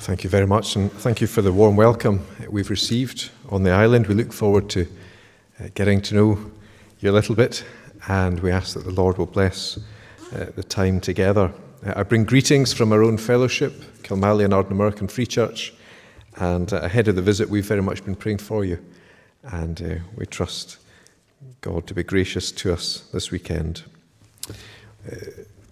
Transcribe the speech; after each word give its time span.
Thank 0.00 0.22
you 0.22 0.30
very 0.30 0.46
much, 0.46 0.76
and 0.76 0.92
thank 0.92 1.20
you 1.20 1.26
for 1.26 1.42
the 1.42 1.52
warm 1.52 1.74
welcome 1.74 2.24
we've 2.48 2.70
received 2.70 3.30
on 3.48 3.64
the 3.64 3.72
island. 3.72 4.06
We 4.06 4.14
look 4.14 4.32
forward 4.32 4.70
to 4.70 4.86
uh, 5.60 5.68
getting 5.74 6.00
to 6.02 6.14
know 6.14 6.50
you 7.00 7.10
a 7.10 7.12
little 7.12 7.34
bit, 7.34 7.64
and 8.06 8.38
we 8.38 8.52
ask 8.52 8.74
that 8.74 8.84
the 8.84 8.92
Lord 8.92 9.18
will 9.18 9.26
bless 9.26 9.76
uh, 10.32 10.46
the 10.54 10.62
time 10.62 11.00
together. 11.00 11.52
Uh, 11.84 11.94
I 11.96 12.04
bring 12.04 12.24
greetings 12.24 12.72
from 12.72 12.92
our 12.92 13.02
own 13.02 13.18
fellowship, 13.18 13.72
Kilmallie 14.02 14.44
and 14.44 14.54
Ardnamurchan 14.54 15.10
Free 15.10 15.26
Church, 15.26 15.74
and 16.36 16.72
ahead 16.72 17.08
of 17.08 17.16
the 17.16 17.22
visit, 17.22 17.50
we've 17.50 17.66
very 17.66 17.82
much 17.82 18.04
been 18.04 18.14
praying 18.14 18.38
for 18.38 18.64
you, 18.64 18.78
and 19.42 20.00
we 20.16 20.26
trust 20.26 20.78
God 21.60 21.88
to 21.88 21.94
be 21.94 22.04
gracious 22.04 22.52
to 22.52 22.72
us 22.72 23.00
this 23.12 23.32
weekend. 23.32 23.82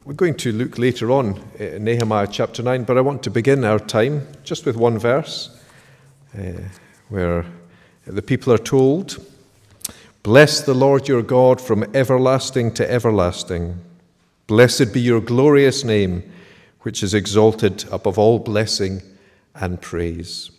Uh, 0.07 0.09
we're 0.09 0.14
going 0.14 0.36
to 0.36 0.52
look 0.52 0.79
later 0.79 1.11
on 1.11 1.41
in 1.59 1.84
Nehemiah 1.84 2.29
chapter 2.30 2.62
9, 2.62 2.84
but 2.84 2.96
I 2.96 3.00
want 3.00 3.23
to 3.25 3.30
begin 3.30 3.64
our 3.64 3.79
time 3.79 4.27
just 4.45 4.64
with 4.64 4.77
one 4.77 4.98
verse 4.98 5.51
uh, 6.37 6.52
where 7.09 7.45
the 8.06 8.23
people 8.23 8.52
are 8.52 8.59
told, 8.59 9.24
Bless 10.23 10.61
the 10.61 10.74
Lord 10.74 11.09
your 11.09 11.23
God 11.23 11.61
from 11.61 11.84
everlasting 11.95 12.74
to 12.74 12.91
everlasting. 12.91 13.78
Blessed 14.47 14.92
be 14.92 15.00
your 15.00 15.20
glorious 15.20 15.84
name, 15.84 16.23
which 16.80 17.02
is 17.02 17.14
exalted 17.14 17.84
above 17.91 18.19
all 18.19 18.38
blessing 18.38 19.02
and 19.55 19.80
praise. 19.80 20.50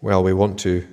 Well, 0.00 0.22
we 0.22 0.32
want 0.32 0.58
to 0.60 0.86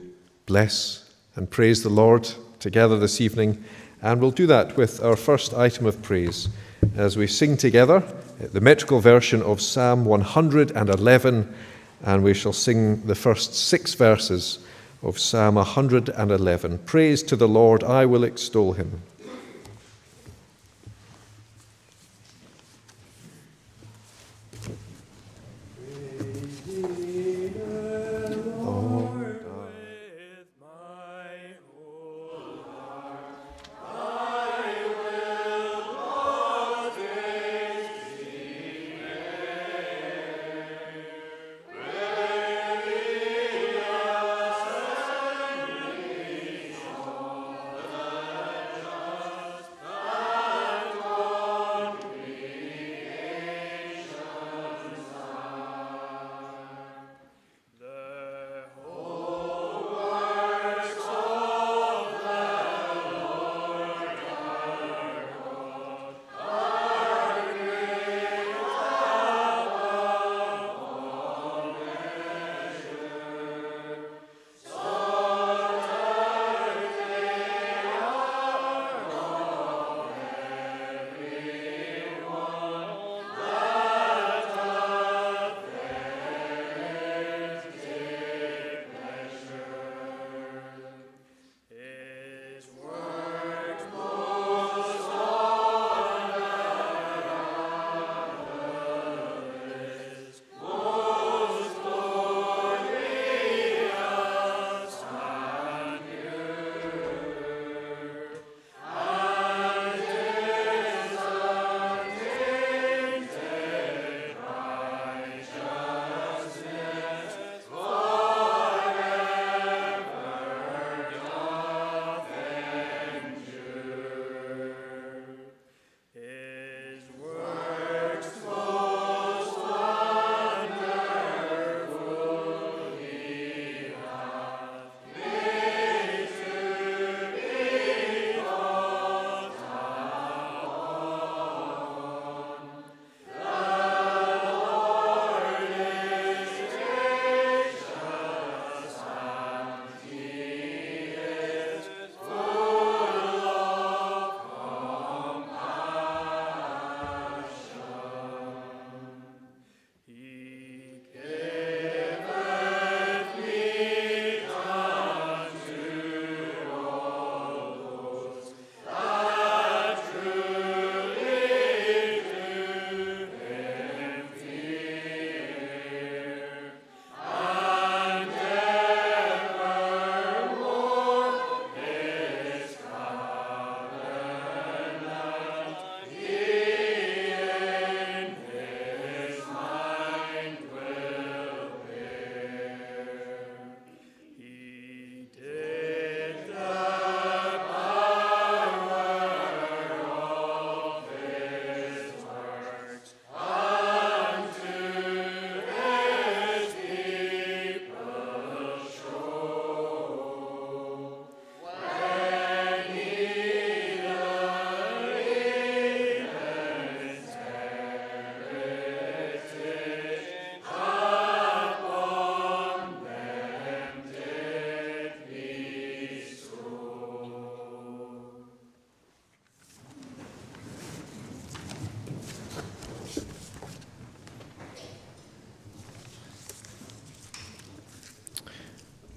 bless 0.46 1.10
and 1.36 1.50
praise 1.50 1.84
the 1.84 1.90
Lord 1.90 2.30
together 2.60 2.98
this 2.98 3.22
evening, 3.22 3.64
and 4.02 4.22
we'll 4.22 4.32
do 4.32 4.48
that 4.48 4.78
with 4.78 5.04
our 5.04 5.16
first 5.16 5.54
item 5.54 5.86
of 5.86 6.02
praise 6.02 6.50
as 6.96 7.18
we 7.18 7.28
sing 7.28 7.58
together 7.58 8.04
the 8.40 8.62
metrical 8.62 9.00
version 9.00 9.42
of 9.42 9.62
Psalm 9.62 10.06
111, 10.06 11.56
and 12.04 12.24
we 12.24 12.34
shall 12.34 12.54
sing 12.54 13.02
the 13.06 13.16
first 13.16 13.54
six 13.54 13.94
verses 13.94 14.60
of 15.02 15.20
Psalm 15.20 15.56
111. 15.56 16.78
Praise 16.80 17.24
to 17.24 17.36
the 17.36 17.48
Lord, 17.48 17.84
I 17.84 18.06
will 18.06 18.24
extol 18.24 18.74
him. 18.74 19.02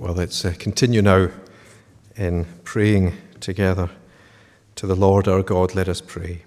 Well, 0.08 0.16
let's 0.16 0.42
uh, 0.42 0.54
continue 0.58 1.02
now 1.02 1.28
in 2.16 2.46
praying 2.64 3.12
together 3.40 3.90
to 4.76 4.86
the 4.86 4.96
Lord 4.96 5.28
our 5.28 5.42
God. 5.42 5.74
Let 5.74 5.86
us 5.86 6.00
pray. 6.00 6.44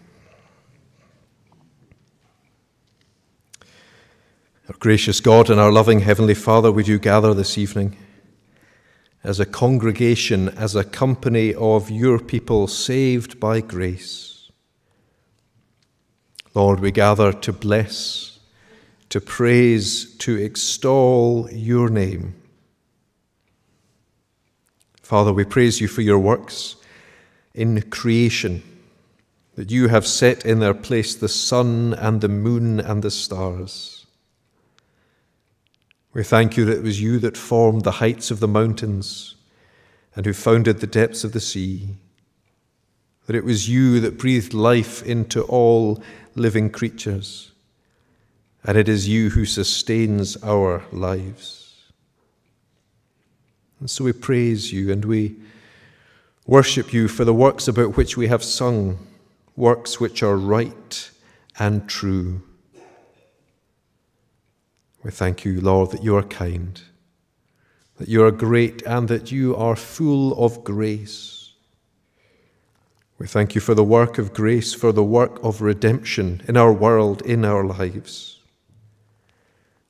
Our 4.67 4.75
Gracious 4.79 5.19
God 5.19 5.51
and 5.51 5.59
our 5.59 5.71
loving 5.71 5.99
Heavenly 5.99 6.33
Father, 6.33 6.71
would 6.71 6.87
you 6.87 6.97
gather 6.97 7.35
this 7.35 7.55
evening 7.55 7.97
as 9.23 9.39
a 9.39 9.45
congregation, 9.45 10.49
as 10.49 10.75
a 10.75 10.83
company 10.83 11.53
of 11.53 11.91
your 11.91 12.17
people 12.17 12.65
saved 12.65 13.39
by 13.39 13.61
grace? 13.61 14.49
Lord, 16.55 16.79
we 16.79 16.89
gather 16.89 17.31
to 17.31 17.53
bless, 17.53 18.39
to 19.09 19.21
praise, 19.21 20.15
to 20.15 20.35
extol 20.35 21.47
your 21.51 21.89
name. 21.89 22.40
Father, 25.11 25.33
we 25.33 25.43
praise 25.43 25.81
you 25.81 25.89
for 25.89 25.99
your 25.99 26.19
works 26.19 26.77
in 27.53 27.81
creation, 27.89 28.63
that 29.55 29.69
you 29.69 29.89
have 29.89 30.07
set 30.07 30.45
in 30.45 30.59
their 30.59 30.73
place 30.73 31.13
the 31.13 31.27
sun 31.27 31.93
and 31.95 32.21
the 32.21 32.29
moon 32.29 32.79
and 32.79 33.03
the 33.03 33.11
stars. 33.11 34.05
We 36.13 36.23
thank 36.23 36.55
you 36.55 36.63
that 36.63 36.77
it 36.77 36.83
was 36.83 37.01
you 37.01 37.19
that 37.19 37.35
formed 37.35 37.83
the 37.83 37.99
heights 37.99 38.31
of 38.31 38.39
the 38.39 38.47
mountains 38.47 39.35
and 40.15 40.25
who 40.25 40.31
founded 40.31 40.79
the 40.79 40.87
depths 40.87 41.25
of 41.25 41.33
the 41.33 41.41
sea, 41.41 41.89
that 43.25 43.35
it 43.35 43.43
was 43.43 43.67
you 43.67 43.99
that 43.99 44.17
breathed 44.17 44.53
life 44.53 45.03
into 45.03 45.41
all 45.41 46.01
living 46.35 46.69
creatures, 46.69 47.51
and 48.63 48.77
it 48.77 48.87
is 48.87 49.09
you 49.09 49.31
who 49.31 49.43
sustains 49.43 50.41
our 50.41 50.85
lives. 50.93 51.60
And 53.81 53.89
so 53.89 54.03
we 54.03 54.13
praise 54.13 54.71
you 54.71 54.91
and 54.91 55.03
we 55.03 55.35
worship 56.45 56.93
you 56.93 57.07
for 57.07 57.25
the 57.25 57.33
works 57.33 57.67
about 57.67 57.97
which 57.97 58.15
we 58.15 58.27
have 58.27 58.43
sung, 58.43 58.99
works 59.55 59.99
which 59.99 60.21
are 60.21 60.37
right 60.37 61.09
and 61.57 61.89
true. 61.89 62.43
We 65.03 65.09
thank 65.09 65.43
you, 65.43 65.59
Lord, 65.61 65.89
that 65.91 66.03
you 66.03 66.15
are 66.15 66.23
kind, 66.23 66.79
that 67.97 68.07
you 68.07 68.23
are 68.23 68.31
great, 68.31 68.83
and 68.83 69.07
that 69.07 69.31
you 69.31 69.55
are 69.55 69.75
full 69.75 70.43
of 70.43 70.63
grace. 70.63 71.53
We 73.17 73.25
thank 73.25 73.55
you 73.55 73.61
for 73.61 73.73
the 73.73 73.83
work 73.83 74.19
of 74.19 74.31
grace, 74.31 74.75
for 74.75 74.91
the 74.91 75.03
work 75.03 75.43
of 75.43 75.63
redemption 75.63 76.43
in 76.47 76.55
our 76.55 76.71
world, 76.71 77.23
in 77.23 77.43
our 77.43 77.63
lives. 77.63 78.40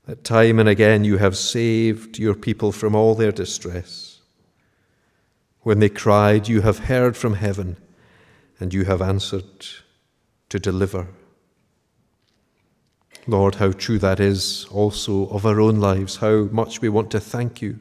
That 0.06 0.24
time 0.24 0.58
and 0.58 0.68
again 0.68 1.04
you 1.04 1.18
have 1.18 1.36
saved 1.36 2.18
your 2.18 2.34
people 2.34 2.72
from 2.72 2.94
all 2.94 3.14
their 3.14 3.32
distress. 3.32 4.20
When 5.60 5.78
they 5.78 5.88
cried, 5.88 6.48
you 6.48 6.62
have 6.62 6.80
heard 6.80 7.16
from 7.16 7.34
heaven, 7.34 7.76
and 8.58 8.74
you 8.74 8.84
have 8.84 9.00
answered 9.00 9.66
to 10.48 10.58
deliver. 10.58 11.06
Lord, 13.28 13.56
how 13.56 13.70
true 13.70 14.00
that 14.00 14.18
is 14.18 14.66
also 14.72 15.28
of 15.28 15.46
our 15.46 15.60
own 15.60 15.78
lives, 15.78 16.16
how 16.16 16.48
much 16.50 16.80
we 16.80 16.88
want 16.88 17.12
to 17.12 17.20
thank 17.20 17.62
you 17.62 17.78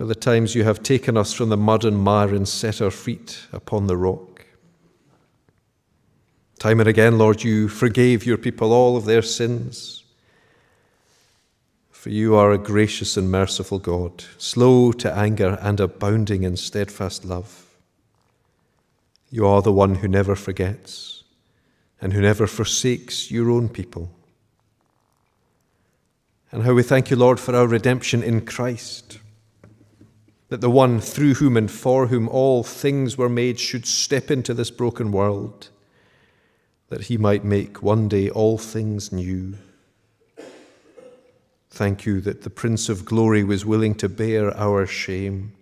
for 0.00 0.06
the 0.06 0.14
times 0.14 0.54
you 0.54 0.64
have 0.64 0.82
taken 0.82 1.16
us 1.18 1.34
from 1.34 1.50
the 1.50 1.58
mud 1.58 1.84
and 1.84 1.98
mire 1.98 2.34
and 2.34 2.48
set 2.48 2.80
our 2.80 2.90
feet 2.90 3.40
upon 3.52 3.86
the 3.86 3.98
rock. 3.98 4.46
Time 6.58 6.80
and 6.80 6.88
again, 6.88 7.18
Lord, 7.18 7.44
you 7.44 7.68
forgave 7.68 8.24
your 8.24 8.38
people 8.38 8.72
all 8.72 8.96
of 8.96 9.04
their 9.04 9.20
sins. 9.20 9.99
For 12.00 12.08
you 12.08 12.34
are 12.34 12.50
a 12.50 12.56
gracious 12.56 13.18
and 13.18 13.30
merciful 13.30 13.78
God, 13.78 14.24
slow 14.38 14.90
to 14.92 15.14
anger 15.14 15.58
and 15.60 15.78
abounding 15.78 16.44
in 16.44 16.56
steadfast 16.56 17.26
love. 17.26 17.66
You 19.30 19.46
are 19.46 19.60
the 19.60 19.70
one 19.70 19.96
who 19.96 20.08
never 20.08 20.34
forgets 20.34 21.24
and 22.00 22.14
who 22.14 22.22
never 22.22 22.46
forsakes 22.46 23.30
your 23.30 23.50
own 23.50 23.68
people. 23.68 24.10
And 26.50 26.62
how 26.62 26.72
we 26.72 26.82
thank 26.82 27.10
you, 27.10 27.16
Lord, 27.16 27.38
for 27.38 27.54
our 27.54 27.66
redemption 27.66 28.22
in 28.22 28.46
Christ, 28.46 29.18
that 30.48 30.62
the 30.62 30.70
one 30.70 31.00
through 31.00 31.34
whom 31.34 31.54
and 31.58 31.70
for 31.70 32.06
whom 32.06 32.30
all 32.30 32.62
things 32.62 33.18
were 33.18 33.28
made 33.28 33.60
should 33.60 33.84
step 33.84 34.30
into 34.30 34.54
this 34.54 34.70
broken 34.70 35.12
world, 35.12 35.68
that 36.88 37.02
he 37.02 37.18
might 37.18 37.44
make 37.44 37.82
one 37.82 38.08
day 38.08 38.30
all 38.30 38.56
things 38.56 39.12
new. 39.12 39.58
Thank 41.80 42.04
you 42.04 42.20
that 42.20 42.42
the 42.42 42.50
Prince 42.50 42.90
of 42.90 43.06
Glory 43.06 43.42
was 43.42 43.64
willing 43.64 43.94
to 43.94 44.08
bear 44.10 44.54
our 44.54 44.86
shame, 44.86 45.54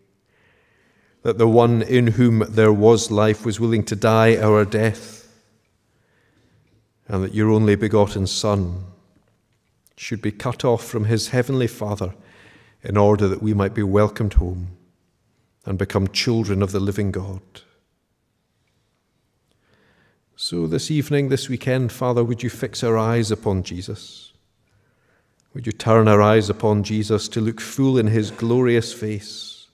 that 1.23 1.39
the 1.39 1.47
one 1.47 1.81
in 1.81 2.09
whom 2.09 2.41
there 2.49 2.73
was 2.73 3.13
life 3.13 3.47
was 3.47 3.61
willing 3.61 3.85
to 3.85 3.95
die 3.95 4.37
our 4.37 4.65
death 4.65 5.29
and 7.07 7.23
that 7.23 7.37
your 7.37 7.53
only 7.53 7.77
begotten 7.77 8.27
Son 8.27 8.83
should 9.97 10.21
be 10.21 10.33
cut 10.33 10.65
off 10.65 10.85
from 10.85 11.05
his 11.05 11.29
heavenly 11.29 11.69
Father 11.69 12.17
in 12.83 12.97
order 12.97 13.29
that 13.29 13.41
we 13.41 13.55
might 13.55 13.73
be 13.73 13.85
welcomed 13.85 14.33
home 14.33 14.77
and 15.67 15.79
become 15.79 16.09
children 16.09 16.65
of 16.65 16.73
the 16.73 16.81
living 16.81 17.13
God. 17.13 17.43
So, 20.35 20.67
this 20.67 20.91
evening, 20.91 21.29
this 21.29 21.49
weekend, 21.49 21.93
Father, 21.93 22.25
would 22.25 22.43
you 22.43 22.51
fix 22.51 22.83
our 22.83 22.99
eyes 22.99 23.31
upon 23.31 23.63
Jesus? 23.63 24.28
Would 25.55 25.67
you 25.67 25.73
turn 25.73 26.09
our 26.09 26.21
eyes 26.21 26.51
upon 26.51 26.83
Jesus 26.83 27.29
to 27.29 27.41
look 27.41 27.61
full 27.61 27.99
in 27.99 28.09
his 28.09 28.31
glorious 28.31 28.93
face, 28.93 29.69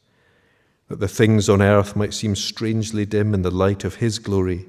that 0.89 1.01
the 1.01 1.09
things 1.09 1.49
on 1.49 1.61
earth 1.61 1.97
might 1.97 2.15
seem 2.15 2.37
strangely 2.37 3.05
dim 3.05 3.35
in 3.35 3.43
the 3.43 3.51
light 3.51 3.85
of 3.85 3.97
his 3.97 4.19
glory 4.19 4.67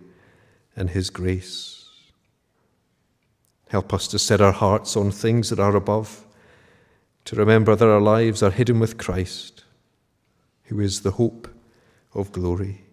and 0.76 0.90
his 0.90 1.10
grace? 1.10 1.90
Help 3.70 3.94
us 3.94 4.08
to 4.08 4.20
set 4.20 4.42
our 4.42 4.52
hearts 4.52 4.96
on 4.96 5.12
things 5.12 5.50
that 5.50 5.60
are 5.60 5.76
above, 5.76 6.26
to 7.26 7.36
remember 7.36 7.76
that 7.76 7.90
our 7.90 8.02
lives 8.02 8.44
are 8.44 8.52
hidden 8.52 8.80
with 8.80 8.98
Christ, 8.98 9.64
who 10.66 10.80
is 10.80 11.02
the 11.02 11.12
hope 11.12 11.48
of 12.14 12.32
glory. 12.32 12.84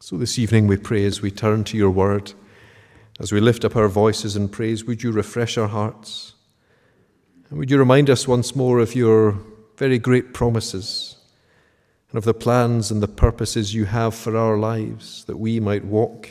So 0.00 0.16
this 0.16 0.38
evening 0.38 0.66
we 0.66 0.76
pray 0.76 1.04
as 1.04 1.20
we 1.20 1.30
turn 1.30 1.64
to 1.64 1.76
your 1.76 1.90
word, 1.90 2.32
as 3.18 3.32
we 3.32 3.40
lift 3.40 3.64
up 3.64 3.76
our 3.76 3.88
voices 3.88 4.36
in 4.36 4.48
praise, 4.48 4.84
would 4.84 5.02
you 5.02 5.10
refresh 5.10 5.56
our 5.56 5.68
hearts? 5.68 6.34
And 7.48 7.58
would 7.58 7.70
you 7.70 7.78
remind 7.78 8.10
us 8.10 8.28
once 8.28 8.54
more 8.54 8.78
of 8.78 8.94
your 8.94 9.38
very 9.76 9.98
great 9.98 10.34
promises 10.34 11.16
and 12.10 12.18
of 12.18 12.24
the 12.24 12.34
plans 12.34 12.90
and 12.90 13.02
the 13.02 13.08
purposes 13.08 13.74
you 13.74 13.86
have 13.86 14.14
for 14.14 14.36
our 14.36 14.56
lives, 14.56 15.24
that 15.24 15.38
we 15.38 15.60
might 15.60 15.84
walk 15.84 16.28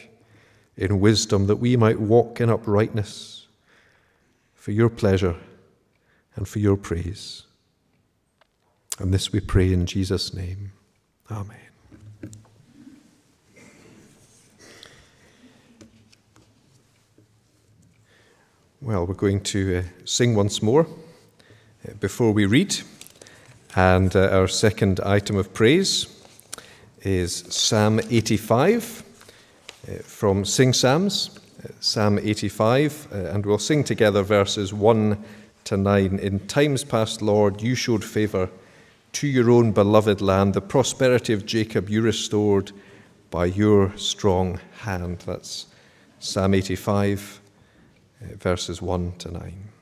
in 0.77 0.99
wisdom, 0.99 1.47
that 1.47 1.57
we 1.57 1.75
might 1.77 1.99
walk 1.99 2.39
in 2.41 2.49
uprightness 2.49 3.47
for 4.53 4.71
your 4.71 4.89
pleasure 4.89 5.35
and 6.35 6.47
for 6.47 6.59
your 6.59 6.77
praise. 6.77 7.43
And 8.99 9.13
this 9.13 9.31
we 9.31 9.39
pray 9.39 9.73
in 9.73 9.85
Jesus' 9.85 10.33
name. 10.33 10.71
Amen. 11.29 11.64
Well, 18.85 19.07
we're 19.07 19.15
going 19.15 19.41
to 19.45 19.79
uh, 19.79 19.83
sing 20.05 20.35
once 20.35 20.61
more 20.61 20.85
uh, 20.85 21.93
before 21.99 22.31
we 22.31 22.45
read. 22.45 22.77
And 23.75 24.15
uh, 24.15 24.29
our 24.29 24.47
second 24.47 24.99
item 24.99 25.37
of 25.37 25.55
praise 25.55 26.05
is 27.01 27.45
Psalm 27.49 27.99
85. 28.11 29.01
Uh, 29.89 30.03
from 30.03 30.45
Sing 30.45 30.71
Psalms, 30.71 31.31
uh, 31.63 31.69
Psalm 31.79 32.19
85, 32.19 33.07
uh, 33.11 33.15
and 33.31 33.43
we'll 33.43 33.57
sing 33.57 33.83
together 33.83 34.21
verses 34.21 34.71
1 34.71 35.17
to 35.63 35.77
9. 35.77 36.19
In 36.19 36.45
times 36.45 36.83
past, 36.83 37.23
Lord, 37.23 37.63
you 37.63 37.73
showed 37.73 38.03
favour 38.03 38.51
to 39.13 39.27
your 39.27 39.49
own 39.49 39.71
beloved 39.71 40.21
land. 40.21 40.53
The 40.53 40.61
prosperity 40.61 41.33
of 41.33 41.47
Jacob 41.47 41.89
you 41.89 42.03
restored 42.03 42.71
by 43.31 43.45
your 43.45 43.97
strong 43.97 44.59
hand. 44.81 45.23
That's 45.25 45.65
Psalm 46.19 46.53
85, 46.53 47.41
verses 48.37 48.81
1 48.81 49.13
to 49.19 49.31
9. 49.31 49.74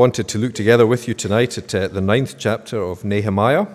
Wanted 0.00 0.28
to 0.28 0.38
look 0.38 0.54
together 0.54 0.86
with 0.86 1.06
you 1.06 1.12
tonight 1.12 1.58
at 1.58 1.74
uh, 1.74 1.86
the 1.88 2.00
ninth 2.00 2.36
chapter 2.38 2.80
of 2.80 3.04
Nehemiah, 3.04 3.66
uh, 3.66 3.68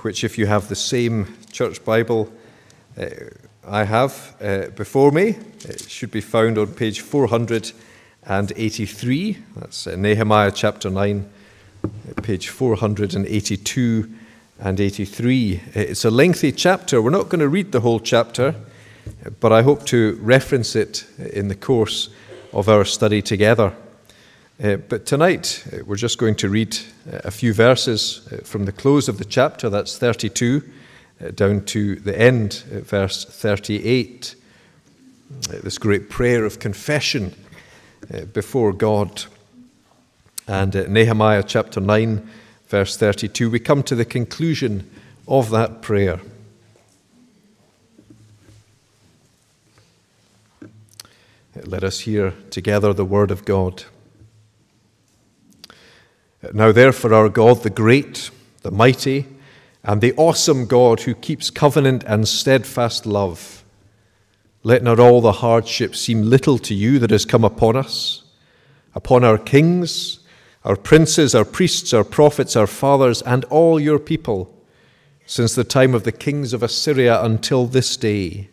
which, 0.00 0.24
if 0.24 0.38
you 0.38 0.46
have 0.46 0.68
the 0.68 0.74
same 0.74 1.36
church 1.52 1.84
Bible 1.84 2.32
uh, 2.96 3.08
I 3.68 3.84
have 3.84 4.34
uh, 4.40 4.68
before 4.74 5.12
me, 5.12 5.36
it 5.68 5.90
should 5.90 6.10
be 6.10 6.22
found 6.22 6.56
on 6.56 6.68
page 6.68 7.00
483. 7.00 9.38
That's 9.56 9.86
uh, 9.86 9.96
Nehemiah 9.96 10.50
chapter 10.50 10.88
9, 10.88 11.28
page 12.22 12.48
482 12.48 14.10
and 14.60 14.80
83. 14.80 15.60
It's 15.74 16.06
a 16.06 16.10
lengthy 16.10 16.52
chapter. 16.52 17.02
We're 17.02 17.10
not 17.10 17.28
going 17.28 17.40
to 17.40 17.50
read 17.50 17.72
the 17.72 17.80
whole 17.80 18.00
chapter 18.00 18.54
but 19.40 19.52
I 19.52 19.62
hope 19.62 19.84
to 19.86 20.14
reference 20.22 20.76
it 20.76 21.04
in 21.18 21.48
the 21.48 21.54
course 21.54 22.08
of 22.52 22.68
our 22.68 22.84
study 22.86 23.20
together. 23.20 23.74
Uh, 24.62 24.76
but 24.76 25.06
tonight, 25.06 25.64
uh, 25.72 25.84
we're 25.84 25.96
just 25.96 26.18
going 26.18 26.36
to 26.36 26.48
read 26.48 26.78
uh, 27.12 27.18
a 27.24 27.32
few 27.32 27.52
verses 27.52 28.28
from 28.44 28.64
the 28.64 28.70
close 28.70 29.08
of 29.08 29.18
the 29.18 29.24
chapter, 29.24 29.68
that's 29.68 29.98
32, 29.98 30.62
uh, 31.20 31.30
down 31.32 31.64
to 31.64 31.96
the 31.96 32.16
end, 32.16 32.62
verse 32.68 33.24
38. 33.24 34.36
this 35.64 35.78
great 35.78 36.08
prayer 36.08 36.44
of 36.44 36.60
confession 36.60 37.34
before 38.32 38.72
God. 38.72 39.24
And 40.46 40.74
Nehemiah 40.88 41.42
chapter 41.42 41.80
9, 41.80 42.30
verse 42.68 42.96
32, 42.96 43.50
we 43.50 43.58
come 43.58 43.82
to 43.82 43.96
the 43.96 44.04
conclusion 44.04 44.88
of 45.26 45.50
that 45.50 45.82
prayer. 45.82 46.20
Let 51.64 51.82
us 51.82 52.00
hear 52.00 52.34
together 52.50 52.92
the 52.92 53.04
word 53.04 53.32
of 53.32 53.44
God. 53.44 53.84
Now, 56.52 56.72
therefore, 56.72 57.14
our 57.14 57.28
God, 57.28 57.62
the 57.62 57.70
great, 57.70 58.30
the 58.62 58.72
mighty, 58.72 59.26
and 59.84 60.00
the 60.00 60.14
awesome 60.14 60.66
God 60.66 61.00
who 61.00 61.14
keeps 61.14 61.50
covenant 61.50 62.02
and 62.04 62.26
steadfast 62.26 63.06
love, 63.06 63.64
let 64.64 64.82
not 64.82 64.98
all 64.98 65.20
the 65.20 65.32
hardship 65.32 65.94
seem 65.94 66.22
little 66.22 66.58
to 66.58 66.74
you 66.74 66.98
that 66.98 67.10
has 67.10 67.24
come 67.24 67.44
upon 67.44 67.76
us, 67.76 68.22
upon 68.94 69.24
our 69.24 69.38
kings, 69.38 70.20
our 70.64 70.76
princes, 70.76 71.34
our 71.34 71.44
priests, 71.44 71.92
our 71.92 72.04
prophets, 72.04 72.54
our 72.56 72.66
fathers, 72.66 73.22
and 73.22 73.44
all 73.44 73.80
your 73.80 73.98
people, 73.98 74.52
since 75.26 75.54
the 75.54 75.64
time 75.64 75.94
of 75.94 76.04
the 76.04 76.12
kings 76.12 76.52
of 76.52 76.62
Assyria 76.62 77.22
until 77.22 77.66
this 77.66 77.96
day. 77.96 78.48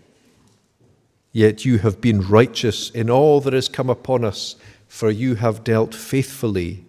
Yet 1.31 1.65
you 1.65 1.79
have 1.79 2.01
been 2.01 2.27
righteous 2.27 2.89
in 2.89 3.09
all 3.09 3.41
that 3.41 3.53
has 3.53 3.69
come 3.69 3.89
upon 3.89 4.25
us, 4.25 4.55
for 4.87 5.11
you 5.11 5.35
have 5.35 5.63
dealt 5.63 5.93
faithfully, 5.93 6.85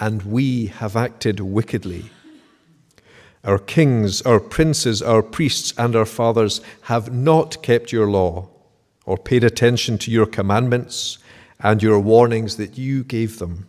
and 0.00 0.22
we 0.22 0.66
have 0.66 0.96
acted 0.96 1.40
wickedly. 1.40 2.10
Our 3.44 3.58
kings, 3.58 4.22
our 4.22 4.40
princes, 4.40 5.02
our 5.02 5.22
priests, 5.22 5.74
and 5.76 5.94
our 5.94 6.06
fathers 6.06 6.60
have 6.82 7.12
not 7.12 7.62
kept 7.62 7.92
your 7.92 8.10
law, 8.10 8.48
or 9.04 9.18
paid 9.18 9.44
attention 9.44 9.98
to 9.98 10.10
your 10.10 10.26
commandments 10.26 11.18
and 11.60 11.82
your 11.82 12.00
warnings 12.00 12.56
that 12.56 12.78
you 12.78 13.04
gave 13.04 13.38
them. 13.38 13.68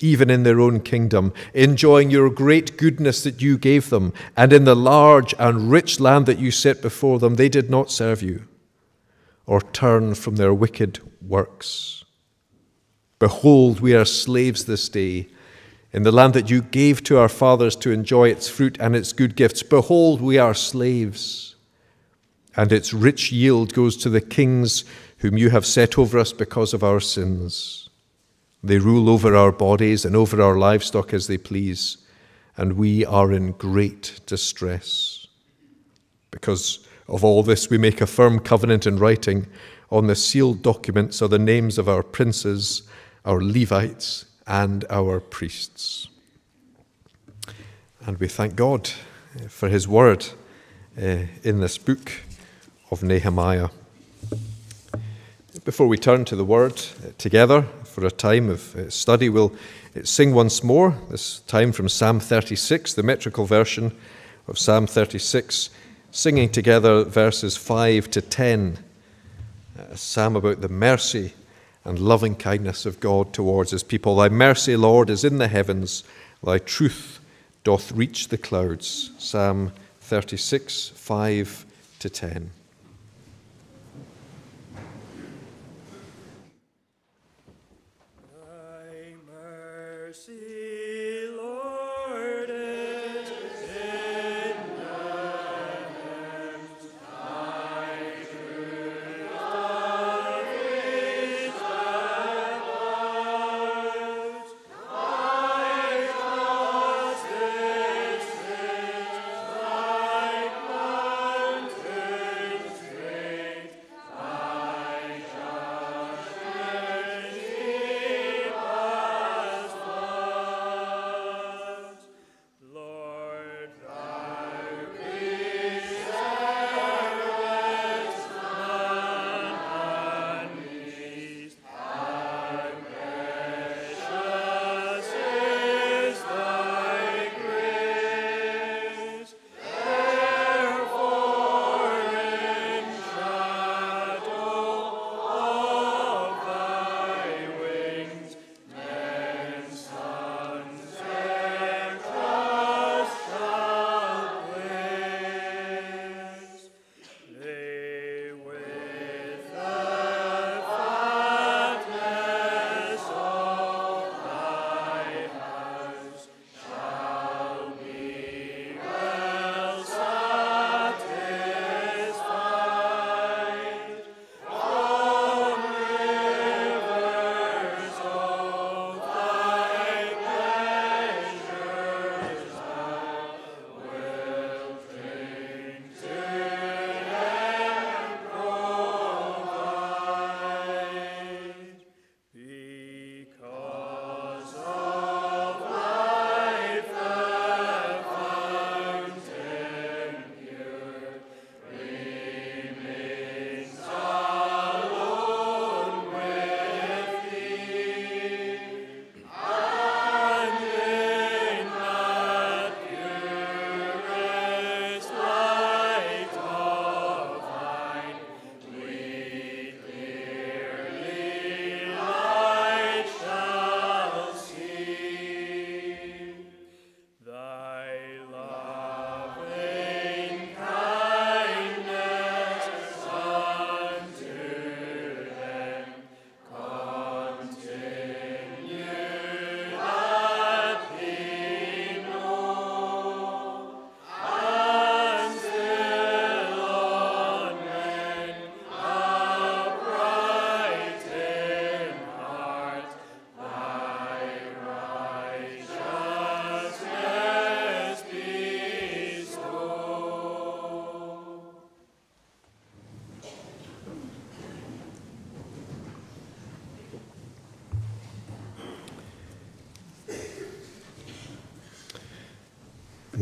Even 0.00 0.30
in 0.30 0.42
their 0.42 0.60
own 0.60 0.80
kingdom, 0.80 1.32
enjoying 1.52 2.10
your 2.10 2.30
great 2.30 2.76
goodness 2.76 3.22
that 3.22 3.40
you 3.40 3.56
gave 3.58 3.90
them, 3.90 4.12
and 4.36 4.52
in 4.52 4.64
the 4.64 4.74
large 4.74 5.34
and 5.38 5.70
rich 5.70 6.00
land 6.00 6.26
that 6.26 6.38
you 6.38 6.50
set 6.50 6.82
before 6.82 7.18
them, 7.18 7.36
they 7.36 7.48
did 7.48 7.70
not 7.70 7.90
serve 7.90 8.22
you 8.22 8.48
or 9.46 9.60
turn 9.60 10.14
from 10.14 10.36
their 10.36 10.54
wicked 10.54 11.00
works. 11.20 12.03
Behold, 13.24 13.80
we 13.80 13.94
are 13.94 14.04
slaves 14.04 14.66
this 14.66 14.86
day 14.90 15.28
in 15.94 16.02
the 16.02 16.12
land 16.12 16.34
that 16.34 16.50
you 16.50 16.60
gave 16.60 17.02
to 17.04 17.16
our 17.16 17.30
fathers 17.30 17.74
to 17.76 17.90
enjoy 17.90 18.28
its 18.28 18.50
fruit 18.50 18.76
and 18.78 18.94
its 18.94 19.14
good 19.14 19.34
gifts. 19.34 19.62
Behold, 19.62 20.20
we 20.20 20.36
are 20.36 20.52
slaves, 20.52 21.56
and 22.54 22.70
its 22.70 22.92
rich 22.92 23.32
yield 23.32 23.72
goes 23.72 23.96
to 23.96 24.10
the 24.10 24.20
kings 24.20 24.84
whom 25.20 25.38
you 25.38 25.48
have 25.48 25.64
set 25.64 25.96
over 25.96 26.18
us 26.18 26.34
because 26.34 26.74
of 26.74 26.84
our 26.84 27.00
sins. 27.00 27.88
They 28.62 28.76
rule 28.76 29.08
over 29.08 29.34
our 29.34 29.52
bodies 29.52 30.04
and 30.04 30.14
over 30.14 30.42
our 30.42 30.58
livestock 30.58 31.14
as 31.14 31.26
they 31.26 31.38
please, 31.38 31.96
and 32.58 32.74
we 32.74 33.06
are 33.06 33.32
in 33.32 33.52
great 33.52 34.20
distress. 34.26 35.26
Because 36.30 36.86
of 37.08 37.24
all 37.24 37.42
this, 37.42 37.70
we 37.70 37.78
make 37.78 38.02
a 38.02 38.06
firm 38.06 38.38
covenant 38.38 38.86
in 38.86 38.98
writing. 38.98 39.46
On 39.90 40.08
the 40.08 40.14
sealed 40.14 40.60
documents 40.60 41.22
are 41.22 41.28
the 41.28 41.38
names 41.38 41.78
of 41.78 41.88
our 41.88 42.02
princes, 42.02 42.82
our 43.24 43.42
Levites, 43.42 44.26
and 44.46 44.84
our 44.90 45.20
priests. 45.20 46.08
And 48.06 48.18
we 48.18 48.28
thank 48.28 48.54
God 48.54 48.90
for 49.48 49.68
his 49.68 49.88
word 49.88 50.26
uh, 51.00 51.24
in 51.42 51.60
this 51.60 51.78
book 51.78 52.12
of 52.90 53.02
Nehemiah. 53.02 53.68
Before 55.64 55.86
we 55.86 55.96
turn 55.96 56.26
to 56.26 56.36
the 56.36 56.44
word 56.44 56.74
uh, 56.74 57.10
together 57.16 57.62
for 57.84 58.04
a 58.04 58.10
time 58.10 58.50
of 58.50 58.76
uh, 58.76 58.90
study, 58.90 59.30
we'll 59.30 59.54
sing 60.02 60.34
once 60.34 60.62
more, 60.62 60.94
this 61.10 61.40
time 61.40 61.72
from 61.72 61.88
Psalm 61.88 62.20
36, 62.20 62.92
the 62.92 63.02
metrical 63.02 63.46
version 63.46 63.92
of 64.46 64.58
Psalm 64.58 64.86
36 64.86 65.70
singing 66.10 66.48
together 66.48 67.04
verses 67.04 67.56
5 67.56 68.10
to 68.10 68.20
10, 68.20 68.78
a 69.78 69.96
psalm 69.96 70.36
about 70.36 70.60
the 70.60 70.68
mercy 70.68 71.32
and 71.84 71.98
loving 71.98 72.34
kindness 72.34 72.86
of 72.86 73.00
God 73.00 73.32
towards 73.32 73.70
his 73.70 73.82
people. 73.82 74.16
Thy 74.16 74.28
mercy, 74.28 74.76
Lord, 74.76 75.10
is 75.10 75.24
in 75.24 75.38
the 75.38 75.48
heavens, 75.48 76.04
thy 76.42 76.58
truth 76.58 77.20
doth 77.62 77.92
reach 77.92 78.28
the 78.28 78.38
clouds. 78.38 79.10
Psalm 79.18 79.72
36, 80.00 80.88
5 80.94 81.66
to 81.98 82.10
10. 82.10 82.50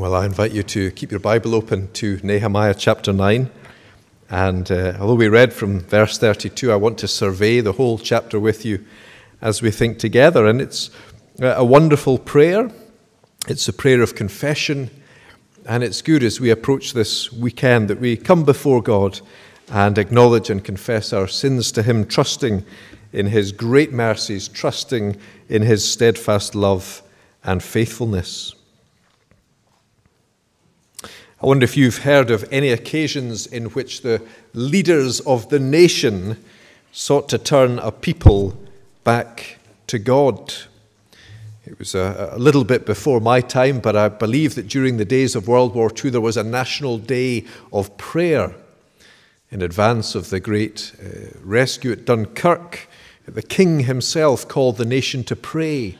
Well, 0.02 0.16
I 0.16 0.26
invite 0.26 0.50
you 0.50 0.64
to 0.64 0.90
keep 0.90 1.12
your 1.12 1.20
Bible 1.20 1.54
open 1.54 1.88
to 1.92 2.18
Nehemiah 2.24 2.74
chapter 2.74 3.12
9. 3.12 3.48
And 4.30 4.68
uh, 4.68 4.96
although 4.98 5.14
we 5.14 5.28
read 5.28 5.52
from 5.52 5.78
verse 5.78 6.18
32, 6.18 6.72
I 6.72 6.74
want 6.74 6.98
to 6.98 7.06
survey 7.06 7.60
the 7.60 7.70
whole 7.70 7.98
chapter 7.98 8.40
with 8.40 8.64
you 8.64 8.84
as 9.40 9.62
we 9.62 9.70
think 9.70 10.00
together. 10.00 10.44
And 10.44 10.60
it's 10.60 10.90
a 11.38 11.64
wonderful 11.64 12.18
prayer, 12.18 12.68
it's 13.46 13.68
a 13.68 13.72
prayer 13.72 14.02
of 14.02 14.16
confession. 14.16 14.90
And 15.66 15.84
it's 15.84 16.02
good 16.02 16.24
as 16.24 16.40
we 16.40 16.50
approach 16.50 16.94
this 16.94 17.32
weekend 17.32 17.86
that 17.86 18.00
we 18.00 18.16
come 18.16 18.44
before 18.44 18.82
God 18.82 19.20
and 19.70 19.96
acknowledge 19.98 20.50
and 20.50 20.64
confess 20.64 21.12
our 21.12 21.28
sins 21.28 21.70
to 21.70 21.82
Him, 21.84 22.08
trusting 22.08 22.64
in 23.12 23.26
His 23.26 23.52
great 23.52 23.92
mercies, 23.92 24.48
trusting 24.48 25.16
in 25.48 25.62
His 25.62 25.88
steadfast 25.88 26.56
love 26.56 27.04
and 27.44 27.62
faithfulness. 27.62 28.56
I 31.42 31.46
wonder 31.46 31.64
if 31.64 31.76
you've 31.76 31.98
heard 31.98 32.30
of 32.30 32.48
any 32.52 32.68
occasions 32.68 33.48
in 33.48 33.64
which 33.70 34.02
the 34.02 34.22
leaders 34.54 35.18
of 35.18 35.48
the 35.48 35.58
nation 35.58 36.36
sought 36.92 37.28
to 37.30 37.38
turn 37.38 37.80
a 37.80 37.90
people 37.90 38.56
back 39.02 39.58
to 39.88 39.98
God. 39.98 40.54
It 41.66 41.80
was 41.80 41.96
a, 41.96 42.30
a, 42.34 42.38
little 42.38 42.62
bit 42.62 42.86
before 42.86 43.18
my 43.18 43.40
time, 43.40 43.80
but 43.80 43.96
I 43.96 44.08
believe 44.08 44.54
that 44.54 44.68
during 44.68 44.98
the 44.98 45.04
days 45.04 45.34
of 45.34 45.48
World 45.48 45.74
War 45.74 45.90
II 45.92 46.12
there 46.12 46.20
was 46.20 46.36
a 46.36 46.44
national 46.44 46.98
day 46.98 47.44
of 47.72 47.96
prayer 47.96 48.54
in 49.50 49.62
advance 49.62 50.14
of 50.14 50.30
the 50.30 50.38
great 50.38 50.92
uh, 51.04 51.36
rescue 51.42 51.90
at 51.90 52.04
Dunkirk. 52.04 52.88
The 53.26 53.42
king 53.42 53.80
himself 53.80 54.46
called 54.46 54.76
the 54.76 54.84
nation 54.84 55.24
to 55.24 55.34
pray. 55.34 55.98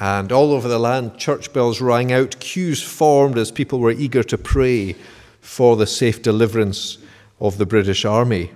And 0.00 0.32
all 0.32 0.52
over 0.52 0.66
the 0.66 0.78
land, 0.78 1.18
church 1.18 1.52
bells 1.52 1.80
rang 1.80 2.12
out, 2.12 2.40
queues 2.40 2.82
formed 2.82 3.38
as 3.38 3.50
people 3.50 3.78
were 3.78 3.92
eager 3.92 4.24
to 4.24 4.36
pray 4.36 4.96
for 5.40 5.76
the 5.76 5.86
safe 5.86 6.20
deliverance 6.22 6.98
of 7.40 7.58
the 7.58 7.66
British 7.66 8.04
Army. 8.04 8.50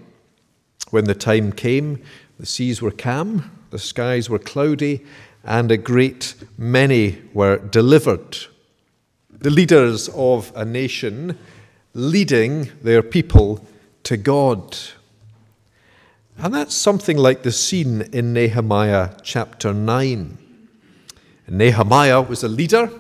When 0.91 1.05
the 1.05 1.15
time 1.15 1.53
came, 1.53 2.03
the 2.41 2.47
seas 2.47 2.83
were 2.83 2.91
calm, 2.91 3.51
the 3.71 3.79
skies 3.79 4.29
were 4.29 4.39
cloudy, 4.39 5.05
and 5.45 5.71
a 5.71 5.77
great 5.77 6.35
many 6.57 7.23
were 7.33 7.59
delivered. 7.59 8.39
The 9.31 9.51
leaders 9.51 10.09
of 10.11 10.51
a 10.57 10.65
nation 10.65 11.39
leading 11.95 12.71
their 12.83 13.03
people 13.03 13.65
to 14.05 14.17
God. 14.17 14.77
And 16.39 16.55
that's 16.55 16.75
something 16.75 17.17
like 17.17 17.43
the 17.43 17.53
scene 17.53 18.03
in 18.13 18.33
Nehemiah 18.33 19.11
chapter 19.23 19.73
9. 19.73 20.48
Nehemiah 21.49 22.23
was 22.23 22.43
a 22.43 22.49
leader. 22.49 22.91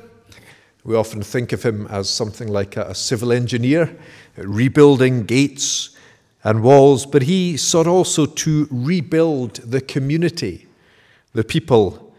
We 0.85 0.97
often 0.97 1.23
think 1.23 1.53
of 1.53 1.63
him 1.63 1.87
as 1.89 2.09
something 2.09 2.49
like 2.49 2.77
a, 2.77 2.95
civil 2.95 3.33
engineer, 3.33 3.97
rebuilding 4.37 5.25
gates 5.25 5.97
and 6.45 6.63
walls, 6.63 7.05
but 7.05 7.23
he 7.23 7.57
sought 7.57 7.87
also 7.87 8.25
to 8.25 8.69
rebuild 8.71 9.57
the 9.57 9.81
community, 9.81 10.67
the 11.33 11.45
people 11.45 12.15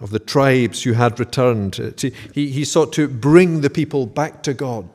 of 0.00 0.10
the 0.10 0.18
tribes 0.18 0.82
who 0.82 0.94
had 0.94 1.20
returned. 1.20 1.94
He, 2.34 2.50
he 2.50 2.64
sought 2.64 2.92
to 2.94 3.06
bring 3.06 3.60
the 3.60 3.70
people 3.70 4.06
back 4.06 4.42
to 4.42 4.54
God. 4.54 4.88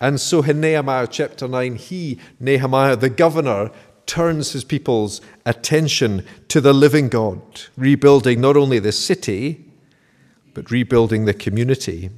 And 0.00 0.20
so 0.20 0.42
in 0.42 0.60
Nehemiah 0.60 1.08
chapter 1.08 1.46
9, 1.46 1.76
he, 1.76 2.18
Nehemiah, 2.38 2.96
the 2.96 3.10
governor, 3.10 3.70
turns 4.06 4.52
his 4.52 4.64
people's 4.64 5.20
attention 5.46 6.24
to 6.48 6.60
the 6.60 6.72
living 6.72 7.08
God, 7.08 7.40
rebuilding 7.76 8.40
not 8.40 8.56
only 8.56 8.78
the 8.78 8.92
city, 8.92 9.64
but 10.54 10.70
rebuilding 10.70 11.24
the 11.24 11.34
community. 11.34 12.10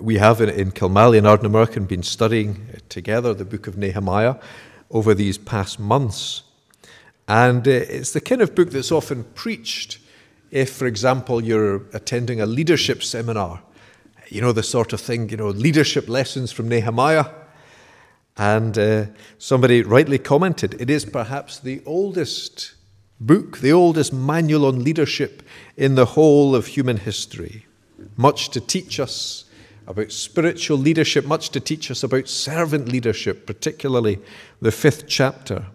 We 0.00 0.18
have 0.18 0.40
in 0.40 0.72
Kilmallie 0.72 1.18
and 1.18 1.26
Ardnamurchan 1.26 1.88
been 1.88 2.02
studying 2.02 2.66
together 2.88 3.32
the 3.32 3.44
book 3.44 3.66
of 3.66 3.78
Nehemiah 3.78 4.36
over 4.90 5.14
these 5.14 5.38
past 5.38 5.78
months. 5.78 6.42
And 7.26 7.66
uh, 7.66 7.70
it's 7.70 8.12
the 8.12 8.20
kind 8.20 8.40
of 8.40 8.54
book 8.54 8.70
that's 8.70 8.92
often 8.92 9.24
preached 9.34 9.98
if, 10.50 10.72
for 10.72 10.86
example, 10.86 11.42
you're 11.42 11.86
attending 11.92 12.40
a 12.40 12.46
leadership 12.46 13.02
seminar. 13.02 13.62
You 14.28 14.40
know, 14.40 14.52
the 14.52 14.62
sort 14.62 14.92
of 14.92 15.00
thing, 15.00 15.28
you 15.28 15.36
know, 15.36 15.48
leadership 15.48 16.08
lessons 16.08 16.52
from 16.52 16.68
Nehemiah. 16.68 17.26
And 18.38 18.78
uh, 18.78 19.06
somebody 19.38 19.82
rightly 19.82 20.18
commented 20.18 20.80
it 20.80 20.88
is 20.88 21.04
perhaps 21.04 21.58
the 21.58 21.82
oldest 21.84 22.74
book, 23.20 23.58
the 23.58 23.72
oldest 23.72 24.12
manual 24.12 24.64
on 24.64 24.84
leadership 24.84 25.42
in 25.76 25.96
the 25.96 26.06
whole 26.06 26.54
of 26.54 26.68
human 26.68 26.98
history. 26.98 27.66
Much 28.16 28.50
to 28.50 28.60
teach 28.60 29.00
us 29.00 29.44
about 29.88 30.12
spiritual 30.12 30.78
leadership, 30.78 31.24
much 31.24 31.50
to 31.50 31.60
teach 31.60 31.90
us 31.90 32.04
about 32.04 32.28
servant 32.28 32.88
leadership, 32.88 33.44
particularly 33.44 34.20
the 34.60 34.70
fifth 34.70 35.08
chapter. 35.08 35.66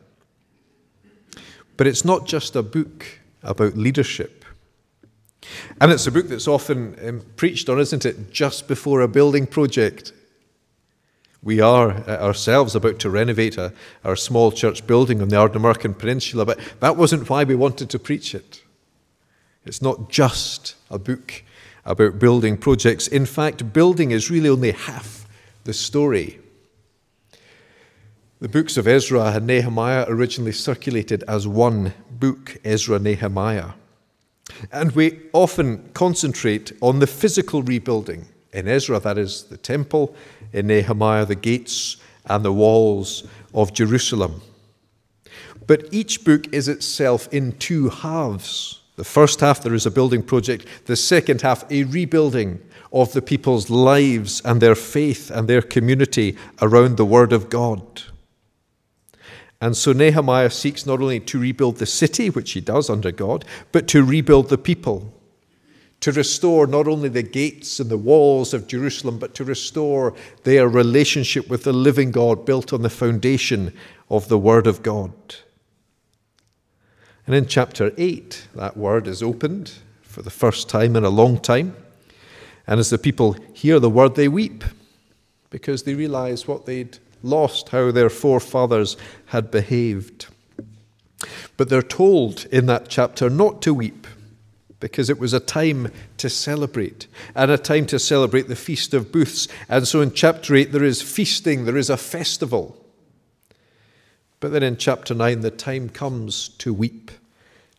But 1.76 1.88
it's 1.88 2.06
not 2.06 2.26
just 2.26 2.56
a 2.56 2.64
book 2.64 3.06
about 3.42 3.76
leadership. 3.76 4.46
And 5.82 5.92
it's 5.92 6.08
a 6.08 6.12
book 6.12 6.30
that's 6.30 6.48
often 6.48 6.96
um, 7.06 7.22
preached 7.36 7.68
on, 7.68 7.80
isn't 7.80 8.06
it, 8.06 8.32
just 8.32 8.70
before 8.70 9.02
a 9.02 9.08
building 9.10 9.46
project 9.46 10.14
we 11.44 11.60
are 11.60 11.92
uh, 11.92 12.24
ourselves 12.24 12.76
about 12.76 13.00
to 13.00 13.10
renovate 13.10 13.58
a, 13.58 13.74
our 14.04 14.16
small 14.16 14.52
church 14.52 14.88
building 14.88 15.22
on 15.22 15.28
the 15.28 15.36
Ardnamurchan 15.36 15.98
Peninsula, 15.98 16.46
but 16.46 16.60
that 16.80 16.98
wasn't 16.98 17.30
why 17.30 17.44
we 17.44 17.56
wanted 17.56 17.90
to 17.90 18.00
preach 18.00 18.34
it. 18.34 18.62
It's 19.66 19.82
not 19.82 20.10
just 20.10 20.76
a 20.90 20.98
book 20.98 21.44
about 21.86 22.20
building 22.20 22.58
projects. 22.58 23.08
In 23.08 23.26
fact, 23.26 23.74
building 23.74 24.12
is 24.12 24.32
really 24.32 24.50
only 24.50 24.72
half 24.72 25.28
the 25.64 25.74
story. 25.74 26.40
The 28.40 28.50
books 28.50 28.76
of 28.78 28.88
Ezra 28.88 29.32
and 29.36 29.48
Nehemiah 29.48 30.06
originally 30.08 30.52
circulated 30.52 31.24
as 31.28 31.48
one 31.48 31.94
book, 32.12 32.58
Ezra 32.66 33.00
Nehemiah. 33.00 33.72
And 34.72 34.92
we 34.92 35.22
often 35.32 35.90
concentrate 35.94 36.74
on 36.82 37.00
the 37.00 37.08
physical 37.08 37.64
rebuilding. 37.64 38.28
In 38.52 38.68
Ezra, 38.68 39.00
that 39.00 39.18
is 39.18 39.44
the 39.44 39.58
temple, 39.58 40.14
in 40.54 40.68
Nehemiah, 40.68 41.26
the 41.26 41.36
gates 41.36 41.98
and 42.26 42.46
the 42.46 42.54
walls 42.54 43.28
of 43.54 43.74
Jerusalem. 43.74 44.42
But 45.68 45.88
each 45.92 46.24
book 46.24 46.54
is 46.54 46.68
itself 46.68 47.28
in 47.34 47.54
two 47.54 47.90
halves. 47.90 48.82
The 48.96 49.04
first 49.04 49.40
half, 49.40 49.64
there 49.64 49.74
is 49.74 49.86
a 49.86 49.92
building 49.92 50.22
project. 50.22 50.68
The 50.86 50.96
second 50.96 51.42
half, 51.42 51.70
a 51.72 51.84
rebuilding 51.84 52.60
of 52.92 53.14
the 53.14 53.22
people's 53.22 53.70
lives 53.70 54.42
and 54.46 54.62
their 54.62 54.76
faith 54.76 55.32
and 55.32 55.48
their 55.48 55.62
community 55.62 56.38
around 56.62 56.98
the 56.98 57.06
Word 57.06 57.34
of 57.34 57.50
God. 57.50 58.04
And 59.60 59.76
so 59.76 59.94
Nehemiah 59.94 60.50
seeks 60.50 60.86
not 60.86 61.02
only 61.02 61.22
to 61.22 61.40
rebuild 61.40 61.78
the 61.78 61.86
city, 61.86 62.30
which 62.30 62.52
he 62.52 62.62
does 62.62 62.90
under 62.90 63.12
God, 63.12 63.46
but 63.72 63.88
to 63.88 64.04
rebuild 64.04 64.50
the 64.50 64.58
people 64.58 65.12
to 66.04 66.12
restore 66.12 66.68
not 66.68 66.86
only 66.86 67.08
the 67.08 67.24
gates 67.24 67.80
and 67.80 67.90
the 67.90 67.98
walls 67.98 68.54
of 68.54 68.68
Jerusalem, 68.68 69.20
but 69.20 69.34
to 69.36 69.46
restore 69.46 70.14
their 70.44 70.68
relationship 70.68 71.50
with 71.50 71.64
the 71.64 71.72
living 71.72 72.12
God 72.12 72.46
built 72.46 72.74
on 72.74 72.82
the 72.82 72.90
foundation 72.90 73.74
of 74.10 74.28
the 74.28 74.38
Word 74.38 74.68
of 74.68 74.84
God. 74.84 75.14
And 77.26 77.34
in 77.34 77.46
chapter 77.46 77.94
8, 77.98 78.50
that 78.54 78.76
word 78.76 79.08
is 79.08 79.24
opened 79.24 79.76
for 80.02 80.22
the 80.22 80.30
first 80.30 80.68
time 80.68 80.98
in 80.98 81.06
a 81.06 81.10
long 81.10 81.40
time. 81.40 81.74
And 82.68 82.82
as 82.82 82.90
the 82.90 82.98
people 82.98 83.38
hear 83.54 83.80
the 83.80 83.90
word, 83.90 84.16
they 84.16 84.28
weep 84.28 84.66
because 85.52 85.84
they 85.84 85.96
realize 85.96 86.46
what 86.46 86.66
they'd 86.66 86.98
lost, 87.22 87.70
how 87.70 87.92
their 87.92 88.10
forefathers 88.10 88.98
had 89.28 89.52
behaved. 89.52 90.26
But 91.56 91.70
they're 91.70 91.82
told 91.82 92.46
in 92.48 92.66
that 92.66 92.90
chapter 92.90 93.30
not 93.30 93.62
to 93.62 93.74
weep 93.74 94.06
because 94.84 95.10
it 95.10 95.18
was 95.18 95.32
a 95.32 95.40
time 95.40 95.90
to 96.18 96.30
celebrate 96.30 97.08
and 97.36 97.50
a 97.50 97.58
time 97.58 97.86
to 97.86 97.98
celebrate 97.98 98.50
the 98.50 98.56
Feast 98.56 98.94
of 98.94 99.14
Booths. 99.14 99.48
And 99.70 99.88
so 99.88 100.02
in 100.02 100.12
chapter 100.12 100.54
8, 100.56 100.74
there 100.74 100.84
is 100.84 101.02
feasting, 101.02 101.64
there 101.64 101.78
is 101.78 101.90
a 101.90 101.96
festival. 101.96 102.76
But 104.42 104.52
then 104.52 104.62
in 104.62 104.76
chapter 104.76 105.14
9, 105.14 105.40
the 105.40 105.52
time 105.52 105.88
comes 105.88 106.50
to 106.50 106.74
weep, 106.74 107.12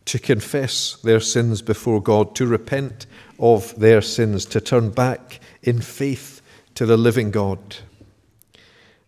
to 0.05 0.17
confess 0.17 0.95
their 1.03 1.19
sins 1.19 1.61
before 1.61 2.01
God, 2.01 2.33
to 2.37 2.47
repent 2.47 3.05
of 3.37 3.79
their 3.79 4.01
sins, 4.01 4.43
to 4.45 4.59
turn 4.59 4.89
back 4.89 5.39
in 5.61 5.81
faith 5.81 6.41
to 6.73 6.87
the 6.87 6.97
living 6.97 7.29
God. 7.29 7.75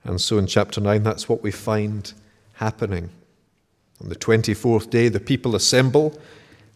And 0.03 0.21
so 0.21 0.37
in 0.37 0.45
chapter 0.45 0.79
9, 0.79 1.01
that's 1.01 1.27
what 1.27 1.41
we 1.41 1.49
find 1.49 2.13
happening. 2.53 3.09
On 4.03 4.09
the 4.09 4.15
24th 4.15 4.91
day, 4.91 5.09
the 5.09 5.19
people 5.19 5.55
assemble 5.55 6.21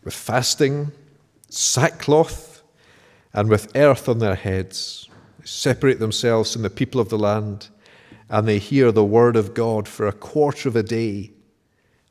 with 0.04 0.16
fasting 0.16 0.94
sackcloth 1.54 2.64
and 3.34 3.50
with 3.50 3.76
earth 3.76 4.10
on 4.10 4.20
their 4.20 4.36
heads. 4.36 5.10
They 5.40 5.46
separate 5.46 6.00
themselves 6.00 6.54
from 6.54 6.62
the 6.62 6.70
people 6.70 7.02
of 7.02 7.10
the 7.10 7.18
land 7.18 7.70
and 8.30 8.48
they 8.48 8.60
hear 8.60 8.92
the 8.92 9.04
word 9.04 9.36
of 9.36 9.54
God 9.54 9.88
for 9.88 10.08
a 10.08 10.14
quarter 10.14 10.70
of 10.70 10.76
a 10.76 10.84
day. 10.84 11.32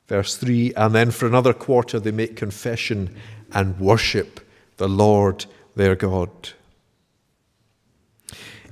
Verse 0.07 0.37
3 0.37 0.74
And 0.74 0.94
then 0.94 1.11
for 1.11 1.26
another 1.26 1.55
quarter 1.55 1.98
they 1.98 2.11
make 2.11 2.37
confession 2.37 3.16
and 3.53 3.79
worship 3.81 4.40
the 4.76 4.88
Lord 4.88 5.46
their 5.76 5.96
God. 5.96 6.31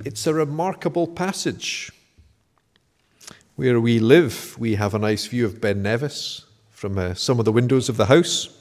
it's 0.04 0.26
a 0.26 0.34
remarkable 0.34 1.06
passage. 1.06 1.90
Where 3.56 3.80
we 3.80 3.98
live, 3.98 4.56
we 4.58 4.76
have 4.76 4.94
a 4.94 4.98
nice 5.00 5.26
view 5.26 5.44
of 5.44 5.60
Ben 5.60 5.82
Nevis 5.82 6.44
from 6.70 6.96
uh, 6.96 7.14
some 7.14 7.40
of 7.40 7.44
the 7.44 7.52
windows 7.52 7.88
of 7.88 7.96
the 7.96 8.06
house. 8.06 8.57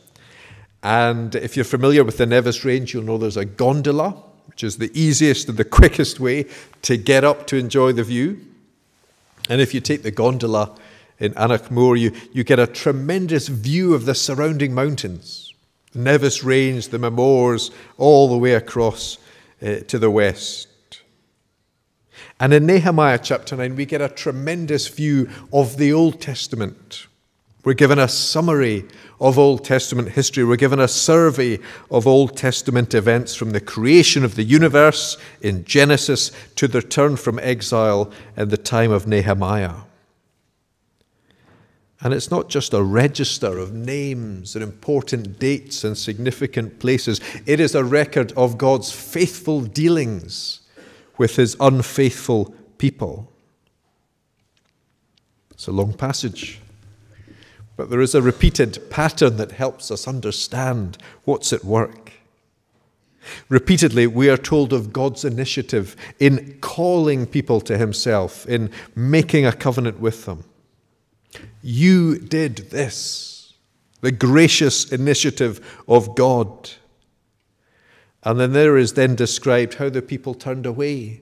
And 0.83 1.35
if 1.35 1.55
you're 1.55 1.65
familiar 1.65 2.03
with 2.03 2.17
the 2.17 2.25
Nevis 2.25 2.63
Range, 2.63 2.93
you'll 2.93 3.03
know 3.03 3.17
there's 3.17 3.37
a 3.37 3.45
gondola, 3.45 4.11
which 4.45 4.63
is 4.63 4.77
the 4.77 4.91
easiest 4.99 5.49
and 5.49 5.57
the 5.57 5.65
quickest 5.79 6.19
way 6.19 6.45
to 6.83 6.97
get 6.97 7.23
up 7.23 7.47
to 7.47 7.57
enjoy 7.57 7.91
the 7.91 8.03
view. 8.03 8.39
And 9.49 9.61
if 9.61 9.73
you 9.73 9.81
take 9.81 10.03
the 10.03 10.11
gondola 10.11 10.75
in 11.19 11.33
Aonach 11.33 11.71
Mor, 11.71 11.95
you, 11.95 12.11
you 12.31 12.43
get 12.43 12.59
a 12.59 12.67
tremendous 12.67 13.47
view 13.47 13.93
of 13.93 14.05
the 14.05 14.15
surrounding 14.15 14.73
mountains. 14.73 15.53
The 15.93 15.99
Nevis 15.99 16.43
Range, 16.43 16.87
the 16.87 16.97
Mamores, 16.97 17.71
all 17.97 18.29
the 18.29 18.37
way 18.37 18.53
across 18.53 19.17
uh, 19.61 19.77
to 19.87 19.97
the 19.97 20.11
west. 20.11 20.67
And 22.39 22.53
in 22.53 22.65
Nehemiah 22.65 23.19
chapter 23.21 23.55
9, 23.55 23.75
we 23.75 23.85
get 23.85 24.01
a 24.01 24.09
tremendous 24.09 24.87
view 24.87 25.29
of 25.51 25.77
the 25.77 25.91
Old 25.91 26.21
Testament. 26.21 27.07
We're 27.67 27.73
given 27.73 27.99
a 27.99 28.07
summary 28.07 28.85
of 29.19 29.37
Old 29.37 29.65
Testament 29.65 30.11
history. 30.11 30.45
We're 30.45 30.55
given 30.55 30.79
a 30.79 30.87
survey 30.87 31.59
of 31.91 32.07
Old 32.07 32.37
Testament 32.37 32.93
events 32.93 33.35
from 33.35 33.51
the 33.51 33.59
creation 33.59 34.23
of 34.23 34.35
the 34.35 34.45
universe 34.45 35.17
in 35.41 35.65
Genesis 35.65 36.31
to 36.55 36.69
the 36.69 36.79
return 36.79 37.17
from 37.17 37.39
exile 37.39 38.09
in 38.37 38.47
the 38.47 38.57
time 38.57 38.89
of 38.89 39.05
Nehemiah. 39.05 39.81
And 41.99 42.13
it's 42.13 42.31
not 42.31 42.47
just 42.47 42.73
a 42.73 42.81
register 42.81 43.57
of 43.57 43.73
names 43.73 44.55
and 44.55 44.63
important 44.63 45.37
dates 45.37 45.83
and 45.83 45.97
significant 45.97 46.79
places, 46.79 47.19
it 47.45 47.59
is 47.59 47.75
a 47.75 47.83
record 47.83 48.31
of 48.37 48.57
God's 48.57 48.93
faithful 48.93 49.59
dealings 49.59 50.61
with 51.17 51.35
his 51.35 51.57
unfaithful 51.59 52.55
people. 52.77 53.29
It's 55.51 55.67
a 55.67 55.73
long 55.73 55.91
passage, 55.91 56.61
but 57.77 57.91
there 57.91 58.01
is 58.01 58.15
a 58.15 58.21
repeated 58.21 58.89
pattern 58.89 59.37
that 59.37 59.53
helps 59.53 59.91
us 59.91 60.07
understand 60.07 60.97
what's 61.23 61.53
at 61.53 61.63
work. 61.63 62.11
Repeatedly, 63.49 64.07
we 64.07 64.29
are 64.29 64.37
told 64.37 64.73
of 64.73 64.91
God's 64.91 65.23
initiative 65.23 65.95
in 66.19 66.57
calling 66.59 67.27
people 67.27 67.61
to 67.61 67.77
himself, 67.77 68.47
in 68.47 68.71
making 68.95 69.45
a 69.45 69.53
covenant 69.53 69.99
with 69.99 70.25
them. 70.25 70.43
You 71.61 72.17
did 72.17 72.71
this, 72.71 73.53
the 74.01 74.11
gracious 74.11 74.91
initiative 74.91 75.83
of 75.87 76.15
God. 76.15 76.71
And 78.23 78.39
then 78.39 78.53
there 78.53 78.77
is 78.77 78.93
then 78.93 79.15
described 79.15 79.75
how 79.75 79.89
the 79.89 80.01
people 80.01 80.33
turned 80.33 80.65
away, 80.65 81.21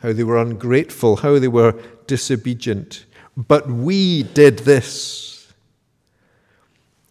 how 0.00 0.12
they 0.12 0.24
were 0.24 0.38
ungrateful, 0.38 1.16
how 1.16 1.38
they 1.38 1.48
were 1.48 1.80
disobedient. 2.06 3.04
But 3.36 3.68
we 3.68 4.24
did 4.24 4.60
this. 4.60 5.31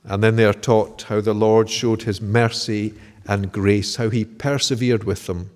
And 0.03 0.23
then 0.23 0.35
they 0.35 0.45
are 0.45 0.53
taught 0.53 1.03
how 1.03 1.21
the 1.21 1.33
Lord 1.33 1.69
showed 1.69 2.03
his 2.03 2.21
mercy 2.21 2.93
and 3.27 3.51
grace, 3.51 3.97
how 3.97 4.09
he 4.09 4.25
persevered 4.25 5.03
with 5.03 5.27
them, 5.27 5.51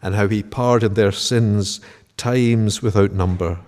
and 0.00 0.14
how 0.14 0.28
he 0.28 0.42
pardoned 0.42 0.96
their 0.96 1.12
sins 1.12 1.80
times 2.16 2.82
without 2.82 3.12
number. 3.12 3.58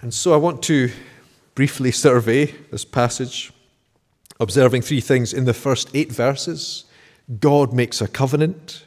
And 0.00 0.12
so 0.12 0.34
I 0.34 0.36
want 0.36 0.62
to 0.64 0.90
briefly 1.54 1.92
survey 1.92 2.46
this 2.70 2.84
passage 2.84 3.52
observing 4.40 4.82
three 4.82 5.00
things 5.00 5.32
in 5.32 5.44
the 5.44 5.54
first 5.54 5.88
eight 5.94 6.10
verses. 6.10 6.84
God 7.38 7.72
makes 7.72 8.00
a 8.00 8.08
covenant. 8.08 8.84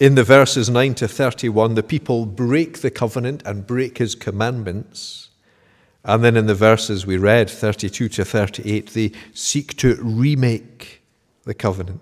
In 0.00 0.14
the 0.16 0.24
verses 0.24 0.68
9 0.68 0.94
to 0.96 1.08
31, 1.08 1.74
the 1.74 1.82
people 1.82 2.26
break 2.26 2.78
the 2.78 2.90
covenant 2.90 3.42
and 3.46 3.66
break 3.66 3.98
his 3.98 4.14
commandments. 4.14 5.27
And 6.04 6.24
then 6.24 6.36
in 6.36 6.46
the 6.46 6.54
verses 6.54 7.04
we 7.04 7.16
read, 7.16 7.50
32 7.50 8.08
to 8.08 8.24
38, 8.24 8.90
they 8.90 9.12
seek 9.32 9.76
to 9.78 9.96
remake 10.00 11.02
the 11.44 11.54
covenant. 11.54 12.00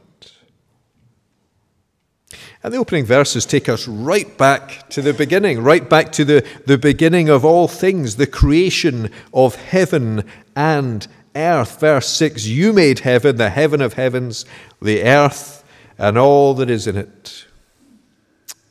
And 2.62 2.74
the 2.74 2.78
opening 2.78 3.04
verses 3.04 3.46
take 3.46 3.68
us 3.68 3.86
right 3.86 4.36
back 4.36 4.88
to 4.90 5.00
the 5.00 5.14
beginning, 5.14 5.62
right 5.62 5.88
back 5.88 6.12
to 6.12 6.24
the, 6.24 6.46
the 6.66 6.78
beginning 6.78 7.28
of 7.28 7.44
all 7.44 7.68
things, 7.68 8.16
the 8.16 8.26
creation 8.26 9.10
of 9.32 9.54
heaven 9.54 10.24
and 10.54 11.06
earth. 11.36 11.78
Verse 11.80 12.08
6 12.08 12.46
You 12.46 12.72
made 12.72 13.00
heaven, 13.00 13.36
the 13.36 13.50
heaven 13.50 13.80
of 13.80 13.94
heavens, 13.94 14.44
the 14.82 15.04
earth, 15.04 15.64
and 15.96 16.18
all 16.18 16.54
that 16.54 16.68
is 16.68 16.86
in 16.86 16.96
it. 16.96 17.46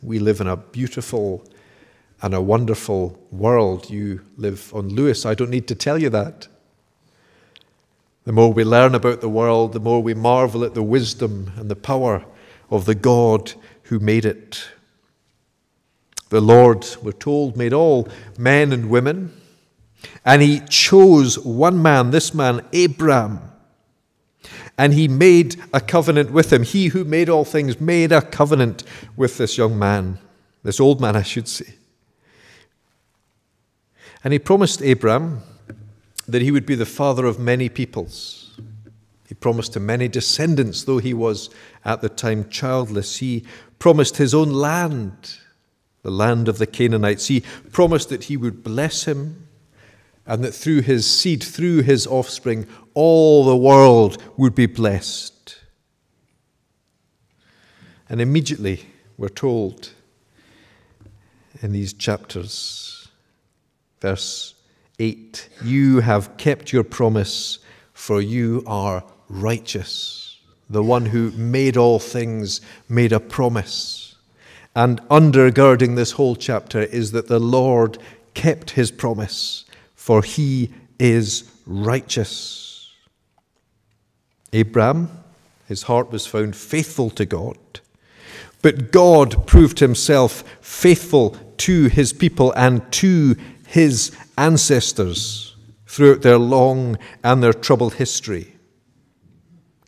We 0.02 0.20
live 0.20 0.42
in 0.42 0.48
a 0.48 0.58
beautiful 0.58 1.46
and 2.26 2.34
a 2.34 2.42
wonderful 2.42 3.20
world. 3.32 3.92
You 3.92 4.26
live 4.36 4.74
on 4.74 4.90
Lewis. 4.90 5.28
I 5.28 5.36
don't 5.36 5.52
need 5.52 5.68
to 5.68 5.76
tell 5.76 6.00
you 6.00 6.10
that. 6.10 6.48
The 8.24 8.32
more 8.32 8.52
we 8.52 8.64
learn 8.64 8.96
about 8.96 9.22
the 9.22 9.30
world, 9.30 9.74
the 9.74 9.80
more 9.80 10.02
we 10.02 10.16
marvel 10.16 10.64
at 10.64 10.74
the 10.74 10.82
wisdom 10.82 11.52
and 11.56 11.70
the 11.70 11.76
power 11.76 12.26
of 12.72 12.86
the 12.86 12.96
God 12.96 13.54
who 13.84 14.00
made 14.00 14.26
it. 14.26 14.68
The 16.30 16.42
Lord, 16.42 16.84
we're 17.04 17.12
told, 17.12 17.56
made 17.58 17.74
all 17.74 18.10
men 18.40 18.74
and 18.74 18.90
women 18.90 19.32
and 20.26 20.42
he 20.42 20.62
chose 20.62 21.38
one 21.38 21.80
man, 21.80 22.10
this 22.10 22.34
man, 22.34 22.66
Abram. 22.74 23.40
And 24.80 24.96
he 24.96 25.08
made 25.08 25.58
a 25.72 25.80
covenant 25.80 26.32
with 26.32 26.52
him. 26.52 26.64
He 26.64 26.88
who 26.88 27.04
made 27.04 27.30
all 27.30 27.46
things 27.46 27.80
made 27.80 28.12
a 28.12 28.24
covenant 28.24 28.84
with 29.16 29.38
this 29.38 29.60
young 29.60 29.78
man, 29.78 30.18
this 30.64 30.80
old 30.80 31.00
man, 31.00 31.16
I 31.16 31.22
should 31.22 31.48
say. 31.48 31.76
And 34.26 34.34
he 34.34 34.40
promised 34.40 34.82
Abram 34.82 35.44
that 36.28 36.42
he 36.42 36.50
would 36.50 36.66
be 36.66 36.74
the 36.74 36.86
father 36.88 37.28
of 37.28 37.38
many 37.38 37.70
peoples. 37.70 38.60
He 39.28 39.36
promised 39.36 39.76
him 39.76 39.86
many 39.86 40.08
descendants, 40.08 40.84
though 40.84 40.98
he 40.98 41.14
was 41.14 41.52
at 41.86 42.02
the 42.02 42.10
time 42.10 42.50
childless. 42.50 43.18
He 43.18 43.46
promised 43.78 44.18
his 44.18 44.34
own 44.34 44.52
land, 44.52 45.38
the 46.02 46.10
land 46.10 46.48
of 46.48 46.58
the 46.58 46.66
Canaanites. 46.66 47.28
He 47.28 47.44
promised 47.72 48.10
that 48.10 48.24
he 48.24 48.36
would 48.36 48.64
bless 48.64 49.04
him 49.04 49.48
and 50.26 50.44
that 50.44 50.54
through 50.54 50.82
his 50.82 51.08
seed, 51.08 51.44
through 51.44 51.84
his 51.84 52.08
offspring, 52.08 52.68
all 52.96 53.46
the 53.46 53.56
world 53.56 54.18
would 54.38 54.56
be 54.56 54.66
blessed. 54.66 55.58
And 58.10 58.20
immediately 58.20 58.88
we're 59.18 59.30
told 59.30 59.92
in 61.62 61.74
these 61.74 61.94
chapters, 61.94 62.85
verse 64.00 64.56
8, 65.00 65.50
you 65.64 66.00
have 66.00 66.38
kept 66.38 66.72
your 66.72 66.84
promise, 66.84 67.60
for 67.94 68.22
you 68.22 68.64
are 68.66 69.04
righteous. 69.30 70.40
The 70.70 70.84
one 70.84 71.06
who 71.08 71.32
made 71.32 71.78
all 71.78 72.00
things 72.00 72.62
made 72.90 73.12
a 73.12 73.20
promise. 73.20 74.16
And 74.76 75.02
undergirding 75.10 75.96
this 75.96 76.12
whole 76.12 76.36
chapter 76.36 76.82
is 76.82 77.12
that 77.12 77.28
the 77.28 77.40
Lord 77.40 77.98
kept 78.34 78.72
his 78.72 78.92
promise 78.92 79.66
for 80.06 80.22
he 80.22 80.70
is 81.00 81.52
righteous. 81.66 82.94
Abraham, 84.54 85.10
his 85.68 85.82
heart 85.82 86.12
was 86.12 86.28
found 86.28 86.56
faithful 86.56 87.10
to 87.10 87.26
God, 87.26 87.58
but 88.62 88.92
God 88.92 89.48
proved 89.48 89.80
himself 89.80 90.44
faithful 90.62 91.36
to 91.58 91.86
his 91.86 92.14
people 92.14 92.52
and 92.52 92.92
to 92.92 93.36
his 93.66 94.16
ancestors 94.38 95.56
throughout 95.88 96.22
their 96.22 96.38
long 96.38 96.98
and 97.24 97.42
their 97.42 97.54
troubled 97.54 97.96
history. 97.96 98.56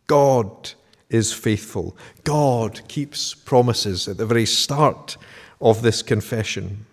God 0.08 0.72
is 1.10 1.34
faithful. 1.34 1.98
God 2.24 2.82
keeps 2.88 3.34
promises 3.34 4.08
at 4.08 4.18
the 4.18 4.26
very 4.26 4.46
start 4.46 5.18
of 5.62 5.82
this 5.82 6.02
confession. 6.02 6.86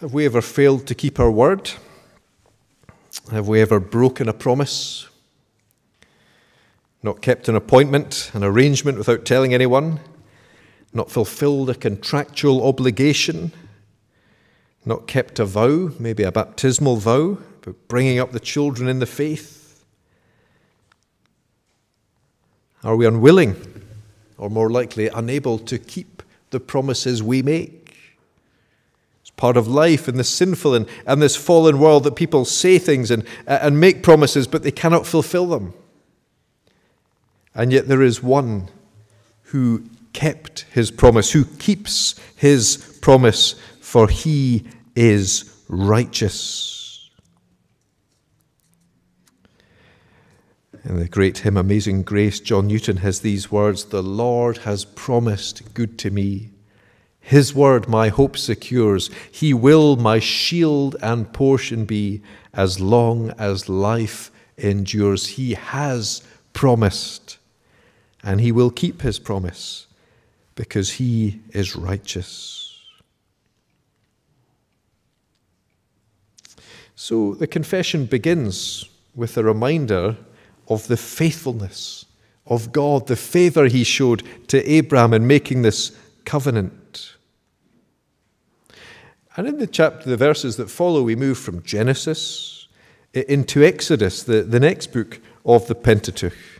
Have 0.00 0.12
we 0.12 0.26
ever 0.26 0.42
failed 0.42 0.86
to 0.86 0.94
keep 0.94 1.18
our 1.18 1.30
word? 1.30 1.72
Have 3.30 3.48
we 3.48 3.60
ever 3.60 3.80
broken 3.80 4.28
a 4.28 4.34
promise? 4.34 5.08
Not 7.02 7.22
kept 7.22 7.48
an 7.48 7.56
appointment, 7.56 8.30
an 8.34 8.44
arrangement 8.44 8.98
without 8.98 9.24
telling 9.24 9.54
anyone? 9.54 10.00
Not 10.94 11.10
fulfilled 11.10 11.68
a 11.68 11.74
contractual 11.74 12.66
obligation? 12.66 13.52
Not 14.86 15.08
kept 15.08 15.40
a 15.40 15.44
vow, 15.44 15.90
maybe 15.98 16.22
a 16.22 16.30
baptismal 16.30 16.96
vow, 16.96 17.38
but 17.62 17.88
bringing 17.88 18.20
up 18.20 18.30
the 18.30 18.40
children 18.40 18.88
in 18.88 19.00
the 19.00 19.06
faith? 19.06 19.84
Are 22.84 22.94
we 22.94 23.06
unwilling, 23.06 23.56
or 24.38 24.48
more 24.50 24.70
likely, 24.70 25.08
unable 25.08 25.58
to 25.58 25.78
keep 25.78 26.22
the 26.50 26.60
promises 26.60 27.22
we 27.22 27.42
make? 27.42 27.96
It's 29.22 29.30
part 29.30 29.56
of 29.56 29.66
life 29.66 30.06
in 30.06 30.16
this 30.16 30.28
sinful 30.28 30.74
and, 30.74 30.86
and 31.06 31.20
this 31.20 31.34
fallen 31.34 31.78
world 31.80 32.04
that 32.04 32.14
people 32.14 32.44
say 32.44 32.78
things 32.78 33.10
and, 33.10 33.24
and 33.46 33.80
make 33.80 34.02
promises, 34.02 34.46
but 34.46 34.62
they 34.62 34.70
cannot 34.70 35.06
fulfill 35.06 35.46
them. 35.46 35.72
And 37.54 37.72
yet 37.72 37.88
there 37.88 38.02
is 38.02 38.22
one 38.22 38.68
who 39.44 39.84
kept 40.14 40.60
his 40.72 40.90
promise, 40.90 41.32
who 41.32 41.44
keeps 41.44 42.18
his 42.36 42.98
promise, 43.02 43.56
for 43.80 44.08
he 44.08 44.64
is 44.96 45.54
righteous. 45.68 47.10
In 50.84 50.98
the 50.98 51.08
great 51.08 51.38
hymn 51.38 51.56
Amazing 51.56 52.02
Grace, 52.02 52.40
John 52.40 52.68
Newton 52.68 52.98
has 52.98 53.20
these 53.20 53.50
words 53.50 53.86
The 53.86 54.02
Lord 54.02 54.58
has 54.58 54.84
promised 54.84 55.74
good 55.74 55.98
to 55.98 56.10
me. 56.10 56.50
His 57.20 57.54
word 57.54 57.88
my 57.88 58.08
hope 58.08 58.36
secures. 58.36 59.10
He 59.30 59.54
will 59.54 59.96
my 59.96 60.18
shield 60.18 60.94
and 61.02 61.32
portion 61.32 61.86
be 61.86 62.22
as 62.52 62.80
long 62.80 63.30
as 63.38 63.68
life 63.68 64.30
endures. 64.58 65.28
He 65.28 65.54
has 65.54 66.22
promised, 66.52 67.38
and 68.22 68.42
he 68.42 68.52
will 68.52 68.70
keep 68.70 69.00
his 69.00 69.18
promise 69.18 69.86
because 70.54 70.92
he 70.92 71.40
is 71.50 71.76
righteous. 71.76 72.80
So 76.94 77.34
the 77.34 77.46
confession 77.46 78.06
begins 78.06 78.88
with 79.14 79.36
a 79.36 79.44
reminder 79.44 80.16
of 80.68 80.86
the 80.86 80.96
faithfulness 80.96 82.06
of 82.46 82.72
God, 82.72 83.06
the 83.06 83.16
favor 83.16 83.66
he 83.66 83.84
showed 83.84 84.22
to 84.48 84.70
Abraham 84.70 85.12
in 85.12 85.26
making 85.26 85.62
this 85.62 85.96
covenant. 86.24 87.14
And 89.36 89.48
in 89.48 89.58
the 89.58 89.66
chapter, 89.66 90.08
the 90.08 90.16
verses 90.16 90.56
that 90.56 90.70
follow, 90.70 91.02
we 91.02 91.16
move 91.16 91.38
from 91.38 91.62
Genesis 91.62 92.68
into 93.12 93.64
Exodus, 93.64 94.22
the, 94.22 94.42
the 94.42 94.60
next 94.60 94.92
book 94.92 95.20
of 95.44 95.66
the 95.66 95.74
Pentateuch. 95.74 96.53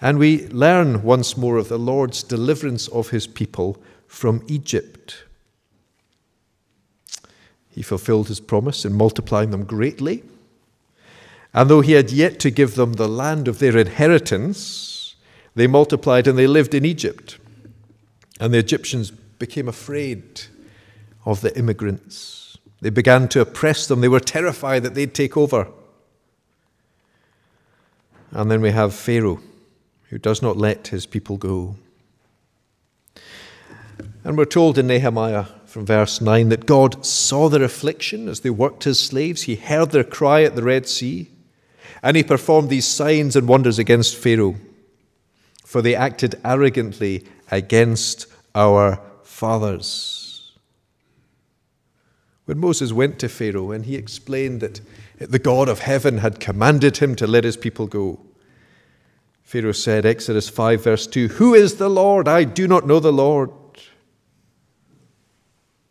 And 0.00 0.18
we 0.18 0.46
learn 0.48 1.02
once 1.02 1.36
more 1.36 1.56
of 1.56 1.68
the 1.68 1.78
Lord's 1.78 2.22
deliverance 2.22 2.88
of 2.88 3.10
his 3.10 3.26
people 3.26 3.82
from 4.06 4.42
Egypt. 4.48 5.24
He 7.68 7.82
fulfilled 7.82 8.28
his 8.28 8.40
promise 8.40 8.84
in 8.84 8.94
multiplying 8.94 9.50
them 9.50 9.64
greatly. 9.64 10.24
And 11.52 11.68
though 11.68 11.80
he 11.80 11.92
had 11.92 12.10
yet 12.10 12.40
to 12.40 12.50
give 12.50 12.74
them 12.74 12.94
the 12.94 13.08
land 13.08 13.48
of 13.48 13.58
their 13.58 13.76
inheritance, 13.76 15.16
they 15.54 15.66
multiplied 15.66 16.26
and 16.26 16.38
they 16.38 16.46
lived 16.46 16.74
in 16.74 16.84
Egypt. 16.84 17.38
And 18.38 18.54
the 18.54 18.58
Egyptians 18.58 19.10
became 19.10 19.68
afraid 19.68 20.42
of 21.26 21.40
the 21.40 21.56
immigrants. 21.58 22.56
They 22.80 22.90
began 22.90 23.28
to 23.28 23.40
oppress 23.40 23.86
them. 23.86 24.00
They 24.00 24.08
were 24.08 24.20
terrified 24.20 24.82
that 24.84 24.94
they'd 24.94 25.14
take 25.14 25.36
over. 25.36 25.68
And 28.30 28.50
then 28.50 28.62
we 28.62 28.70
have 28.70 28.94
Pharaoh, 28.94 29.40
who 30.10 30.18
does 30.18 30.42
not 30.42 30.56
let 30.56 30.88
his 30.88 31.06
people 31.06 31.36
go. 31.36 31.76
And 34.24 34.36
we're 34.36 34.44
told 34.44 34.76
in 34.76 34.88
Nehemiah 34.88 35.44
from 35.66 35.86
verse 35.86 36.20
9 36.20 36.48
that 36.48 36.66
God 36.66 37.06
saw 37.06 37.48
their 37.48 37.62
affliction 37.62 38.28
as 38.28 38.40
they 38.40 38.50
worked 38.50 38.86
as 38.88 38.98
slaves. 38.98 39.42
He 39.42 39.54
heard 39.54 39.92
their 39.92 40.04
cry 40.04 40.42
at 40.42 40.56
the 40.56 40.64
Red 40.64 40.88
Sea, 40.88 41.30
and 42.02 42.16
he 42.16 42.24
performed 42.24 42.68
these 42.68 42.86
signs 42.86 43.36
and 43.36 43.46
wonders 43.46 43.78
against 43.78 44.16
Pharaoh, 44.16 44.56
for 45.64 45.80
they 45.80 45.94
acted 45.94 46.34
arrogantly 46.44 47.24
against 47.50 48.26
our 48.54 49.00
fathers. 49.22 50.52
When 52.46 52.58
Moses 52.58 52.92
went 52.92 53.20
to 53.20 53.28
Pharaoh 53.28 53.70
and 53.70 53.86
he 53.86 53.94
explained 53.94 54.60
that 54.60 54.80
the 55.18 55.38
God 55.38 55.68
of 55.68 55.80
heaven 55.80 56.18
had 56.18 56.40
commanded 56.40 56.96
him 56.96 57.14
to 57.14 57.28
let 57.28 57.44
his 57.44 57.56
people 57.56 57.86
go, 57.86 58.18
Pharaoh 59.50 59.72
said, 59.72 60.06
Exodus 60.06 60.48
5, 60.48 60.84
verse 60.84 61.08
2, 61.08 61.26
Who 61.26 61.54
is 61.54 61.74
the 61.74 61.88
Lord? 61.88 62.28
I 62.28 62.44
do 62.44 62.68
not 62.68 62.86
know 62.86 63.00
the 63.00 63.12
Lord. 63.12 63.50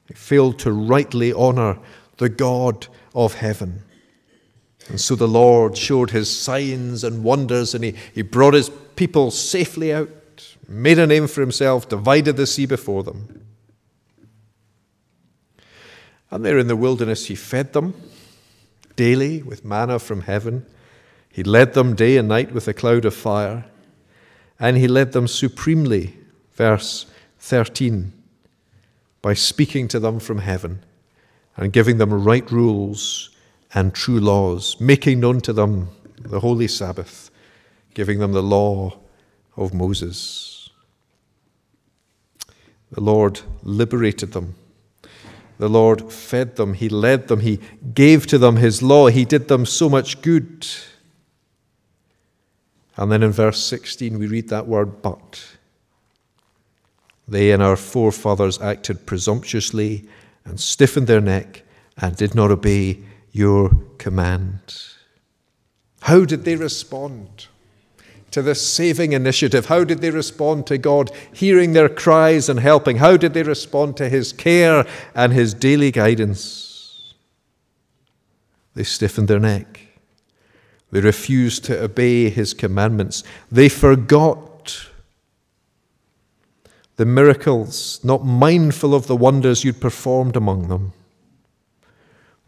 He 0.08 0.14
failed 0.14 0.60
to 0.60 0.72
rightly 0.72 1.34
honor 1.34 1.78
the 2.20 2.30
God 2.30 2.88
of 3.14 3.34
heaven. 3.34 3.84
And 4.88 5.02
so 5.02 5.14
the 5.14 5.28
Lord 5.28 5.76
showed 5.76 6.12
his 6.12 6.34
signs 6.34 7.04
and 7.04 7.22
wonders, 7.22 7.76
and 7.76 7.84
he, 7.84 7.96
he 8.16 8.22
brought 8.22 8.54
his 8.54 8.72
people 8.96 9.30
safely 9.30 9.94
out, 9.94 10.08
made 10.70 10.98
a 10.98 11.06
name 11.06 11.28
for 11.28 11.42
himself, 11.42 11.90
divided 11.90 12.38
the 12.38 12.48
sea 12.48 12.66
before 12.66 13.04
them. 13.04 13.46
And 16.32 16.46
there 16.46 16.60
in 16.60 16.68
the 16.68 16.78
wilderness, 16.78 17.26
he 17.26 17.36
fed 17.36 17.74
them 17.74 17.94
daily 18.96 19.44
with 19.44 19.66
manna 19.66 20.00
from 20.00 20.22
heaven. 20.22 20.66
He 21.40 21.44
led 21.44 21.74
them 21.74 21.96
day 21.96 22.18
and 22.18 22.28
night 22.28 22.52
with 22.52 22.68
a 22.68 22.74
cloud 22.74 23.06
of 23.06 23.14
fire. 23.14 23.64
And 24.60 24.76
he 24.76 24.90
led 24.90 25.14
them 25.14 25.26
supremely, 25.26 26.18
verse 26.52 27.06
13 27.40 28.12
by 29.22 29.36
speaking 29.36 29.88
to 29.88 30.02
them 30.02 30.20
from 30.20 30.40
heaven 30.40 30.84
and 31.56 31.72
giving 31.72 31.98
them 31.98 32.12
right 32.12 32.52
rules 32.52 33.30
and 33.74 33.94
true 33.94 34.20
laws, 34.20 34.76
making 34.82 35.22
known 35.22 35.40
to 35.40 35.54
them 35.54 35.88
the 36.20 36.42
holy 36.42 36.68
Sabbath, 36.68 37.32
giving 37.94 38.20
them 38.20 38.34
the 38.34 38.44
law 38.44 39.00
of 39.56 39.74
Moses. 39.74 40.70
The 42.92 43.00
Lord 43.00 43.40
liberated 43.64 44.34
them. 44.34 44.56
The 45.58 45.70
Lord 45.70 46.12
fed 46.12 46.58
them. 46.58 46.74
He 46.74 46.90
led 46.90 47.30
them. 47.30 47.40
He 47.40 47.62
gave 47.94 48.28
to 48.28 48.38
them 48.38 48.58
His 48.58 48.84
law. 48.84 49.08
He 49.08 49.24
did 49.24 49.48
them 49.48 49.66
so 49.66 49.88
much 49.88 50.22
good. 50.22 50.68
And 53.00 53.10
then 53.10 53.24
in 53.24 53.32
verse 53.32 53.64
16, 53.64 54.20
we 54.20 54.28
read 54.28 54.50
that 54.50 54.68
word, 54.68 55.02
but. 55.02 55.42
They 57.26 57.52
and 57.52 57.64
our 57.64 57.78
forefathers 57.78 58.60
acted 58.60 59.06
presumptuously 59.06 60.06
and 60.44 60.60
stiffened 60.60 61.08
their 61.08 61.22
neck 61.22 61.64
and 61.98 62.18
did 62.18 62.36
not 62.36 62.52
obey 62.52 63.00
your 63.32 63.72
command. 64.00 64.60
How 66.02 66.26
did 66.26 66.44
they 66.44 66.58
respond 66.58 67.48
to 68.32 68.42
this 68.42 68.68
saving 68.68 69.14
initiative? 69.14 69.68
How 69.68 69.86
did 69.86 70.00
they 70.00 70.12
respond 70.12 70.68
to 70.68 70.78
God 70.78 71.10
hearing 71.34 71.72
their 71.72 71.88
cries 71.88 72.50
and 72.50 72.60
helping? 72.60 72.98
How 72.98 73.16
did 73.16 73.34
they 73.34 73.44
respond 73.44 73.96
to 73.96 74.10
His 74.10 74.34
care 74.34 74.86
and 75.16 75.32
His 75.32 75.54
daily 75.54 75.92
guidance? 75.92 77.14
They 78.76 78.84
stiffened 78.84 79.30
their 79.30 79.40
neck. 79.40 79.89
They 80.92 81.02
refused 81.02 81.66
to 81.66 81.82
obey 81.82 82.30
His 82.30 82.54
commandments. 82.54 83.24
They 83.52 83.70
forgot 83.70 84.90
the 86.96 87.06
miracles, 87.06 88.00
not 88.04 88.26
mindful 88.26 88.94
of 88.94 89.08
the 89.08 89.16
wonders 89.16 89.64
you'd 89.64 89.80
performed 89.80 90.36
among 90.36 90.68
them. 90.68 90.92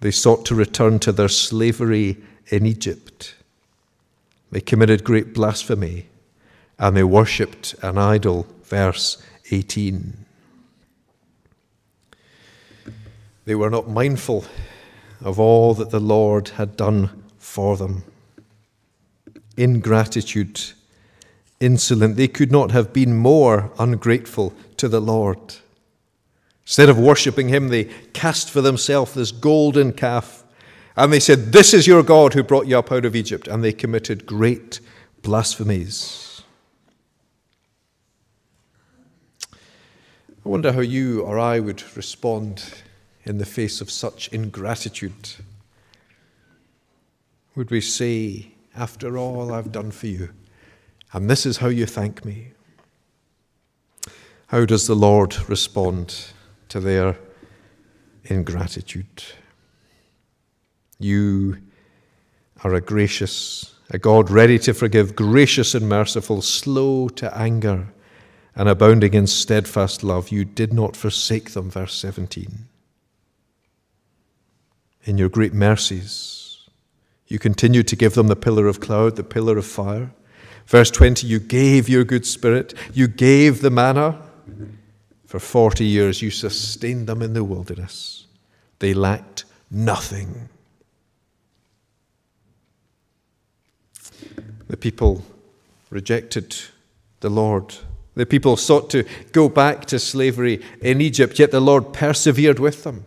They 0.02 0.12
sought 0.12 0.46
to 0.48 0.56
return 0.56 1.00
to 1.00 1.12
their 1.12 1.30
slavery 1.30 2.18
in 2.48 2.66
Egypt. 2.66 3.36
They 4.52 4.60
committed 4.60 5.06
great 5.06 5.34
blasphemy 5.34 6.08
and 6.78 6.98
they 6.98 7.04
worshipped 7.04 7.76
an 7.82 7.98
idol. 7.98 8.46
Verse 8.64 9.24
18. 9.52 10.26
They 13.46 13.56
were 13.56 13.70
not 13.70 13.90
mindful 13.90 14.46
of 15.22 15.40
all 15.40 15.74
that 15.76 15.92
the 15.92 16.00
Lord 16.00 16.50
had 16.50 16.76
done 16.76 17.24
for 17.40 17.78
them. 17.78 18.04
Ingratitude 19.58 20.62
insolent. 21.62 22.18
They 22.18 22.28
could 22.28 22.52
not 22.52 22.72
have 22.72 22.92
been 22.92 23.16
more 23.16 23.72
ungrateful 23.80 24.54
to 24.78 24.90
the 24.90 25.00
Lord. 25.00 25.56
Instead 26.66 26.90
of 26.90 26.98
worshipping 26.98 27.50
him, 27.50 27.70
they 27.70 27.86
cast 28.14 28.50
for 28.50 28.62
themselves 28.62 29.14
this 29.14 29.32
golden 29.32 29.94
calf. 29.94 30.44
And 30.98 31.14
they 31.14 31.20
said, 31.20 31.54
This 31.54 31.74
is 31.74 31.88
your 31.88 32.04
God 32.04 32.34
who 32.34 32.44
brought 32.44 32.68
you 32.68 32.78
up 32.78 32.92
out 32.92 33.06
of 33.06 33.16
Egypt. 33.16 33.48
And 33.48 33.64
they 33.64 33.72
committed 33.72 34.26
great 34.26 34.80
blasphemies. 35.22 36.42
I 40.44 40.50
wonder 40.50 40.72
how 40.72 40.82
you 40.82 41.22
or 41.22 41.38
I 41.38 41.60
would 41.60 41.84
respond 41.96 42.64
in 43.24 43.38
the 43.38 43.46
face 43.46 43.80
of 43.80 43.92
such 43.92 44.28
ingratitude. 44.30 45.36
Would 47.56 47.70
we 47.70 47.82
say, 47.82 48.51
After 48.76 49.18
all 49.18 49.54
I've 49.54 49.72
done 49.72 49.92
for 49.92 50.08
you, 50.08 50.30
and 51.14 51.30
this 51.30 51.46
is 51.46 51.58
how 51.58 51.68
you 51.68 51.86
thank 51.86 52.24
me. 52.24 52.54
How 54.48 54.66
does 54.66 54.88
the 54.88 54.96
Lord 54.96 55.38
respond 55.50 56.26
to 56.70 56.80
their 56.80 57.18
ingratitude? 58.26 59.24
You 61.00 61.58
are 62.64 62.74
a 62.74 62.82
gracious, 62.82 63.76
a 63.90 63.98
God 63.98 64.30
ready 64.30 64.60
to 64.60 64.74
forgive, 64.74 65.16
gracious 65.16 65.74
and 65.74 65.88
merciful, 65.88 66.42
slow 66.42 67.10
to 67.10 67.38
anger, 67.38 67.88
and 68.56 68.70
abounding 68.70 69.14
in 69.14 69.28
steadfast 69.28 70.04
love. 70.04 70.30
You 70.30 70.46
did 70.46 70.74
not 70.74 70.96
forsake 70.96 71.52
them, 71.52 71.70
verse 71.70 71.96
17. 71.96 72.68
In 75.04 75.18
your 75.18 75.30
great 75.30 75.54
mercies, 75.54 76.51
you 77.32 77.40
continued 77.40 77.88
to 77.88 77.96
give 77.96 78.14
them 78.14 78.28
the 78.28 78.36
pillar 78.36 78.68
of 78.68 78.80
cloud, 78.80 79.16
the 79.16 79.24
pillar 79.24 79.58
of 79.58 79.66
fire 79.66 80.12
Verse 80.72 80.90
20 80.90 81.28
You 81.28 81.40
gave 81.40 81.90
your 81.90 82.06
good 82.06 82.26
spirit, 82.26 82.74
you 82.94 83.08
gave 83.08 83.62
the 83.62 83.70
manna. 83.70 84.22
For 85.26 85.40
40 85.40 85.86
years, 85.86 86.22
you 86.22 86.30
sustained 86.30 87.08
them 87.08 87.22
in 87.22 87.34
the 87.34 87.44
wilderness. 87.44 88.26
They 88.80 88.94
lacked 88.94 89.46
nothing. 89.70 90.50
The 94.68 94.78
people 94.78 95.24
rejected 95.90 96.56
the 97.22 97.30
Lord. 97.30 97.76
The 98.16 98.26
people 98.26 98.58
sought 98.58 98.90
to 98.90 99.06
go 99.32 99.48
back 99.48 99.86
to 99.86 100.00
slavery 100.00 100.62
in 100.82 101.00
Egypt, 101.00 101.40
yet 101.40 101.52
the 101.52 101.62
Lord 101.62 101.94
persevered 101.94 102.60
with 102.60 102.84
them. 102.84 103.06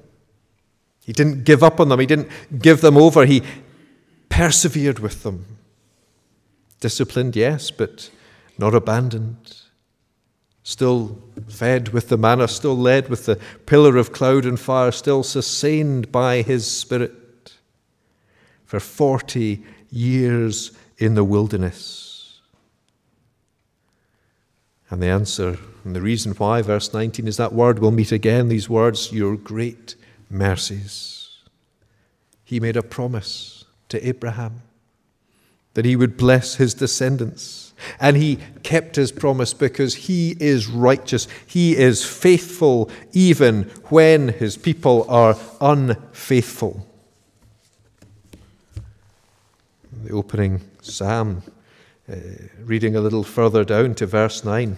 He 1.05 1.12
didn't 1.12 1.45
give 1.45 1.62
up 1.62 1.81
on 1.81 1.91
them, 1.91 2.01
He 2.01 2.07
didn't 2.07 2.29
give 2.59 2.81
them 2.81 2.97
over, 2.97 3.27
He 3.27 3.43
persevered 4.35 4.99
with 4.99 5.22
them. 5.22 5.47
Disciplined, 6.80 7.37
yes, 7.37 7.70
but 7.70 8.11
not 8.59 8.74
abandoned. 8.74 9.59
Still 10.64 11.22
fed 11.49 11.91
with 11.91 12.09
the 12.09 12.16
manna, 12.16 12.49
still 12.49 12.76
led 12.76 13.09
with 13.09 13.26
the 13.26 13.39
pillar 13.66 13.97
of 13.97 14.12
cloud 14.12 14.45
and 14.45 14.59
fire, 14.59 14.91
still 14.91 15.22
sustained 15.22 16.11
by 16.11 16.43
His 16.43 16.68
Spirit 16.68 17.53
for 18.64 18.80
40 18.80 19.62
years 19.91 20.72
in 20.99 21.14
the 21.14 21.22
wilderness. 21.22 22.41
And 24.91 25.01
the 25.01 25.07
answer 25.07 25.59
and 25.85 25.95
the 25.95 26.03
reason 26.03 26.32
why, 26.32 26.61
verse 26.61 26.93
19, 26.93 27.28
is 27.28 27.37
that 27.37 27.53
word 27.53 27.78
we'll 27.78 27.93
meet 27.93 28.11
again, 28.11 28.49
these 28.49 28.68
words, 28.68 29.12
your 29.12 29.37
great 29.37 29.95
mercies. 30.28 31.39
He 32.43 32.59
made 32.59 32.76
a 32.76 32.82
promise 32.82 33.54
to 33.95 34.07
Abraham 34.07 34.62
that 35.74 35.84
he 35.84 35.97
would 35.97 36.16
bless 36.16 36.55
his 36.55 36.72
descendants. 36.72 37.72
And 38.01 38.16
he 38.16 38.38
kept 38.62 38.97
his 38.97 39.12
promise 39.12 39.53
because 39.53 39.95
he 39.95 40.36
is 40.40 40.68
righteous. 40.68 41.26
He 41.47 41.76
is 41.76 42.05
faithful 42.05 42.88
even 43.12 43.64
when 43.88 44.28
his 44.28 44.57
people 44.57 45.05
are 45.09 45.36
unfaithful. 45.61 46.86
The 50.05 50.12
opening 50.12 50.61
psalm, 50.80 51.42
uh, 52.11 52.16
reading 52.61 52.95
a 52.95 53.01
little 53.01 53.24
further 53.24 53.64
down 53.64 53.95
to 53.97 54.07
verse 54.07 54.45
9. 54.45 54.76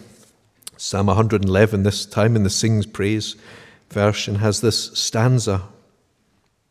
Psalm 0.79 1.07
111, 1.07 1.83
this 1.83 2.07
time 2.07 2.37
in 2.37 2.43
the 2.43 2.51
Sings 2.51 2.87
Praise 2.87 3.37
version, 3.91 4.37
has 4.37 4.61
this 4.61 4.91
stanza 4.99 5.63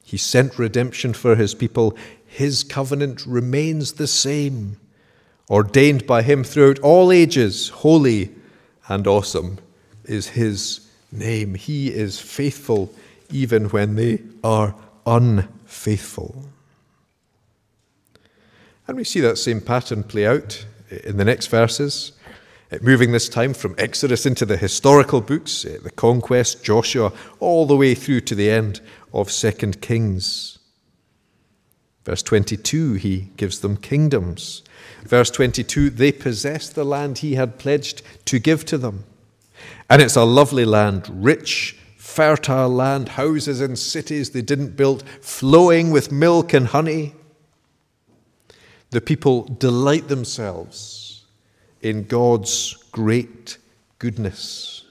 He 0.03 0.17
sent 0.17 0.57
redemption 0.59 1.13
for 1.13 1.35
his 1.35 1.53
people. 1.53 1.95
His 2.35 2.65
covenant 2.65 3.25
remains 3.25 3.93
the 3.93 4.07
same, 4.07 4.75
ordained 5.49 6.05
by 6.05 6.21
him 6.21 6.43
throughout 6.43 6.79
all 6.79 7.09
ages. 7.09 7.69
Holy 7.69 8.29
and 8.89 9.07
awesome 9.07 9.57
is 10.03 10.27
his 10.27 10.85
name. 11.13 11.55
He 11.55 11.93
is 11.93 12.19
faithful 12.19 12.93
even 13.31 13.69
when 13.69 13.95
they 13.95 14.21
are 14.43 14.75
unfaithful. 15.05 16.43
And 18.85 18.97
we 18.97 19.05
see 19.05 19.21
that 19.21 19.37
same 19.37 19.61
pattern 19.61 20.03
play 20.03 20.27
out 20.27 20.65
in 21.05 21.15
the 21.15 21.23
next 21.23 21.47
verses. 21.47 22.11
Moving 22.81 23.13
this 23.13 23.29
time 23.29 23.53
from 23.53 23.75
Exodus 23.77 24.25
into 24.25 24.45
the 24.45 24.57
historical 24.57 25.21
books, 25.21 25.63
uh, 25.63 25.77
the 25.81 25.89
conquest, 25.89 26.65
Joshua, 26.65 27.13
all 27.39 27.65
the 27.65 27.77
way 27.77 27.95
through 27.95 28.21
to 28.21 28.35
the 28.35 28.49
end 28.49 28.81
of 29.13 29.31
Second 29.31 29.79
Kings. 29.79 30.59
Verse 32.05 32.21
22, 32.21 32.93
he 32.93 33.31
gives 33.35 33.59
them 33.59 33.77
kingdoms. 33.77 34.61
Verse 35.03 35.31
22, 35.31 35.89
they 35.89 36.11
possess 36.11 36.69
the 36.69 36.83
land 36.83 37.17
he 37.17 37.33
had 37.33 37.57
pledged 37.57 38.03
to 38.25 38.37
give 38.37 38.63
to 38.65 38.77
them. 38.77 39.05
And 39.89 40.01
it's 40.03 40.15
a 40.15 40.23
lovely 40.23 40.65
land, 40.65 41.09
rich, 41.11 41.77
fertile 41.97 42.69
land, 42.69 43.09
houses 43.09 43.59
and 43.59 43.77
cities 43.77 44.29
they 44.29 44.43
didn't 44.43 44.77
build, 44.77 45.03
flowing 45.19 45.89
with 45.89 46.11
milk 46.11 46.53
and 46.53 46.67
honey. 46.67 47.15
The 48.91 49.01
people 49.01 49.43
delight 49.43 50.07
themselves 50.07 51.25
in 51.81 52.03
God's 52.03 52.75
great 52.91 53.57
goodness. 53.97 54.85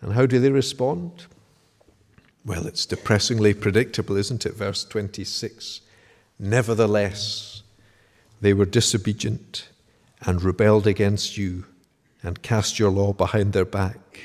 And 0.00 0.12
how 0.12 0.26
do 0.26 0.38
they 0.38 0.50
respond? 0.50 1.26
Well, 2.46 2.66
it's 2.66 2.86
depressingly 2.86 3.52
predictable, 3.54 4.16
isn't 4.16 4.46
it? 4.46 4.54
Verse 4.54 4.84
26 4.84 5.80
Nevertheless, 6.38 7.62
they 8.40 8.54
were 8.54 8.64
disobedient 8.64 9.68
and 10.22 10.42
rebelled 10.42 10.86
against 10.86 11.36
you 11.36 11.64
and 12.22 12.42
cast 12.42 12.78
your 12.78 12.90
law 12.90 13.12
behind 13.12 13.52
their 13.52 13.64
back 13.64 14.20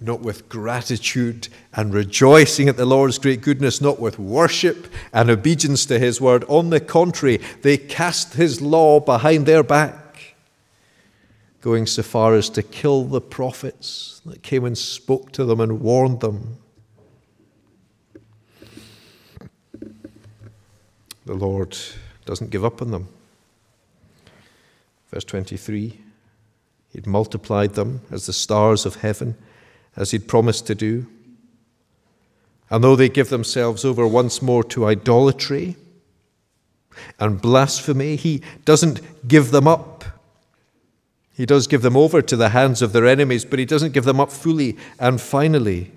not 0.00 0.20
with 0.20 0.48
gratitude 0.48 1.48
and 1.72 1.94
rejoicing 1.94 2.68
at 2.68 2.76
the 2.76 2.84
Lord's 2.84 3.18
great 3.18 3.40
goodness, 3.40 3.80
not 3.80 3.98
with 3.98 4.18
worship 4.18 4.86
and 5.12 5.30
obedience 5.30 5.86
to 5.86 5.98
his 5.98 6.20
word. 6.20 6.44
On 6.48 6.70
the 6.70 6.80
contrary, 6.80 7.40
they 7.62 7.78
cast 7.78 8.34
his 8.34 8.60
law 8.60 9.00
behind 9.00 9.46
their 9.46 9.62
back, 9.62 10.34
going 11.60 11.86
so 11.86 12.02
far 12.02 12.34
as 12.34 12.50
to 12.50 12.62
kill 12.62 13.04
the 13.04 13.20
prophets 13.20 14.20
that 14.26 14.42
came 14.42 14.64
and 14.64 14.76
spoke 14.76 15.32
to 15.32 15.44
them 15.44 15.60
and 15.60 15.80
warned 15.80 16.20
them. 16.20 16.58
The 21.26 21.34
Lord 21.34 21.76
doesn't 22.24 22.50
give 22.50 22.64
up 22.64 22.80
on 22.80 22.92
them. 22.92 23.08
Verse 25.10 25.24
23 25.24 26.00
He'd 26.92 27.06
multiplied 27.06 27.74
them 27.74 28.00
as 28.10 28.26
the 28.26 28.32
stars 28.32 28.86
of 28.86 28.96
heaven 28.96 29.36
as 29.96 30.12
he'd 30.12 30.28
promised 30.28 30.66
to 30.68 30.74
do. 30.74 31.06
And 32.70 32.82
though 32.82 32.96
they 32.96 33.08
give 33.08 33.28
themselves 33.28 33.84
over 33.84 34.06
once 34.06 34.40
more 34.40 34.64
to 34.64 34.86
idolatry 34.86 35.76
and 37.18 37.40
blasphemy, 37.40 38.16
he 38.16 38.40
doesn't 38.64 39.28
give 39.28 39.50
them 39.50 39.68
up. 39.68 40.04
He 41.34 41.44
does 41.44 41.66
give 41.66 41.82
them 41.82 41.96
over 41.96 42.22
to 42.22 42.36
the 42.36 42.50
hands 42.50 42.80
of 42.80 42.92
their 42.92 43.06
enemies, 43.06 43.44
but 43.44 43.58
he 43.58 43.66
doesn't 43.66 43.92
give 43.92 44.04
them 44.04 44.20
up 44.20 44.32
fully 44.32 44.76
and 44.98 45.20
finally. 45.20 45.92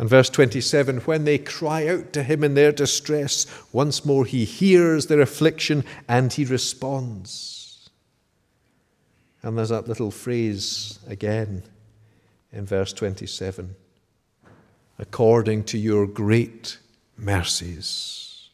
And 0.00 0.08
verse 0.08 0.30
27 0.30 1.00
when 1.00 1.24
they 1.24 1.36
cry 1.36 1.86
out 1.86 2.14
to 2.14 2.22
him 2.22 2.42
in 2.42 2.54
their 2.54 2.72
distress, 2.72 3.44
once 3.70 4.02
more 4.02 4.24
he 4.24 4.46
hears 4.46 5.06
their 5.06 5.20
affliction 5.20 5.84
and 6.08 6.32
he 6.32 6.46
responds. 6.46 7.90
And 9.42 9.58
there's 9.58 9.68
that 9.68 9.88
little 9.88 10.10
phrase 10.10 11.00
again 11.06 11.64
in 12.50 12.64
verse 12.64 12.94
27 12.94 13.76
according 14.98 15.64
to 15.64 15.76
your 15.76 16.06
great 16.06 16.78
mercies. 17.18 18.48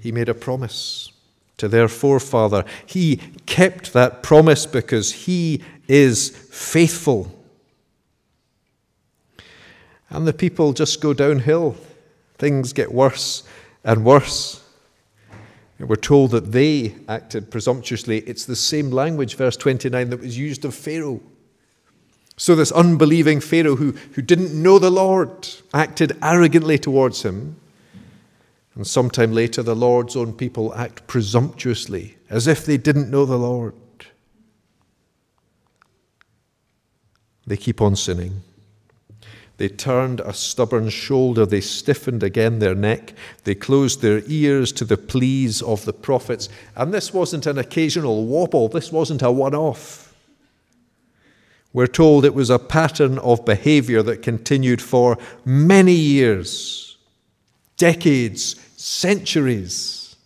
He 0.00 0.12
made 0.12 0.30
a 0.30 0.34
promise 0.34 1.12
to 1.58 1.68
their 1.68 1.88
forefather. 1.88 2.64
He 2.86 3.16
kept 3.44 3.92
that 3.92 4.22
promise 4.22 4.64
because 4.64 5.12
he 5.12 5.62
is 5.88 6.30
faithful. 6.30 7.39
And 10.10 10.26
the 10.26 10.32
people 10.32 10.72
just 10.72 11.00
go 11.00 11.14
downhill. 11.14 11.76
Things 12.36 12.72
get 12.72 12.92
worse 12.92 13.44
and 13.84 14.04
worse. 14.04 14.62
We're 15.78 15.96
told 15.96 16.32
that 16.32 16.52
they 16.52 16.94
acted 17.08 17.50
presumptuously. 17.50 18.18
It's 18.20 18.44
the 18.44 18.56
same 18.56 18.90
language, 18.90 19.36
verse 19.36 19.56
29, 19.56 20.10
that 20.10 20.20
was 20.20 20.36
used 20.36 20.64
of 20.64 20.74
Pharaoh. 20.74 21.20
So, 22.36 22.54
this 22.54 22.72
unbelieving 22.72 23.40
Pharaoh 23.40 23.76
who, 23.76 23.92
who 24.14 24.22
didn't 24.22 24.54
know 24.54 24.78
the 24.78 24.90
Lord 24.90 25.48
acted 25.72 26.16
arrogantly 26.22 26.78
towards 26.78 27.22
him. 27.22 27.56
And 28.74 28.86
sometime 28.86 29.32
later, 29.32 29.62
the 29.62 29.74
Lord's 29.74 30.16
own 30.16 30.32
people 30.32 30.74
act 30.74 31.06
presumptuously, 31.06 32.16
as 32.28 32.46
if 32.46 32.64
they 32.64 32.76
didn't 32.76 33.10
know 33.10 33.24
the 33.24 33.38
Lord. 33.38 33.74
They 37.46 37.56
keep 37.56 37.80
on 37.80 37.96
sinning. 37.96 38.42
They 39.60 39.68
turned 39.68 40.20
a 40.20 40.32
stubborn 40.32 40.88
shoulder. 40.88 41.44
They 41.44 41.60
stiffened 41.60 42.22
again 42.22 42.60
their 42.60 42.74
neck. 42.74 43.12
They 43.44 43.54
closed 43.54 44.00
their 44.00 44.22
ears 44.26 44.72
to 44.72 44.86
the 44.86 44.96
pleas 44.96 45.60
of 45.60 45.84
the 45.84 45.92
prophets. 45.92 46.48
And 46.74 46.94
this 46.94 47.12
wasn't 47.12 47.44
an 47.44 47.58
occasional 47.58 48.24
wobble, 48.24 48.70
this 48.70 48.90
wasn't 48.90 49.20
a 49.20 49.30
one 49.30 49.54
off. 49.54 50.14
We're 51.74 51.88
told 51.88 52.24
it 52.24 52.32
was 52.32 52.48
a 52.48 52.58
pattern 52.58 53.18
of 53.18 53.44
behavior 53.44 54.02
that 54.02 54.22
continued 54.22 54.80
for 54.80 55.18
many 55.44 55.92
years, 55.92 56.96
decades, 57.76 58.56
centuries. 58.78 60.16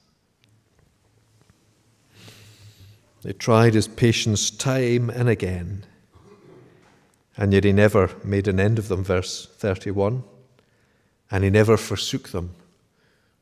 They 3.23 3.33
tried 3.33 3.75
his 3.75 3.89
patience 3.89 4.49
time 4.49 5.11
and 5.11 5.29
again, 5.29 5.87
and 7.37 7.53
yet 7.53 7.65
he 7.65 7.73
never 7.73 8.11
made 8.23 8.47
an 8.47 8.61
end 8.61 8.79
of 8.79 8.89
them, 8.89 9.03
verse 9.03 9.47
31. 9.57 10.23
And 11.31 11.43
he 11.43 11.51
never 11.51 11.77
forsook 11.77 12.29
them, 12.29 12.55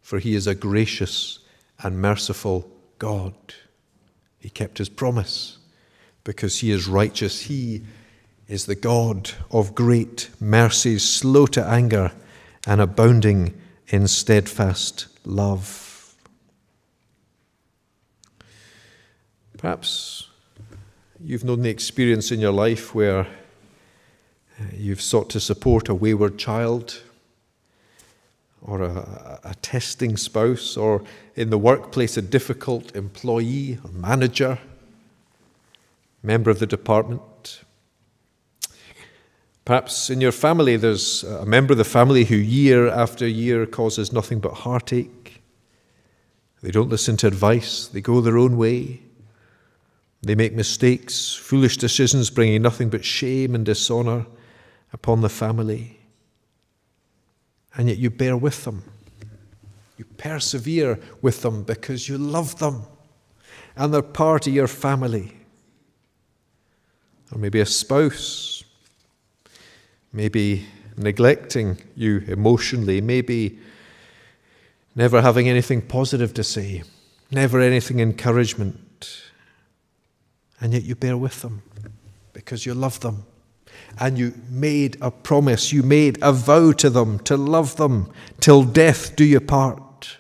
for 0.01 0.19
he 0.19 0.35
is 0.35 0.47
a 0.47 0.55
gracious 0.55 1.41
and 1.83 2.01
merciful 2.01 2.71
God. 2.99 3.35
He 4.39 4.49
kept 4.49 4.79
his 4.79 4.89
promise 4.89 5.59
because 6.25 6.61
he 6.61 6.71
is 6.71 6.89
righteous. 6.89 7.43
He 7.43 7.83
is 8.49 8.67
the 8.67 8.75
God 8.75 9.31
of 9.51 9.75
great 9.75 10.31
mercies, 10.41 11.09
slow 11.09 11.47
to 11.47 11.65
anger, 11.65 12.13
and 12.67 12.81
abounding 12.81 13.61
in 13.89 14.09
steadfast 14.09 15.07
love. 15.25 16.15
Perhaps 19.59 20.29
you've 21.21 21.45
known 21.45 21.63
the 21.63 21.71
experience 21.71 22.33
in 22.33 22.41
your 22.41 22.53
life 22.53 22.95
where 22.95 23.27
you've 24.77 25.01
sought 25.01 25.31
to 25.31 25.41
support 25.41 25.89
a 25.89 25.95
wayward 25.95 26.39
child 26.39 27.03
or 28.65 28.83
a, 28.83 29.41
a, 29.43 29.55
testing 29.57 30.17
spouse, 30.17 30.77
or 30.77 31.03
in 31.35 31.51
the 31.51 31.59
workplace, 31.59 32.17
a 32.17 32.23
difficult 32.23 32.95
employee 32.95 33.79
or 33.85 33.91
manager, 33.91 34.59
member 36.23 36.51
of 36.51 36.61
the 36.61 36.67
department. 36.67 37.65
Perhaps 39.65 40.11
in 40.11 40.21
your 40.21 40.33
family, 40.33 40.77
there's 40.77 41.25
a 41.25 41.45
member 41.45 41.73
of 41.73 41.79
the 41.79 41.85
family 41.85 42.25
who 42.25 42.37
year 42.37 42.89
after 42.89 43.27
year 43.27 43.67
causes 43.67 44.13
nothing 44.13 44.39
but 44.39 44.53
heartache. 44.53 45.43
They 46.63 46.71
don't 46.71 46.89
listen 46.89 47.17
to 47.19 47.27
advice, 47.27 47.89
they 47.89 48.01
go 48.01 48.21
their 48.21 48.39
own 48.39 48.57
way. 48.57 49.01
They 50.25 50.37
make 50.37 50.53
mistakes, 50.53 51.35
foolish 51.35 51.79
decisions 51.79 52.31
bringing 52.31 52.63
nothing 52.63 52.91
but 52.91 53.05
shame 53.05 53.57
and 53.57 53.67
dishonor 53.67 54.25
upon 54.93 55.21
the 55.21 55.29
family 55.29 55.99
and 57.75 57.89
yet 57.89 57.99
you 57.99 58.11
bear 58.11 58.37
with 58.37 58.65
them. 58.65 58.83
You 59.97 60.05
persevere 60.17 60.99
with 61.21 61.43
them 61.43 61.63
because 61.63 62.09
you 62.09 62.19
love 62.19 62.59
them 62.59 62.83
and 63.77 63.93
they're 63.93 64.03
part 64.03 64.47
of 64.47 64.55
your 64.55 64.67
family. 64.67 65.37
Or 67.31 67.39
maybe 67.39 67.61
a 67.61 67.67
spouse, 67.67 68.63
maybe 70.13 70.67
neglecting 70.97 71.79
you 71.97 72.19
emotionally, 72.29 73.01
maybe 73.01 73.59
never 74.95 75.23
having 75.23 75.49
anything 75.49 75.81
positive 75.81 76.35
to 76.35 76.45
say, 76.45 76.83
never 77.31 77.61
anything 77.61 78.01
encouragement. 78.01 79.23
And 80.61 80.75
yet 80.75 80.83
you 80.83 80.95
bear 80.95 81.17
with 81.17 81.41
them 81.41 81.63
because 82.35 82.67
you 82.67 82.75
love 82.75 83.01
them 83.01 83.25
and 83.99 84.19
you 84.19 84.35
made 84.49 84.97
a 85.01 85.11
promise, 85.11 85.73
you 85.73 85.83
made 85.83 86.19
a 86.23 86.33
vow 86.33 86.73
to 86.73 86.91
them 86.91 87.19
to 87.21 87.37
love 87.37 87.77
them 87.77 88.11
till 88.41 88.63
death 88.65 89.15
do 89.17 89.25
you 89.25 89.41
part. 89.41 90.19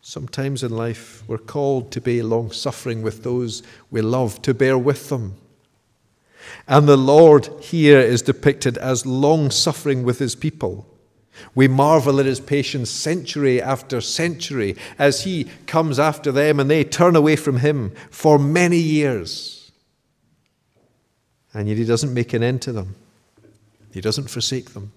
Sometimes 0.00 0.62
in 0.62 0.76
life 0.76 1.22
we're 1.26 1.38
called 1.38 1.90
to 1.92 2.00
be 2.00 2.22
long 2.22 2.50
suffering 2.50 3.02
with 3.02 3.22
those 3.22 3.62
we 3.90 4.02
love, 4.02 4.42
to 4.42 4.52
bear 4.52 4.76
with 4.76 5.08
them. 5.08 5.36
And 6.68 6.88
the 6.88 6.96
Lord 6.96 7.48
here 7.60 8.00
is 8.00 8.20
depicted 8.20 8.76
as 8.78 9.06
long 9.06 9.50
suffering 9.50 10.02
with 10.02 10.18
his 10.18 10.34
people. 10.34 10.86
We 11.54 11.68
marvel 11.68 12.20
at 12.20 12.26
his 12.26 12.40
patience 12.40 12.90
century 12.90 13.62
after 13.62 14.00
century 14.00 14.76
as 14.98 15.24
he 15.24 15.44
comes 15.66 15.98
after 15.98 16.30
them 16.30 16.60
and 16.60 16.70
they 16.70 16.84
turn 16.84 17.16
away 17.16 17.36
from 17.36 17.58
him 17.58 17.92
for 18.10 18.38
many 18.38 18.78
years. 18.78 19.61
And 21.54 21.68
yet 21.68 21.78
he 21.78 21.84
doesn't 21.84 22.14
make 22.14 22.32
an 22.32 22.42
end 22.42 22.62
to 22.62 22.72
them. 22.72 22.96
He 23.92 24.00
doesn't 24.00 24.30
forsake 24.30 24.70
them. 24.70 24.92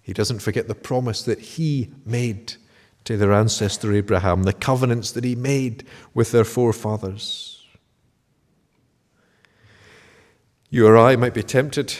He 0.00 0.12
doesn't 0.12 0.40
forget 0.40 0.66
the 0.66 0.74
promise 0.74 1.22
that 1.22 1.38
he 1.38 1.90
made 2.04 2.54
to 3.04 3.16
their 3.16 3.32
ancestor 3.32 3.92
Abraham, 3.92 4.44
the 4.44 4.52
covenants 4.52 5.12
that 5.12 5.24
he 5.24 5.34
made 5.34 5.86
with 6.14 6.32
their 6.32 6.44
forefathers. 6.44 7.64
You 10.70 10.86
or 10.86 10.96
I 10.96 11.16
might 11.16 11.34
be 11.34 11.42
tempted, 11.42 11.94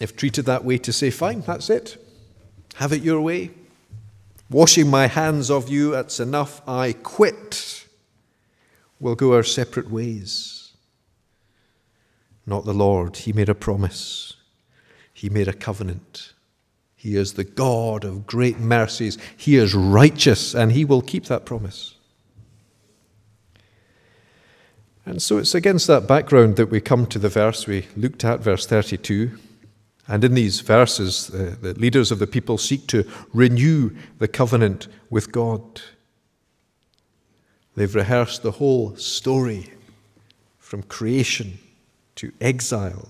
if 0.00 0.14
treated 0.14 0.44
that 0.44 0.64
way, 0.64 0.78
to 0.78 0.92
say, 0.92 1.10
Fine, 1.10 1.40
that's 1.42 1.70
it. 1.70 1.96
Have 2.74 2.92
it 2.92 3.02
your 3.02 3.20
way. 3.20 3.50
Washing 4.50 4.88
my 4.90 5.06
hands 5.06 5.50
of 5.50 5.68
you, 5.68 5.92
that's 5.92 6.20
enough. 6.20 6.60
I 6.68 6.92
quit. 6.92 7.86
We'll 9.00 9.14
go 9.14 9.32
our 9.34 9.42
separate 9.42 9.90
ways 9.90 10.55
not 12.46 12.64
the 12.64 12.74
Lord. 12.74 13.16
He 13.16 13.32
made 13.32 13.48
a 13.48 13.54
promise, 13.54 14.34
He 15.12 15.28
made 15.28 15.48
a 15.48 15.52
covenant. 15.52 16.32
He 16.98 17.14
is 17.14 17.34
the 17.34 17.44
God 17.44 18.04
of 18.04 18.26
great 18.26 18.58
mercies. 18.58 19.16
He 19.36 19.56
is 19.56 19.74
righteous, 19.74 20.54
and 20.54 20.72
He 20.72 20.84
will 20.84 21.02
keep 21.02 21.26
that 21.26 21.44
promise. 21.44 21.94
And 25.04 25.22
so 25.22 25.38
it's 25.38 25.54
against 25.54 25.86
that 25.86 26.08
background 26.08 26.56
that 26.56 26.70
we 26.70 26.80
come 26.80 27.06
to 27.06 27.20
the 27.20 27.28
verse 27.28 27.66
we 27.66 27.86
looked 27.96 28.24
at, 28.24 28.40
verse 28.40 28.66
32. 28.66 29.38
And 30.08 30.24
in 30.24 30.34
these 30.34 30.60
verses, 30.60 31.30
uh, 31.32 31.54
the 31.60 31.74
leaders 31.74 32.10
of 32.10 32.18
the 32.18 32.26
people 32.26 32.58
seek 32.58 32.88
to 32.88 33.08
renew 33.32 33.90
the 34.18 34.28
covenant 34.28 34.88
with 35.08 35.30
God. 35.30 35.80
They've 37.76 37.94
rehearsed 37.94 38.42
the 38.42 38.52
whole 38.52 38.96
story 38.96 39.72
from 40.58 40.82
creation 40.82 41.58
to 42.16 42.32
exile. 42.40 43.08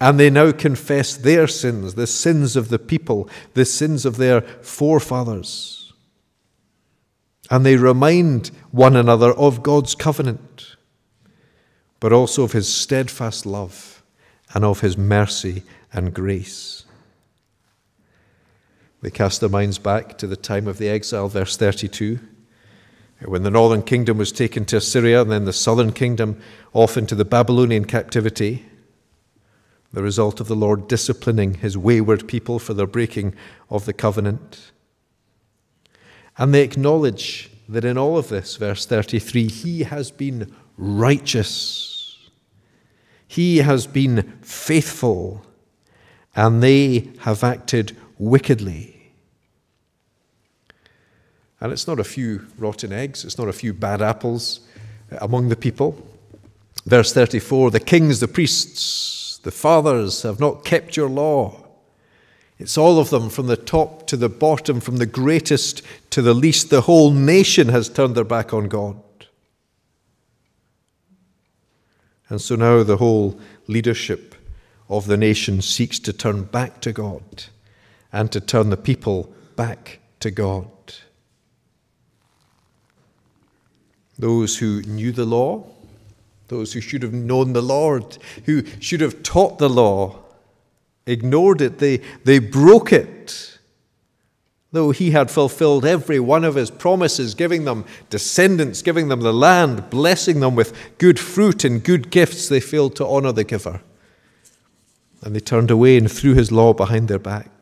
And 0.00 0.18
they 0.18 0.30
now 0.30 0.52
confess 0.52 1.16
their 1.16 1.46
sins, 1.46 1.94
the 1.94 2.06
sins 2.06 2.56
of 2.56 2.68
the 2.68 2.78
people, 2.78 3.28
the 3.54 3.64
sins 3.64 4.04
of 4.04 4.16
their 4.16 4.40
forefathers. 4.40 5.92
And 7.50 7.64
they 7.64 7.76
remind 7.76 8.48
one 8.70 8.96
another 8.96 9.32
of 9.32 9.62
God's 9.62 9.94
covenant, 9.94 10.76
but 12.00 12.12
also 12.12 12.44
of 12.44 12.52
his 12.52 12.72
steadfast 12.72 13.46
love 13.46 14.02
and 14.54 14.64
of 14.64 14.80
his 14.80 14.96
mercy 14.96 15.62
and 15.92 16.14
grace. 16.14 16.84
They 19.02 19.10
cast 19.10 19.40
their 19.40 19.48
minds 19.48 19.78
back 19.78 20.18
to 20.18 20.26
the 20.26 20.36
time 20.36 20.66
of 20.66 20.78
the 20.78 20.88
exile, 20.88 21.28
verse 21.28 21.56
32 21.56 22.20
when 23.24 23.42
the 23.42 23.50
northern 23.50 23.82
kingdom 23.82 24.18
was 24.18 24.32
taken 24.32 24.64
to 24.66 24.78
Assyria 24.78 25.22
and 25.22 25.30
then 25.30 25.44
the 25.44 25.52
southern 25.52 25.92
kingdom 25.92 26.40
off 26.72 26.96
into 26.96 27.14
the 27.14 27.24
Babylonian 27.24 27.84
captivity, 27.84 28.64
the 29.92 30.02
result 30.02 30.40
of 30.40 30.48
the 30.48 30.56
Lord 30.56 30.88
disciplining 30.88 31.54
his 31.54 31.76
wayward 31.76 32.28
people 32.28 32.58
for 32.58 32.74
their 32.74 32.86
breaking 32.86 33.34
of 33.68 33.84
the 33.84 33.92
covenant. 33.92 34.72
And 36.38 36.54
they 36.54 36.62
acknowledge 36.62 37.50
that 37.68 37.84
in 37.84 37.98
all 37.98 38.16
of 38.16 38.28
this, 38.28 38.56
verse 38.56 38.86
33, 38.86 39.48
he 39.48 39.82
has 39.82 40.10
been 40.10 40.54
righteous, 40.76 42.30
he 43.28 43.58
has 43.58 43.86
been 43.86 44.38
faithful, 44.40 45.44
and 46.34 46.62
they 46.62 47.10
have 47.20 47.44
acted 47.44 47.96
wickedly. 48.18 48.99
And 51.60 51.72
it's 51.72 51.86
not 51.86 52.00
a 52.00 52.04
few 52.04 52.46
rotten 52.58 52.92
eggs, 52.92 53.24
it's 53.24 53.38
not 53.38 53.48
a 53.48 53.52
few 53.52 53.74
bad 53.74 54.00
apples 54.00 54.60
uh, 55.12 55.18
among 55.20 55.48
the 55.48 55.56
people. 55.56 56.06
Verse 56.86 57.12
34 57.12 57.70
The 57.70 57.80
kings, 57.80 58.20
the 58.20 58.28
priests, 58.28 59.38
the 59.42 59.50
fathers 59.50 60.22
have 60.22 60.40
not 60.40 60.64
kept 60.64 60.96
your 60.96 61.08
law. 61.08 61.66
It's 62.58 62.76
all 62.76 62.98
of 62.98 63.08
them 63.08 63.30
from 63.30 63.46
the 63.46 63.56
top 63.56 64.06
to 64.08 64.16
the 64.16 64.28
bottom, 64.28 64.80
from 64.80 64.98
the 64.98 65.06
greatest 65.06 65.82
to 66.10 66.20
the 66.20 66.34
least. 66.34 66.68
The 66.68 66.82
whole 66.82 67.10
nation 67.10 67.68
has 67.68 67.88
turned 67.88 68.14
their 68.14 68.24
back 68.24 68.52
on 68.52 68.68
God. 68.68 69.00
And 72.28 72.40
so 72.40 72.54
now 72.56 72.82
the 72.82 72.98
whole 72.98 73.40
leadership 73.66 74.34
of 74.88 75.06
the 75.06 75.16
nation 75.16 75.62
seeks 75.62 75.98
to 76.00 76.12
turn 76.12 76.44
back 76.44 76.80
to 76.82 76.92
God 76.92 77.44
and 78.12 78.30
to 78.32 78.40
turn 78.40 78.70
the 78.70 78.76
people 78.76 79.32
back 79.56 79.98
to 80.20 80.30
God. 80.30 80.68
Those 84.20 84.58
who 84.58 84.82
knew 84.82 85.12
the 85.12 85.24
law, 85.24 85.64
those 86.48 86.72
who 86.72 86.80
should 86.80 87.02
have 87.02 87.12
known 87.12 87.52
the 87.52 87.62
Lord, 87.62 88.18
who 88.44 88.64
should 88.80 89.00
have 89.00 89.22
taught 89.22 89.58
the 89.58 89.68
law, 89.68 90.18
ignored 91.06 91.60
it, 91.60 91.78
they, 91.78 91.98
they 92.24 92.38
broke 92.38 92.92
it. 92.92 93.58
Though 94.72 94.90
he 94.92 95.10
had 95.10 95.30
fulfilled 95.30 95.84
every 95.84 96.20
one 96.20 96.44
of 96.44 96.54
his 96.54 96.70
promises, 96.70 97.34
giving 97.34 97.64
them 97.64 97.84
descendants, 98.08 98.82
giving 98.82 99.08
them 99.08 99.20
the 99.20 99.32
land, 99.32 99.90
blessing 99.90 100.40
them 100.40 100.54
with 100.54 100.76
good 100.98 101.18
fruit 101.18 101.64
and 101.64 101.82
good 101.82 102.10
gifts, 102.10 102.48
they 102.48 102.60
failed 102.60 102.94
to 102.96 103.06
honor 103.06 103.32
the 103.32 103.42
giver. 103.42 103.80
And 105.22 105.34
they 105.34 105.40
turned 105.40 105.70
away 105.70 105.96
and 105.96 106.10
threw 106.10 106.34
his 106.34 106.52
law 106.52 106.72
behind 106.72 107.08
their 107.08 107.18
back. 107.18 107.59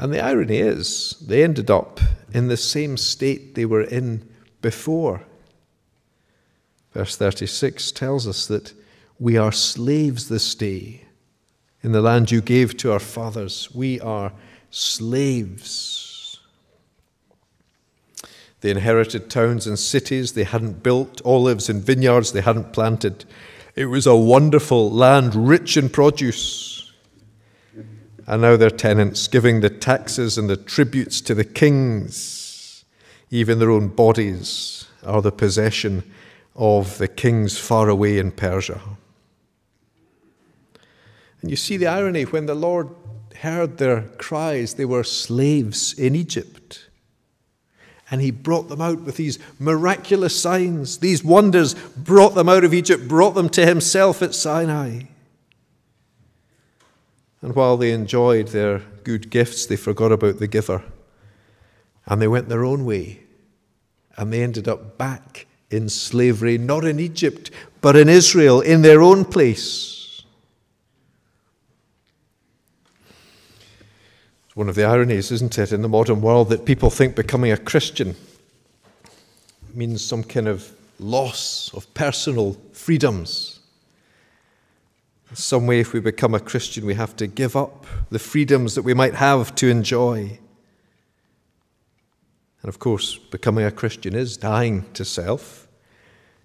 And 0.00 0.14
the 0.14 0.24
irony 0.24 0.56
is, 0.56 1.14
they 1.20 1.44
ended 1.44 1.70
up 1.70 2.00
in 2.32 2.48
the 2.48 2.56
same 2.56 2.96
state 2.96 3.54
they 3.54 3.66
were 3.66 3.82
in 3.82 4.26
before. 4.62 5.24
Verse 6.94 7.16
36 7.16 7.92
tells 7.92 8.26
us 8.26 8.46
that 8.46 8.72
we 9.18 9.36
are 9.36 9.52
slaves 9.52 10.30
this 10.30 10.54
day 10.54 11.04
in 11.82 11.92
the 11.92 12.00
land 12.00 12.30
you 12.30 12.40
gave 12.40 12.78
to 12.78 12.90
our 12.92 12.98
fathers. 12.98 13.68
We 13.74 14.00
are 14.00 14.32
slaves. 14.70 16.40
They 18.62 18.70
inherited 18.70 19.28
towns 19.28 19.66
and 19.66 19.78
cities 19.78 20.32
they 20.32 20.44
hadn't 20.44 20.82
built, 20.82 21.20
olives 21.26 21.68
and 21.68 21.84
vineyards 21.84 22.32
they 22.32 22.40
hadn't 22.40 22.72
planted. 22.72 23.26
It 23.76 23.84
was 23.86 24.06
a 24.06 24.16
wonderful 24.16 24.90
land, 24.90 25.34
rich 25.34 25.76
in 25.76 25.90
produce. 25.90 26.69
And 28.26 28.42
now 28.42 28.56
they're 28.56 28.70
tenants, 28.70 29.28
giving 29.28 29.60
the 29.60 29.70
taxes 29.70 30.38
and 30.38 30.48
the 30.48 30.56
tributes 30.56 31.20
to 31.22 31.34
the 31.34 31.44
kings. 31.44 32.84
Even 33.30 33.58
their 33.58 33.70
own 33.70 33.88
bodies 33.88 34.86
are 35.04 35.22
the 35.22 35.32
possession 35.32 36.02
of 36.56 36.98
the 36.98 37.08
kings 37.08 37.58
far 37.58 37.88
away 37.88 38.18
in 38.18 38.32
Persia. 38.32 38.80
And 41.40 41.50
you 41.50 41.56
see 41.56 41.76
the 41.76 41.86
irony 41.86 42.24
when 42.24 42.46
the 42.46 42.54
Lord 42.54 42.88
heard 43.36 43.78
their 43.78 44.02
cries, 44.18 44.74
they 44.74 44.84
were 44.84 45.04
slaves 45.04 45.98
in 45.98 46.14
Egypt. 46.14 46.88
And 48.10 48.20
he 48.20 48.30
brought 48.30 48.68
them 48.68 48.80
out 48.80 49.02
with 49.02 49.16
these 49.16 49.38
miraculous 49.58 50.38
signs. 50.38 50.98
These 50.98 51.22
wonders 51.22 51.74
brought 51.96 52.34
them 52.34 52.48
out 52.48 52.64
of 52.64 52.74
Egypt, 52.74 53.06
brought 53.06 53.34
them 53.34 53.48
to 53.50 53.64
himself 53.64 54.20
at 54.20 54.34
Sinai. 54.34 55.02
And 57.42 57.54
while 57.54 57.76
they 57.76 57.92
enjoyed 57.92 58.48
their 58.48 58.80
good 59.02 59.30
gifts, 59.30 59.66
they 59.66 59.76
forgot 59.76 60.12
about 60.12 60.38
the 60.38 60.46
giver. 60.46 60.82
And 62.06 62.20
they 62.20 62.28
went 62.28 62.48
their 62.48 62.64
own 62.64 62.84
way. 62.84 63.20
And 64.16 64.32
they 64.32 64.42
ended 64.42 64.68
up 64.68 64.98
back 64.98 65.46
in 65.70 65.88
slavery, 65.88 66.58
not 66.58 66.84
in 66.84 67.00
Egypt, 67.00 67.50
but 67.80 67.96
in 67.96 68.08
Israel, 68.08 68.60
in 68.60 68.82
their 68.82 69.00
own 69.00 69.24
place. 69.24 70.22
It's 74.46 74.56
one 74.56 74.68
of 74.68 74.74
the 74.74 74.84
ironies, 74.84 75.30
isn't 75.30 75.56
it, 75.58 75.72
in 75.72 75.80
the 75.80 75.88
modern 75.88 76.20
world 76.20 76.50
that 76.50 76.64
people 76.64 76.90
think 76.90 77.14
becoming 77.14 77.52
a 77.52 77.56
Christian 77.56 78.16
means 79.72 80.04
some 80.04 80.24
kind 80.24 80.48
of 80.48 80.70
loss 80.98 81.72
of 81.72 81.92
personal 81.94 82.56
freedoms. 82.72 83.59
Some 85.32 85.66
way, 85.66 85.80
if 85.80 85.92
we 85.92 86.00
become 86.00 86.34
a 86.34 86.40
Christian, 86.40 86.84
we 86.84 86.94
have 86.94 87.14
to 87.16 87.26
give 87.26 87.54
up 87.54 87.86
the 88.10 88.18
freedoms 88.18 88.74
that 88.74 88.82
we 88.82 88.94
might 88.94 89.14
have 89.14 89.54
to 89.56 89.68
enjoy. 89.68 90.38
And 92.62 92.68
of 92.68 92.78
course, 92.78 93.16
becoming 93.16 93.64
a 93.64 93.70
Christian 93.70 94.14
is 94.14 94.36
dying 94.36 94.84
to 94.94 95.04
self. 95.04 95.68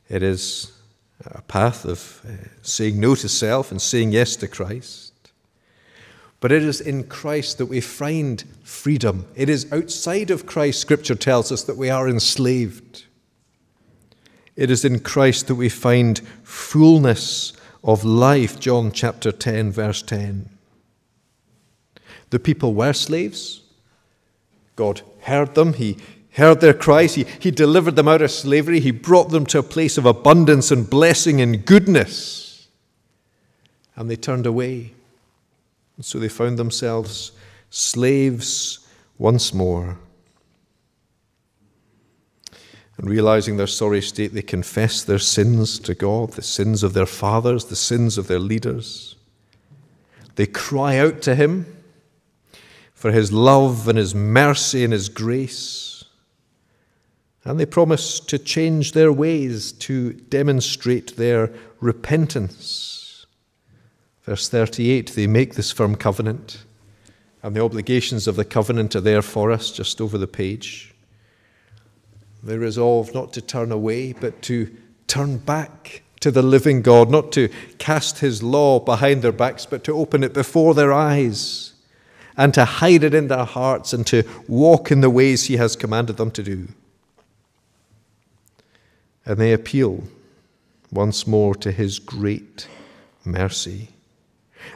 It 0.07 0.21
is 0.21 0.71
a 1.25 1.41
path 1.41 1.85
of 1.85 2.21
uh, 2.27 2.47
saying 2.61 2.99
no 2.99 3.15
to 3.15 3.27
self 3.27 3.71
and 3.71 3.81
saying 3.81 4.11
yes 4.11 4.35
to 4.37 4.47
Christ. 4.47 5.13
But 6.39 6.51
it 6.51 6.61
is 6.61 6.79
in 6.79 7.05
Christ 7.05 7.57
that 7.57 7.65
we 7.65 7.81
find 7.81 8.43
freedom. 8.63 9.25
It 9.35 9.49
is 9.49 9.71
outside 9.71 10.29
of 10.29 10.45
Christ, 10.45 10.79
Scripture 10.79 11.15
tells 11.15 11.51
us, 11.51 11.63
that 11.63 11.77
we 11.77 11.89
are 11.89 12.07
enslaved. 12.07 13.05
It 14.55 14.69
is 14.69 14.85
in 14.85 14.99
Christ 14.99 15.47
that 15.47 15.55
we 15.55 15.69
find 15.69 16.19
fullness 16.43 17.53
of 17.85 18.03
life, 18.03 18.59
John 18.59 18.91
chapter 18.91 19.31
10, 19.31 19.71
verse 19.71 20.01
10. 20.01 20.49
The 22.31 22.39
people 22.39 22.73
were 22.73 22.93
slaves. 22.93 23.61
God 24.75 25.03
heard 25.21 25.53
them, 25.53 25.73
He 25.73 25.97
heard 26.33 26.59
their 26.59 26.73
cries, 26.73 27.15
he, 27.15 27.25
he 27.39 27.51
delivered 27.51 27.95
them 27.95 28.07
out 28.07 28.21
of 28.21 28.31
slavery, 28.31 28.79
He 28.79 28.91
brought 28.91 29.29
them 29.29 29.45
to 29.47 29.59
a 29.59 29.63
place 29.63 29.97
of 29.97 30.05
abundance 30.05 30.71
and 30.71 30.89
blessing 30.89 31.39
and 31.39 31.65
goodness. 31.65 32.67
And 33.95 34.09
they 34.09 34.17
turned 34.17 34.45
away. 34.45 34.93
And 35.95 36.03
so 36.03 36.19
they 36.19 36.27
found 36.27 36.59
themselves 36.59 37.31
slaves 37.69 38.85
once 39.17 39.53
more. 39.53 39.97
And 42.97 43.09
realizing 43.09 43.57
their 43.57 43.67
sorry 43.67 44.01
state, 44.01 44.33
they 44.33 44.41
confess 44.41 45.03
their 45.03 45.19
sins 45.19 45.79
to 45.79 45.93
God, 45.93 46.31
the 46.31 46.41
sins 46.41 46.81
of 46.81 46.93
their 46.93 47.05
fathers, 47.05 47.65
the 47.65 47.75
sins 47.75 48.17
of 48.17 48.27
their 48.27 48.39
leaders. 48.39 49.15
They 50.35 50.45
cry 50.45 50.97
out 50.97 51.21
to 51.23 51.35
Him 51.35 51.65
for 52.93 53.11
His 53.11 53.31
love 53.31 53.87
and 53.87 53.97
His 53.97 54.15
mercy 54.15 54.83
and 54.83 54.93
His 54.93 55.09
grace. 55.09 56.05
And 57.43 57.59
they 57.59 57.65
promise 57.65 58.19
to 58.21 58.39
change 58.39 58.93
their 58.93 59.13
ways 59.13 59.71
to 59.73 60.13
demonstrate 60.13 61.15
their 61.15 61.53
repentance. 61.79 63.25
Verse 64.23 64.49
38 64.49 65.11
they 65.11 65.27
make 65.27 65.53
this 65.53 65.71
firm 65.71 65.95
covenant, 65.95 66.63
and 67.43 67.55
the 67.55 67.63
obligations 67.63 68.27
of 68.27 68.35
the 68.35 68.45
covenant 68.45 68.95
are 68.95 69.01
there 69.01 69.21
for 69.21 69.51
us 69.51 69.69
just 69.69 70.01
over 70.01 70.17
the 70.17 70.27
page. 70.27 70.94
They 72.45 72.57
resolve 72.57 73.13
not 73.13 73.33
to 73.33 73.41
turn 73.41 73.71
away, 73.71 74.13
but 74.13 74.43
to 74.43 74.71
turn 75.07 75.39
back 75.39 76.03
to 76.19 76.29
the 76.29 76.43
living 76.43 76.83
God, 76.83 77.09
not 77.09 77.31
to 77.33 77.49
cast 77.79 78.19
his 78.19 78.43
law 78.43 78.79
behind 78.79 79.23
their 79.23 79.31
backs, 79.31 79.65
but 79.65 79.83
to 79.85 79.93
open 79.93 80.23
it 80.23 80.33
before 80.33 80.75
their 80.75 80.93
eyes 80.93 81.73
and 82.37 82.53
to 82.53 82.65
hide 82.65 83.03
it 83.03 83.15
in 83.15 83.29
their 83.29 83.45
hearts 83.45 83.93
and 83.93 84.05
to 84.07 84.23
walk 84.47 84.91
in 84.91 85.01
the 85.01 85.09
ways 85.09 85.45
he 85.45 85.57
has 85.57 85.75
commanded 85.75 86.17
them 86.17 86.31
to 86.31 86.43
do. 86.43 86.67
And 89.25 89.37
they 89.37 89.51
appeal 89.51 90.03
once 90.91 91.25
more 91.25 91.55
to 91.55 91.71
his 91.71 91.97
great 91.97 92.67
mercy. 93.23 93.94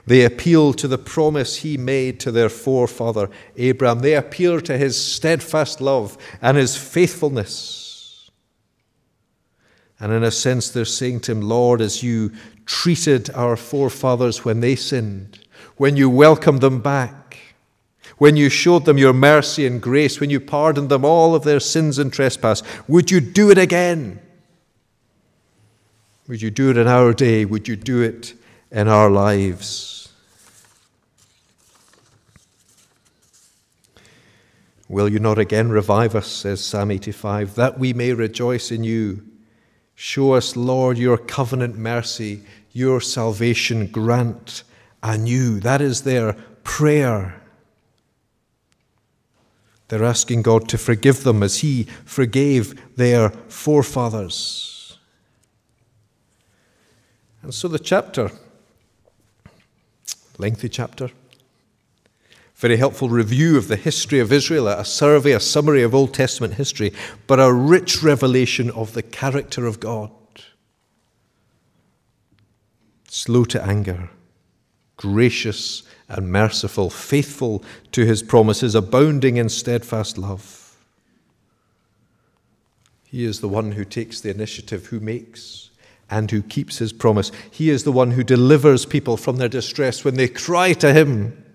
They 0.05 0.23
appeal 0.23 0.73
to 0.73 0.87
the 0.87 0.97
promise 0.97 1.57
he 1.57 1.77
made 1.77 2.19
to 2.21 2.31
their 2.31 2.49
forefather 2.49 3.29
Abraham. 3.57 3.99
They 3.99 4.15
appeal 4.15 4.61
to 4.61 4.77
his 4.77 4.99
steadfast 4.99 5.81
love 5.81 6.17
and 6.41 6.57
his 6.57 6.75
faithfulness. 6.75 8.29
And 9.99 10.11
in 10.13 10.23
a 10.23 10.31
sense, 10.31 10.69
they're 10.69 10.85
saying 10.85 11.21
to 11.21 11.33
him, 11.33 11.41
Lord, 11.41 11.81
as 11.81 12.01
you 12.01 12.31
treated 12.65 13.29
our 13.31 13.57
forefathers 13.57 14.45
when 14.45 14.61
they 14.61 14.75
sinned, 14.75 15.39
when 15.77 15.97
you 15.97 16.09
welcomed 16.09 16.61
them 16.61 16.81
back, 16.81 17.37
when 18.17 18.35
you 18.35 18.49
showed 18.49 18.85
them 18.85 18.97
your 18.97 19.13
mercy 19.13 19.65
and 19.65 19.81
grace, 19.81 20.19
when 20.19 20.29
you 20.29 20.39
pardoned 20.39 20.89
them 20.89 21.05
all 21.05 21.35
of 21.35 21.43
their 21.43 21.59
sins 21.59 21.97
and 21.97 22.11
trespass, 22.11 22.63
would 22.87 23.11
you 23.11 23.19
do 23.19 23.49
it 23.49 23.57
again? 23.57 24.19
Would 26.27 26.41
you 26.41 26.51
do 26.51 26.69
it 26.69 26.77
in 26.77 26.87
our 26.87 27.13
day? 27.13 27.43
Would 27.43 27.67
you 27.67 27.75
do 27.75 28.01
it 28.01 28.35
in 28.72 28.88
our 28.88 29.09
lives? 29.09 29.99
Will 34.88 35.07
you 35.07 35.20
not 35.20 35.38
again 35.38 35.70
revive 35.70 36.15
us, 36.15 36.28
says 36.28 36.63
Psalm 36.63 36.89
85, 36.89 37.55
that 37.55 37.78
we 37.78 37.93
may 37.93 38.13
rejoice 38.13 38.72
in 38.72 38.84
you? 38.84 39.24
Show 39.93 40.34
us, 40.34 40.55
Lord, 40.55 40.97
your 40.97 41.17
covenant 41.17 41.78
mercy, 41.78 42.41
your 42.72 42.99
salvation 42.99 43.88
grant 43.88 44.63
anew. 45.03 45.59
That 45.59 45.82
is 45.82 46.03
their 46.03 46.34
prayer. 46.63 47.39
They're 49.89 50.03
asking 50.03 50.43
God 50.43 50.67
to 50.70 50.78
forgive 50.78 51.24
them 51.24 51.43
as 51.43 51.59
He 51.59 51.84
forgave 52.05 52.95
their 52.95 53.30
forefathers. 53.30 54.97
And 57.43 57.53
so 57.53 57.67
the 57.67 57.80
chapter, 57.80 58.32
lengthy 60.39 60.69
chapter, 60.69 61.11
very 62.55 62.77
helpful 62.77 63.09
review 63.09 63.57
of 63.57 63.67
the 63.67 63.75
history 63.75 64.19
of 64.19 64.33
Israel, 64.33 64.67
a 64.67 64.83
survey, 64.83 65.33
a 65.33 65.39
summary 65.39 65.83
of 65.83 65.93
Old 65.93 66.13
Testament 66.13 66.55
history, 66.55 66.91
but 67.27 67.39
a 67.39 67.53
rich 67.53 68.01
revelation 68.01 68.69
of 68.71 68.93
the 68.93 69.03
character 69.03 69.65
of 69.65 69.79
God. 69.79 70.11
Slow 73.07 73.45
to 73.45 73.63
anger, 73.63 74.09
gracious 74.97 75.83
and 76.07 76.31
merciful, 76.31 76.89
faithful 76.89 77.63
to 77.91 78.05
his 78.05 78.23
promises, 78.23 78.75
abounding 78.75 79.37
in 79.37 79.49
steadfast 79.49 80.17
love. 80.17 80.77
He 83.05 83.23
is 83.23 83.39
the 83.39 83.47
one 83.47 83.73
who 83.73 83.85
takes 83.85 84.21
the 84.21 84.29
initiative, 84.29 84.87
who 84.87 84.99
makes 84.99 85.68
and 86.10 86.32
who 86.32 86.41
keeps 86.41 86.78
his 86.78 86.91
promise. 86.91 87.32
He 87.51 87.70
is 87.70 87.84
the 87.84 87.91
one 87.91 88.12
who 88.12 88.24
delivers 88.24 88.86
people 88.86 89.18
from 89.18 89.38
their 89.38 89.49
distress 89.49 90.03
when 90.03 90.16
they 90.16 90.28
cry 90.28 90.74
to 90.74 90.93
him. 90.93 91.45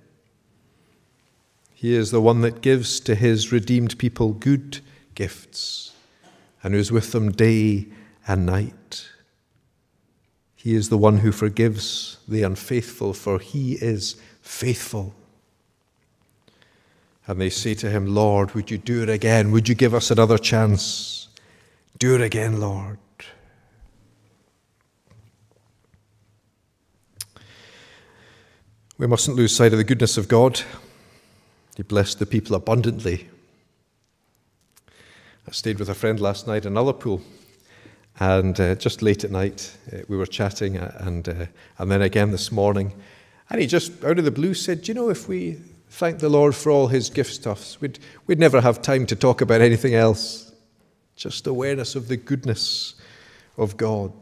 He 1.75 1.95
is 1.95 2.11
the 2.11 2.21
one 2.21 2.41
that 2.43 2.63
gives 2.63 3.01
to 3.01 3.15
his 3.15 3.53
redeemed 3.53 3.99
people 3.99 4.33
good 4.33 4.81
gifts 5.15 5.93
and 6.63 6.73
who 6.73 6.81
is 6.81 6.91
with 6.91 7.13
them 7.13 7.31
day 7.31 7.87
and 8.27 8.47
night. 8.47 9.09
He 10.57 10.75
is 10.75 10.89
the 10.89 10.97
one 10.97 11.19
who 11.19 11.31
forgives 11.31 12.17
the 12.27 12.43
unfaithful, 12.43 13.13
for 13.13 13.39
he 13.39 13.75
is 13.75 14.17
faithful. 14.41 15.15
And 17.27 17.39
they 17.39 17.51
say 17.51 17.75
to 17.75 17.91
him, 17.91 18.15
Lord, 18.15 18.53
would 18.53 18.71
you 18.71 18.79
do 18.79 19.03
it 19.03 19.11
again? 19.11 19.51
Would 19.51 19.69
you 19.69 19.75
give 19.75 19.93
us 19.93 20.11
another 20.11 20.39
chance? 20.39 21.29
Do 21.99 22.15
it 22.15 22.23
again, 22.23 22.61
Lord. 22.61 22.99
We 28.97 29.09
mustn't 29.09 29.37
lose 29.37 29.57
sight 29.57 29.73
of 29.73 29.79
the 29.79 29.85
goodness 29.85 30.17
of 30.17 30.29
God. 30.29 30.63
He 31.77 31.83
blessed 31.83 32.21
the 32.21 32.27
people 32.27 32.55
abundantly. 32.55 33.29
I 35.49 35.51
stayed 35.51 35.81
with 35.81 35.89
a 35.89 35.97
friend 35.97 36.21
last 36.21 36.47
night 36.47 36.65
in 36.65 36.75
Ullapool, 36.75 37.21
and 38.21 38.59
uh, 38.61 38.77
just 38.77 39.03
late 39.03 39.25
at 39.25 39.33
night 39.33 39.77
uh, 39.93 40.03
we 40.07 40.17
were 40.17 40.27
chatting, 40.27 40.79
uh, 40.79 40.97
and, 41.01 41.29
uh, 41.29 41.47
and 41.79 41.91
then 41.91 42.03
again 42.03 42.31
this 42.31 42.53
morning. 42.53 42.93
And 43.51 43.61
he 43.61 43.67
just, 43.67 44.05
out 44.05 44.21
of 44.21 44.25
the 44.25 44.31
blue, 44.31 44.55
said, 44.55 44.83
Do 44.83 44.93
you 44.93 44.95
know, 44.95 45.11
if 45.11 45.27
we 45.27 45.59
thank 45.89 46.21
the 46.21 46.29
Lord 46.29 46.55
for 46.55 46.71
all 46.71 46.87
his 46.87 47.11
gift 47.11 47.35
stuffs, 47.35 47.81
we'd, 47.81 47.99
we'd 48.29 48.39
never 48.39 48.61
have 48.61 48.81
time 48.81 49.07
to 49.07 49.17
talk 49.17 49.41
about 49.41 49.61
anything 49.61 49.97
else. 49.97 50.53
Just 51.17 51.49
awareness 51.49 51.97
of 51.97 52.07
the 52.07 52.17
goodness 52.17 52.95
of 53.59 53.77
God, 53.77 54.13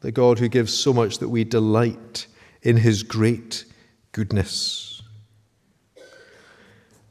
the 0.00 0.12
God 0.12 0.38
who 0.38 0.48
gives 0.48 0.74
so 0.74 0.92
much 0.92 1.16
that 1.16 1.30
we 1.30 1.44
delight 1.44 2.26
in 2.60 2.76
his 2.76 3.02
great 3.02 3.64
goodness. 4.12 5.02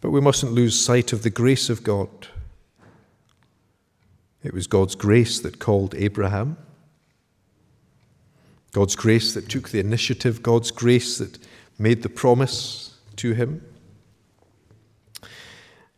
But 0.01 0.11
we 0.11 0.21
mustn't 0.21 0.53
lose 0.53 0.79
sight 0.79 1.13
of 1.13 1.23
the 1.23 1.29
grace 1.29 1.69
of 1.69 1.83
God. 1.83 2.27
It 4.43 4.53
was 4.53 4.67
God's 4.67 4.95
grace 4.95 5.39
that 5.41 5.59
called 5.59 5.93
Abraham, 5.95 6.57
God's 8.71 8.95
grace 8.95 9.33
that 9.33 9.49
took 9.49 9.69
the 9.69 9.79
initiative, 9.79 10.41
God's 10.41 10.71
grace 10.71 11.17
that 11.17 11.37
made 11.77 12.03
the 12.03 12.09
promise 12.09 12.97
to 13.17 13.33
him. 13.33 13.61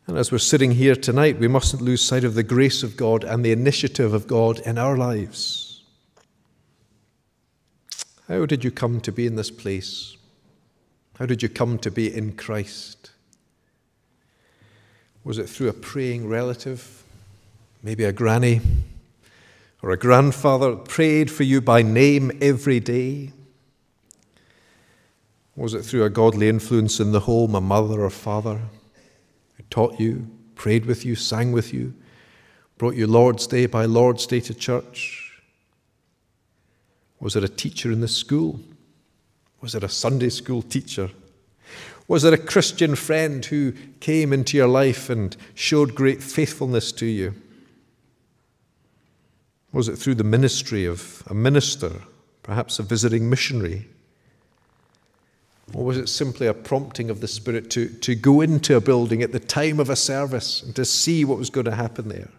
And 0.07 0.17
as 0.17 0.31
we're 0.31 0.39
sitting 0.39 0.71
here 0.71 0.95
tonight, 0.95 1.39
we 1.39 1.47
mustn't 1.47 1.81
lose 1.81 2.01
sight 2.01 2.23
of 2.23 2.33
the 2.33 2.43
grace 2.43 2.81
of 2.81 2.97
God 2.97 3.23
and 3.23 3.45
the 3.45 3.51
initiative 3.51 4.13
of 4.13 4.27
God 4.27 4.59
in 4.61 4.77
our 4.77 4.97
lives. 4.97 5.83
How 8.27 8.45
did 8.45 8.63
you 8.63 8.71
come 8.71 9.01
to 9.01 9.11
be 9.11 9.27
in 9.27 9.35
this 9.35 9.51
place? 9.51 10.17
How 11.21 11.27
did 11.27 11.43
you 11.43 11.49
come 11.49 11.77
to 11.77 11.91
be 11.91 12.11
in 12.11 12.31
Christ? 12.31 13.11
Was 15.23 15.37
it 15.37 15.47
through 15.47 15.69
a 15.69 15.73
praying 15.73 16.27
relative, 16.27 17.03
maybe 17.83 18.05
a 18.05 18.11
granny 18.11 18.59
or 19.83 19.91
a 19.91 19.97
grandfather 19.97 20.75
prayed 20.75 21.29
for 21.29 21.43
you 21.43 21.61
by 21.61 21.83
name 21.83 22.31
every 22.41 22.79
day? 22.79 23.33
Was 25.55 25.75
it 25.75 25.83
through 25.83 26.05
a 26.05 26.09
godly 26.09 26.49
influence 26.49 26.99
in 26.99 27.11
the 27.11 27.19
home, 27.19 27.53
a 27.53 27.61
mother 27.61 28.01
or 28.01 28.09
father 28.09 28.59
who 29.57 29.63
taught 29.69 29.99
you, 29.99 30.27
prayed 30.55 30.87
with 30.87 31.05
you, 31.05 31.13
sang 31.13 31.51
with 31.51 31.71
you, 31.71 31.93
brought 32.79 32.95
you 32.95 33.05
Lord's 33.05 33.45
Day 33.45 33.67
by 33.67 33.85
Lord's 33.85 34.25
Day 34.25 34.39
to 34.39 34.55
church? 34.55 35.39
Was 37.19 37.35
it 37.35 37.43
a 37.43 37.47
teacher 37.47 37.91
in 37.91 38.01
the 38.01 38.07
school? 38.07 38.59
Was 39.61 39.75
it 39.75 39.83
a 39.83 39.89
Sunday 39.89 40.29
school 40.29 40.61
teacher? 40.61 41.11
Was 42.07 42.23
it 42.23 42.33
a 42.33 42.37
Christian 42.37 42.95
friend 42.95 43.45
who 43.45 43.73
came 43.99 44.33
into 44.33 44.57
your 44.57 44.67
life 44.67 45.09
and 45.09 45.37
showed 45.53 45.95
great 45.95 46.21
faithfulness 46.21 46.91
to 46.93 47.05
you? 47.05 47.35
Was 49.71 49.87
it 49.87 49.95
through 49.95 50.15
the 50.15 50.23
ministry 50.23 50.85
of 50.85 51.23
a 51.27 51.33
minister, 51.33 52.01
perhaps 52.43 52.79
a 52.79 52.83
visiting 52.83 53.29
missionary? 53.29 53.87
Or 55.73 55.85
was 55.85 55.97
it 55.97 56.09
simply 56.09 56.47
a 56.47 56.53
prompting 56.53 57.09
of 57.09 57.21
the 57.21 57.27
Spirit 57.27 57.69
to, 57.71 57.87
to 57.87 58.15
go 58.15 58.41
into 58.41 58.75
a 58.75 58.81
building 58.81 59.21
at 59.21 59.31
the 59.31 59.39
time 59.39 59.79
of 59.79 59.89
a 59.89 59.95
service 59.95 60.61
and 60.61 60.75
to 60.75 60.83
see 60.83 61.23
what 61.23 61.37
was 61.37 61.49
going 61.49 61.65
to 61.65 61.75
happen 61.75 62.09
there? 62.09 62.29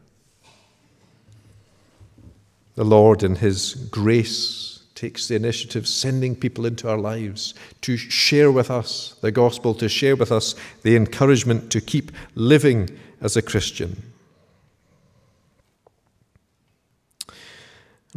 The 2.74 2.84
Lord, 2.84 3.22
in 3.22 3.36
His 3.36 3.74
grace, 3.74 4.71
takes 4.94 5.28
the 5.28 5.34
initiative, 5.34 5.86
sending 5.86 6.36
people 6.36 6.66
into 6.66 6.88
our 6.88 6.98
lives 6.98 7.54
to 7.80 7.96
share 7.96 8.52
with 8.52 8.70
us 8.70 9.16
the 9.20 9.32
gospel, 9.32 9.74
to 9.74 9.88
share 9.88 10.16
with 10.16 10.30
us 10.30 10.54
the 10.82 10.96
encouragement 10.96 11.70
to 11.72 11.80
keep 11.80 12.12
living 12.34 12.88
as 13.20 13.36
a 13.36 13.42
Christian. 13.42 14.02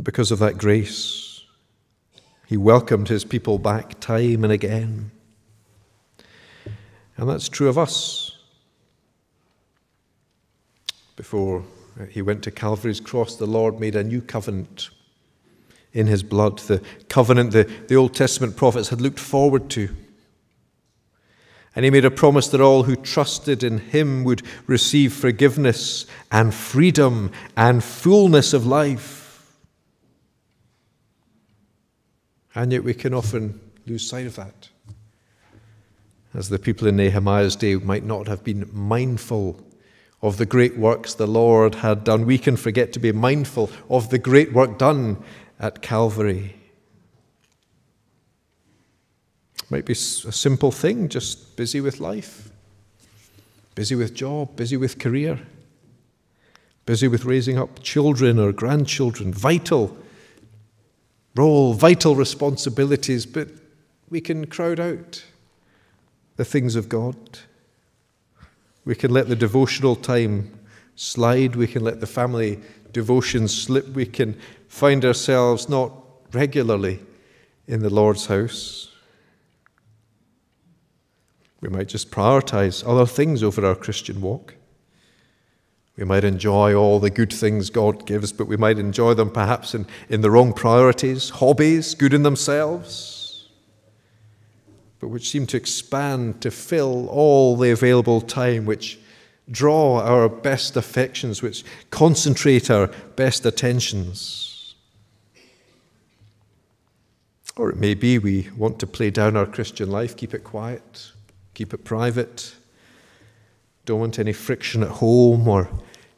Because 0.02 0.32
of 0.32 0.40
that 0.40 0.58
grace, 0.58 1.44
he 2.48 2.58
welcomed 2.58 3.08
his 3.08 3.24
people 3.24 3.58
back 3.58 4.00
time 4.00 4.44
and 4.44 4.52
again. 4.52 5.12
And 7.18 7.30
that's 7.30 7.48
true 7.48 7.70
of 7.70 7.78
us. 7.78 8.38
Before 11.16 11.64
he 12.10 12.22
went 12.22 12.44
to 12.44 12.52
Calvary's 12.52 13.00
cross, 13.00 13.38
the 13.38 13.46
Lord 13.46 13.80
made 13.80 13.96
a 13.96 14.04
new 14.04 14.22
covenant 14.22 14.90
in 15.96 16.08
his 16.08 16.22
blood, 16.22 16.60
the 16.60 16.82
covenant 17.08 17.52
the, 17.52 17.64
the 17.88 17.96
Old 17.96 18.14
Testament 18.14 18.58
prophets 18.58 18.90
had 18.90 19.00
looked 19.00 19.20
forward 19.20 19.70
to. 19.72 19.90
And 21.74 21.86
he 21.86 21.92
made 21.92 22.06
a 22.06 22.12
promise 22.12 22.50
that 22.50 22.62
all 22.62 22.84
who 22.84 22.98
trusted 22.98 23.64
in 23.64 23.80
him 23.80 24.26
would 24.26 24.44
receive 24.68 25.14
forgiveness 25.14 26.06
and 26.32 26.54
freedom 26.54 27.32
and 27.56 27.84
fullness 27.84 28.54
of 28.54 28.68
life. 28.68 29.56
And 32.54 32.72
yet 32.72 32.84
we 32.84 32.94
can 32.94 33.14
often 33.14 33.60
lose 33.86 34.08
sight 34.08 34.26
of 34.26 34.36
that. 34.36 34.70
As 36.34 36.50
the 36.50 36.60
people 36.60 36.88
in 36.88 36.98
Nehemiah's 36.98 37.56
day 37.56 37.76
might 37.76 38.04
not 38.04 38.28
have 38.28 38.44
been 38.44 38.70
mindful 38.74 39.62
of 40.22 40.38
the 40.38 40.46
great 40.46 40.78
works 40.78 41.14
the 41.14 41.28
Lord 41.28 41.76
had 41.76 42.04
done, 42.04 42.26
we 42.26 42.38
can 42.38 42.58
forget 42.58 42.92
to 42.94 43.00
be 43.00 43.12
mindful 43.14 43.70
of 43.90 44.10
the 44.10 44.18
great 44.18 44.52
work 44.52 44.78
done 44.78 45.24
at 45.60 45.82
Calvary. 45.82 46.56
Might 49.70 49.86
be 49.86 49.94
a 49.94 49.96
simple 49.96 50.72
thing, 50.72 51.10
just 51.10 51.56
busy 51.56 51.82
with 51.82 52.00
life, 52.00 52.50
busy 53.74 53.96
with 53.96 54.14
job, 54.14 54.56
busy 54.56 54.78
with 54.78 55.00
career, 55.00 55.40
busy 56.86 57.08
with 57.08 57.26
raising 57.26 57.58
up 57.58 57.82
children 57.82 58.38
or 58.38 58.52
grandchildren, 58.52 59.34
vital 59.34 59.98
role, 61.36 61.74
vital 61.74 62.16
responsibilities, 62.16 63.26
but 63.26 63.50
we 64.10 64.22
can 64.22 64.46
crowd 64.48 64.80
out 64.80 65.24
the 66.38 66.46
things 66.46 66.76
of 66.76 66.88
God. 66.88 67.16
We 68.86 68.96
can 68.96 69.12
let 69.12 69.28
the 69.28 69.36
devotional 69.36 69.96
time 69.96 70.60
slide, 70.96 71.56
we 71.56 71.68
can 71.68 71.84
let 71.84 72.00
the 72.00 72.08
family 72.08 72.62
devotion 72.92 73.48
slip, 73.48 73.88
we 73.90 74.06
can 74.06 74.40
find 74.68 75.04
ourselves 75.06 75.70
not 75.70 75.94
regularly 76.32 77.00
in 77.68 77.82
the 77.82 77.90
Lord's 77.90 78.28
house. 78.28 78.92
We 81.62 81.70
might 81.70 81.88
just 81.88 82.12
prioritize 82.12 82.88
other 82.88 83.06
things 83.06 83.42
over 83.42 83.66
our 83.66 83.76
Christian 83.76 84.22
walk. 84.22 84.56
We 85.98 86.04
might 86.04 86.26
enjoy 86.26 86.76
all 86.76 87.00
the 87.00 87.10
good 87.10 87.32
things 87.32 87.70
God 87.70 88.06
gives, 88.06 88.34
but 88.34 88.48
we 88.48 88.58
might 88.58 88.78
enjoy 88.78 89.14
them 89.14 89.32
perhaps 89.32 89.74
in, 89.74 89.88
in 90.10 90.22
the 90.22 90.30
wrong 90.30 90.52
priorities, 90.52 91.30
hobbies, 91.30 91.96
good 91.96 92.14
in 92.14 92.24
themselves, 92.24 93.50
but 95.00 95.08
which 95.08 95.30
seem 95.30 95.48
to 95.48 95.58
expand 95.58 96.42
to 96.42 96.52
fill 96.52 97.08
all 97.08 97.56
the 97.56 97.72
available 97.72 98.20
time, 98.20 98.66
which 98.66 99.00
draw 99.50 100.02
our 100.02 100.28
best 100.28 100.76
affections, 100.76 101.42
which 101.42 101.64
concentrate 101.92 102.70
our 102.70 102.88
best 103.16 103.46
attentions. 103.46 104.55
Or 107.58 107.70
it 107.70 107.78
may 107.78 107.94
be 107.94 108.20
we 108.20 108.50
want 108.58 108.80
to 108.80 108.88
play 108.88 109.10
down 109.10 109.38
our 109.38 109.46
Christian 109.46 109.90
life, 109.90 110.18
keep 110.18 110.34
it 110.34 110.44
quiet, 110.44 111.12
keep 111.54 111.74
it 111.74 111.84
private, 111.84 112.54
don't 113.86 114.00
want 114.00 114.20
any 114.20 114.34
friction 114.34 114.84
at 114.84 114.90
home 114.90 115.48
or 115.48 115.70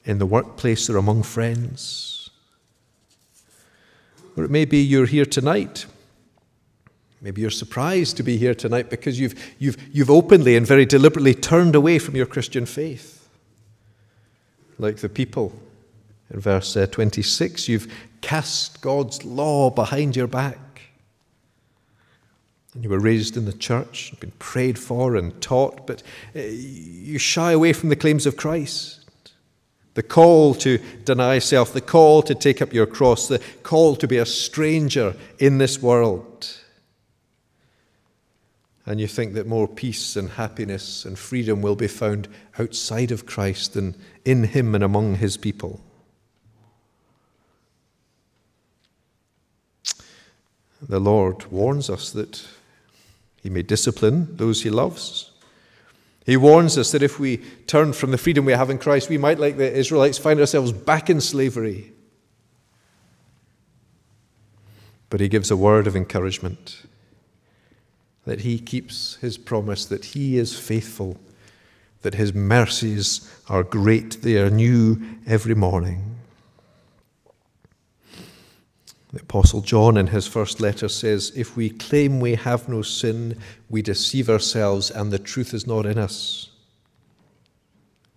in 0.05 0.17
the 0.17 0.25
workplace 0.25 0.89
or 0.89 0.97
among 0.97 1.23
friends. 1.23 2.29
Or 4.35 4.45
it 4.45 4.51
may 4.51 4.65
be 4.65 4.81
you're 4.81 5.05
here 5.05 5.25
tonight. 5.25 5.85
Maybe 7.21 7.41
you're 7.41 7.49
surprised 7.49 8.17
to 8.17 8.23
be 8.23 8.37
here 8.37 8.55
tonight 8.55 8.89
because 8.89 9.19
you've, 9.19 9.35
you've, 9.59 9.77
you've 9.91 10.11
openly 10.11 10.55
and 10.55 10.65
very 10.65 10.85
deliberately 10.85 11.33
turned 11.33 11.75
away 11.75 11.99
from 11.99 12.15
your 12.15 12.27
Christian 12.27 12.65
faith. 12.65 13.27
Like 14.79 14.97
the 14.97 15.09
people 15.09 15.53
in 16.31 16.39
verse 16.39 16.77
uh, 16.77 16.85
26, 16.87 17.67
you've 17.67 17.91
cast 18.21 18.81
God's 18.81 19.25
law 19.25 19.69
behind 19.69 20.15
your 20.15 20.27
back 20.27 20.59
and 22.77 22.83
you 22.83 22.91
were 22.91 22.99
raised 22.99 23.35
in 23.35 23.45
the 23.45 23.53
church, 23.53 24.13
been 24.19 24.33
prayed 24.37 24.77
for 24.77 25.15
and 25.15 25.41
taught, 25.41 25.87
but 25.87 26.03
uh, 26.35 26.41
you 26.41 27.17
shy 27.17 27.51
away 27.51 27.73
from 27.73 27.89
the 27.89 27.95
claims 27.95 28.27
of 28.27 28.37
Christ. 28.37 29.03
The 29.95 30.03
call 30.03 30.53
to 30.53 30.77
deny 31.03 31.39
self, 31.39 31.73
the 31.73 31.81
call 31.81 32.21
to 32.21 32.35
take 32.35 32.61
up 32.61 32.73
your 32.73 32.85
cross, 32.85 33.27
the 33.27 33.41
call 33.63 33.95
to 33.95 34.07
be 34.07 34.17
a 34.17 34.27
stranger 34.27 35.15
in 35.39 35.57
this 35.57 35.81
world. 35.81 36.55
And 38.85 38.99
you 38.99 39.07
think 39.07 39.33
that 39.33 39.47
more 39.47 39.67
peace 39.67 40.15
and 40.15 40.29
happiness 40.29 41.03
and 41.03 41.17
freedom 41.17 41.63
will 41.63 41.75
be 41.75 41.87
found 41.87 42.27
outside 42.59 43.11
of 43.11 43.25
Christ 43.25 43.73
than 43.73 43.95
in 44.23 44.43
Him 44.43 44.75
and 44.75 44.83
among 44.83 45.15
His 45.15 45.35
people. 45.35 45.81
The 50.79 50.99
Lord 50.99 51.51
warns 51.51 51.89
us 51.89 52.11
that 52.11 52.45
he 53.47 53.53
may 53.53 53.61
discipline 53.61 54.35
those 54.35 54.63
he 54.63 54.69
loves. 54.69 55.31
He 56.25 56.35
warns 56.35 56.77
us 56.77 56.91
that 56.91 57.01
if 57.01 57.17
we 57.17 57.37
turn 57.65 57.93
from 57.93 58.11
the 58.11 58.17
freedom 58.17 58.43
we 58.43 58.51
have 58.51 58.69
in 58.69 58.77
Christ, 58.77 59.07
we 59.07 59.17
might, 59.17 59.39
like 59.39 59.55
the 59.55 59.73
Israelites, 59.73 60.17
find 60.17 60.37
ourselves 60.41 60.73
back 60.73 61.09
in 61.09 61.21
slavery. 61.21 61.93
But 65.09 65.21
he 65.21 65.29
gives 65.29 65.49
a 65.49 65.55
word 65.55 65.87
of 65.87 65.95
encouragement 65.95 66.81
that 68.25 68.41
he 68.41 68.59
keeps 68.59 69.15
his 69.21 69.37
promise, 69.37 69.85
that 69.85 70.03
he 70.03 70.37
is 70.37 70.59
faithful, 70.59 71.17
that 72.01 72.15
his 72.15 72.33
mercies 72.33 73.33
are 73.47 73.63
great, 73.63 74.23
they 74.23 74.35
are 74.41 74.49
new 74.49 74.99
every 75.25 75.55
morning. 75.55 76.16
The 79.17 79.23
Apostle 79.23 79.61
John, 79.61 79.97
in 79.97 80.05
his 80.05 80.27
first 80.27 80.61
letter, 80.61 80.87
says, 80.87 81.31
If 81.35 81.57
we 81.57 81.71
claim 81.71 82.19
we 82.19 82.35
have 82.35 82.69
no 82.69 82.83
sin, 82.83 83.35
we 83.67 83.81
deceive 83.81 84.29
ourselves, 84.29 84.91
and 84.91 85.11
the 85.11 85.17
truth 85.17 85.55
is 85.55 85.65
not 85.65 85.87
in 85.87 85.97
us. 85.97 86.51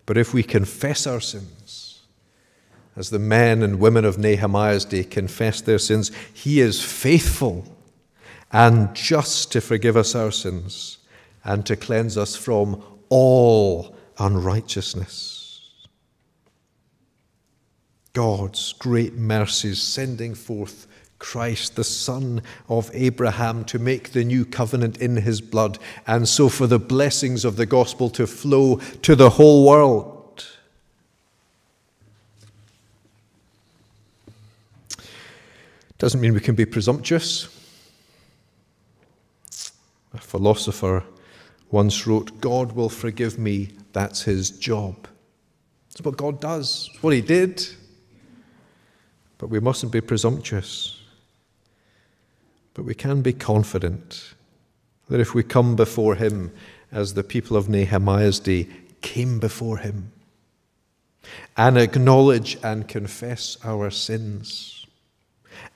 But 0.05 0.18
if 0.18 0.34
we 0.34 0.42
confess 0.42 1.07
our 1.07 1.20
sins, 1.20 2.03
as 2.96 3.09
the 3.09 3.18
men 3.18 3.62
and 3.62 3.80
women 3.80 4.05
of 4.05 4.18
Nehemiah's 4.18 4.84
day 4.84 5.03
confessed 5.03 5.64
their 5.64 5.78
sins, 5.78 6.12
he 6.34 6.61
is 6.61 6.84
faithful 6.84 7.64
and 8.53 8.94
just 8.94 9.51
to 9.53 9.62
forgive 9.62 9.96
us 9.96 10.14
our 10.14 10.30
sins 10.30 10.98
and 11.44 11.64
to 11.64 11.76
cleanse 11.76 12.18
us 12.18 12.36
from 12.36 12.84
all 13.09 13.96
unrighteousness. 14.18 15.86
God's 18.12 18.74
great 18.74 19.14
mercies 19.14 19.80
sending 19.80 20.34
forth 20.34 20.88
Christ, 21.20 21.76
the 21.76 21.84
Son 21.84 22.42
of 22.68 22.90
Abraham, 22.92 23.64
to 23.66 23.78
make 23.78 24.10
the 24.10 24.24
new 24.24 24.44
covenant 24.44 24.98
in 24.98 25.16
his 25.16 25.40
blood, 25.40 25.78
and 26.06 26.28
so 26.28 26.48
for 26.48 26.66
the 26.66 26.80
blessings 26.80 27.44
of 27.44 27.54
the 27.54 27.66
gospel 27.66 28.10
to 28.10 28.26
flow 28.26 28.76
to 29.02 29.14
the 29.14 29.30
whole 29.30 29.64
world. 29.64 30.16
Doesn't 35.98 36.20
mean 36.20 36.32
we 36.32 36.40
can 36.40 36.54
be 36.54 36.64
presumptuous. 36.64 37.46
A 40.14 40.18
philosopher 40.18 41.04
once 41.70 42.06
wrote, 42.06 42.40
God 42.40 42.72
will 42.72 42.88
forgive 42.88 43.38
me, 43.38 43.68
that's 43.92 44.22
his 44.22 44.50
job. 44.50 45.06
That's 45.90 46.00
what 46.00 46.16
God 46.16 46.40
does, 46.40 46.88
it's 46.90 47.02
what 47.02 47.12
he 47.12 47.20
did. 47.20 47.66
But 49.36 49.48
we 49.48 49.60
mustn't 49.60 49.92
be 49.92 50.00
presumptuous. 50.00 50.99
But 52.80 52.86
we 52.86 52.94
can 52.94 53.20
be 53.20 53.34
confident 53.34 54.32
that 55.10 55.20
if 55.20 55.34
we 55.34 55.42
come 55.42 55.76
before 55.76 56.14
Him 56.14 56.50
as 56.90 57.12
the 57.12 57.22
people 57.22 57.54
of 57.58 57.68
Nehemiah's 57.68 58.40
day 58.40 58.68
came 59.02 59.38
before 59.38 59.76
Him 59.76 60.12
and 61.58 61.76
acknowledge 61.76 62.56
and 62.62 62.88
confess 62.88 63.58
our 63.62 63.90
sins 63.90 64.86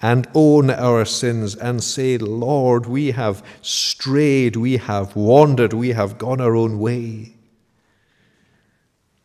and 0.00 0.26
own 0.34 0.70
our 0.70 1.04
sins 1.04 1.54
and 1.54 1.84
say, 1.84 2.16
Lord, 2.16 2.86
we 2.86 3.10
have 3.10 3.44
strayed, 3.60 4.56
we 4.56 4.78
have 4.78 5.14
wandered, 5.14 5.74
we 5.74 5.90
have 5.90 6.16
gone 6.16 6.40
our 6.40 6.56
own 6.56 6.78
way. 6.78 7.34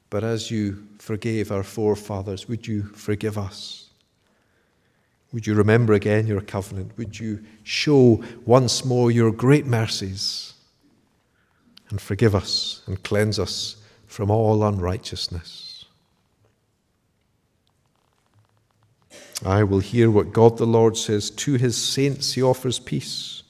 But 0.10 0.26
as 0.26 0.52
you 0.52 0.86
forgave 0.98 1.50
our 1.50 1.64
forefathers, 1.64 2.46
would 2.50 2.68
you 2.68 2.84
forgive 2.94 3.38
us? 3.38 3.89
Would 5.32 5.46
you 5.46 5.54
remember 5.54 5.94
again 5.94 6.26
your 6.26 6.42
covenant? 6.42 6.98
Would 6.98 7.20
you 7.20 7.44
show 7.64 8.24
once 8.46 8.84
more 8.84 9.12
your 9.12 9.32
great 9.32 9.66
mercies 9.66 10.54
and 11.90 12.02
forgive 12.02 12.34
us 12.34 12.82
and 12.88 13.04
cleanse 13.04 13.38
us 13.38 13.78
from 14.08 14.32
all 14.32 14.64
unrighteousness? 14.64 15.86
I 19.46 19.64
will 19.64 19.80
hear 19.80 20.10
what 20.12 20.34
God 20.34 20.58
the 20.58 20.66
Lord 20.66 20.98
says. 20.98 21.30
To 21.30 21.54
his 21.54 21.78
saints 21.78 22.34
he 22.34 22.42
offers 22.42 22.80
peace, 22.80 23.44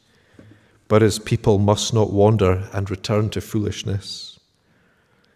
but 0.87 1.01
his 1.01 1.17
people 1.17 1.59
must 1.59 1.93
not 1.93 2.11
wander 2.11 2.67
and 2.73 2.91
return 2.91 3.29
to 3.31 3.41
foolishness. 3.41 4.39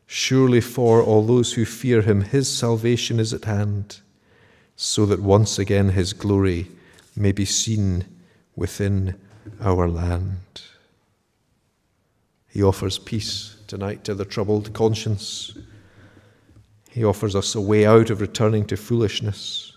Surely 0.05 0.61
for 0.61 1.01
all 1.01 1.25
those 1.25 1.53
who 1.53 1.65
fear 1.65 2.01
him, 2.01 2.21
his 2.21 2.49
salvation 2.49 3.19
is 3.19 3.33
at 3.33 3.45
hand 3.45 4.01
so 4.75 5.05
that 5.05 5.21
once 5.21 5.59
again 5.59 5.89
his 5.89 6.13
glory 6.13 6.67
may 7.15 7.31
be 7.31 7.45
seen 7.45 8.05
within 8.55 9.15
our 9.61 9.87
land. 9.87 10.39
He 12.49 12.63
offers 12.63 12.99
peace 12.99 13.57
tonight 13.67 14.03
to 14.03 14.13
the 14.13 14.25
troubled 14.25 14.73
conscience. 14.73 15.57
He 16.89 17.03
offers 17.03 17.35
us 17.35 17.55
a 17.55 17.61
way 17.61 17.85
out 17.85 18.09
of 18.09 18.21
returning 18.21 18.65
to 18.65 18.77
foolishness. 18.77 19.75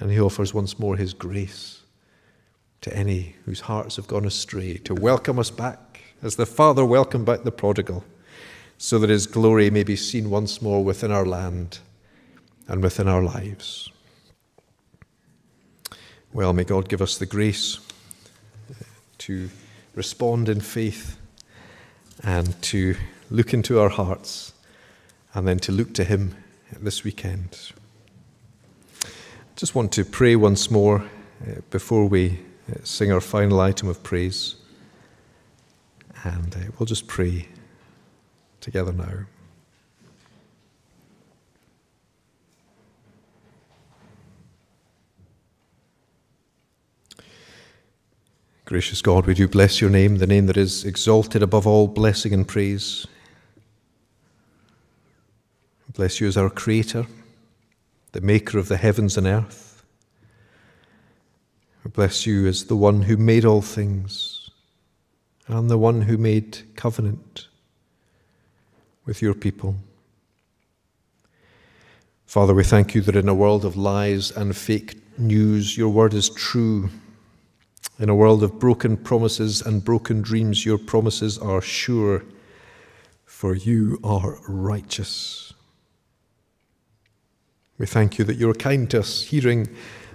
And 0.00 0.10
he 0.10 0.20
offers 0.20 0.54
once 0.54 0.78
more 0.78 0.96
his 0.96 1.14
grace 1.14 1.82
to 2.80 2.96
any 2.96 3.34
whose 3.44 3.60
hearts 3.60 3.96
have 3.96 4.06
gone 4.06 4.24
astray, 4.24 4.74
to 4.74 4.94
welcome 4.94 5.38
us 5.38 5.50
back 5.50 6.00
as 6.22 6.36
the 6.36 6.46
Father 6.46 6.84
welcomed 6.84 7.26
back 7.26 7.42
the 7.42 7.50
prodigal, 7.50 8.04
so 8.76 8.98
that 9.00 9.10
his 9.10 9.26
glory 9.26 9.70
may 9.70 9.82
be 9.82 9.96
seen 9.96 10.30
once 10.30 10.62
more 10.62 10.84
within 10.84 11.10
our 11.10 11.26
land 11.26 11.80
and 12.68 12.82
within 12.82 13.08
our 13.08 13.22
lives. 13.22 13.90
Well, 16.32 16.52
may 16.52 16.64
God 16.64 16.88
give 16.88 17.02
us 17.02 17.16
the 17.16 17.26
grace 17.26 17.80
to 19.18 19.48
respond 19.94 20.48
in 20.48 20.60
faith 20.60 21.18
and 22.22 22.60
to 22.62 22.94
look 23.30 23.52
into 23.52 23.80
our 23.80 23.88
hearts 23.88 24.52
and 25.34 25.48
then 25.48 25.58
to 25.60 25.72
look 25.72 25.94
to 25.94 26.04
Him 26.04 26.34
this 26.80 27.02
weekend. 27.04 27.72
Just 29.56 29.74
want 29.74 29.90
to 29.92 30.04
pray 30.04 30.36
once 30.36 30.70
more 30.70 31.00
uh, 31.46 31.60
before 31.70 32.06
we 32.06 32.40
uh, 32.70 32.76
sing 32.84 33.10
our 33.10 33.20
final 33.20 33.60
item 33.60 33.88
of 33.88 34.02
praise. 34.02 34.56
And 36.24 36.54
uh, 36.54 36.70
we'll 36.78 36.86
just 36.86 37.06
pray 37.06 37.48
together 38.60 38.92
now. 38.92 39.26
Gracious 48.68 49.00
God, 49.00 49.24
we 49.24 49.32
do 49.32 49.48
bless 49.48 49.80
your 49.80 49.88
name, 49.88 50.16
the 50.16 50.26
name 50.26 50.44
that 50.44 50.58
is 50.58 50.84
exalted 50.84 51.42
above 51.42 51.66
all 51.66 51.86
blessing 51.86 52.34
and 52.34 52.46
praise. 52.46 53.06
Bless 55.94 56.20
you 56.20 56.28
as 56.28 56.36
our 56.36 56.50
Creator, 56.50 57.06
the 58.12 58.20
Maker 58.20 58.58
of 58.58 58.68
the 58.68 58.76
heavens 58.76 59.16
and 59.16 59.26
earth. 59.26 59.82
We 61.82 61.90
bless 61.90 62.26
you 62.26 62.46
as 62.46 62.66
the 62.66 62.76
one 62.76 63.00
who 63.00 63.16
made 63.16 63.46
all 63.46 63.62
things 63.62 64.50
and 65.46 65.70
the 65.70 65.78
one 65.78 66.02
who 66.02 66.18
made 66.18 66.76
covenant 66.76 67.48
with 69.06 69.22
your 69.22 69.32
people. 69.32 69.76
Father, 72.26 72.52
we 72.52 72.64
thank 72.64 72.94
you 72.94 73.00
that 73.00 73.16
in 73.16 73.30
a 73.30 73.34
world 73.34 73.64
of 73.64 73.78
lies 73.78 74.30
and 74.30 74.54
fake 74.54 75.00
news, 75.16 75.78
your 75.78 75.88
word 75.88 76.12
is 76.12 76.28
true 76.28 76.90
in 77.98 78.08
a 78.08 78.14
world 78.14 78.42
of 78.42 78.58
broken 78.58 78.96
promises 78.96 79.60
and 79.60 79.84
broken 79.84 80.22
dreams, 80.22 80.64
your 80.64 80.78
promises 80.78 81.36
are 81.38 81.60
sure, 81.60 82.24
for 83.24 83.54
you 83.54 83.98
are 84.04 84.38
righteous. 84.46 85.52
We 87.76 87.86
thank 87.86 88.18
you 88.18 88.24
that 88.24 88.36
you're 88.36 88.54
kind 88.54 88.90
to 88.90 89.00
us, 89.00 89.22
hearing 89.22 89.68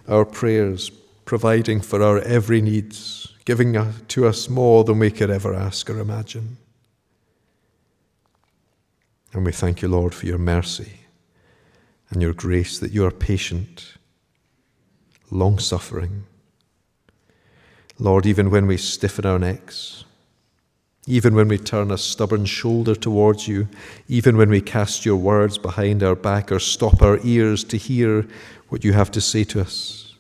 our 0.08 0.26
prayers, 0.26 0.90
providing 1.26 1.82
for 1.82 2.02
our 2.02 2.20
every 2.20 2.62
needs, 2.62 3.34
giving 3.46 3.78
to 4.08 4.28
us 4.28 4.50
more 4.50 4.84
than 4.84 5.00
we 5.00 5.12
could 5.12 5.30
ever 5.30 5.54
ask 5.54 5.90
or 5.90 6.00
imagine. 6.00 6.58
And 9.34 9.46
we 9.46 9.52
thank 9.52 9.82
you, 9.82 9.88
Lord, 9.88 10.14
for 10.14 10.26
your 10.26 10.38
mercy 10.38 11.00
and 12.10 12.22
your 12.22 12.34
grace, 12.34 12.80
that 12.80 12.92
you 12.92 13.06
are 13.06 13.12
patient, 13.12 13.94
long 15.32 15.60
suffering 15.60 16.26
Lord, 18.00 18.26
even 18.26 18.50
when 18.50 18.68
we 18.68 18.78
stiffen 18.78 19.26
our 19.26 19.40
necks, 19.40 20.04
even 21.06 21.36
when 21.36 21.48
we 21.48 21.58
turn 21.58 21.92
a 21.92 21.98
stubborn 21.98 22.46
shoulder 22.46 22.96
towards 22.96 23.48
you, 23.48 23.68
even 24.08 24.38
when 24.38 24.50
we 24.50 24.62
cast 24.62 25.06
your 25.06 25.18
words 25.18 25.58
behind 25.58 26.02
our 26.02 26.16
back 26.16 26.52
or 26.52 26.60
stop 26.60 27.02
our 27.02 27.20
ears 27.24 27.64
to 27.66 27.78
hear 27.78 28.26
what 28.70 28.84
you 28.84 28.94
have 28.94 29.12
to 29.12 29.22
say 29.22 29.44
to 29.44 29.60
us, 29.60 30.16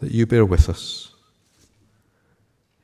that 0.00 0.12
you 0.12 0.26
bear 0.26 0.44
with 0.44 0.68
us. 0.68 1.12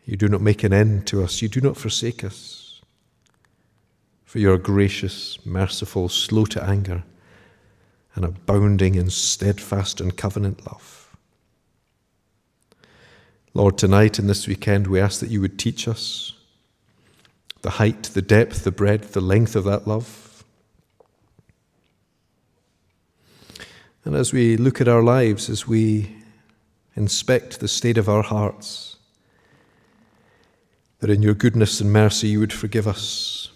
You 0.04 0.16
do 0.16 0.28
not 0.28 0.42
make 0.42 0.62
an 0.64 0.72
end 0.72 1.06
to 1.08 1.22
us, 1.22 1.40
you 1.40 1.48
do 1.48 1.60
not 1.60 1.78
forsake 1.78 2.22
us. 2.22 2.82
For 4.24 4.38
you 4.38 4.52
are 4.52 4.58
gracious, 4.58 5.38
merciful, 5.46 6.08
slow 6.08 6.44
to 6.46 6.62
anger, 6.62 7.04
and 8.14 8.24
abounding 8.24 8.96
in 8.96 9.08
steadfast 9.08 10.00
and 10.00 10.16
covenant 10.16 10.66
love. 10.66 11.03
Lord, 13.56 13.78
tonight 13.78 14.18
and 14.18 14.28
this 14.28 14.48
weekend, 14.48 14.88
we 14.88 14.98
ask 14.98 15.20
that 15.20 15.30
you 15.30 15.40
would 15.40 15.60
teach 15.60 15.86
us, 15.86 16.32
the 17.62 17.70
height, 17.70 18.02
the 18.02 18.20
depth, 18.20 18.64
the 18.64 18.72
breadth, 18.72 19.12
the 19.12 19.20
length 19.20 19.54
of 19.54 19.62
that 19.62 19.86
love. 19.86 20.44
And 24.04 24.16
as 24.16 24.32
we 24.32 24.56
look 24.56 24.80
at 24.80 24.88
our 24.88 25.04
lives, 25.04 25.48
as 25.48 25.68
we 25.68 26.16
inspect 26.96 27.60
the 27.60 27.68
state 27.68 27.96
of 27.96 28.08
our 28.08 28.24
hearts, 28.24 28.96
that 30.98 31.08
in 31.08 31.22
your 31.22 31.34
goodness 31.34 31.80
and 31.80 31.92
mercy 31.92 32.26
you 32.26 32.40
would 32.40 32.52
forgive 32.52 32.88
us 32.88 33.52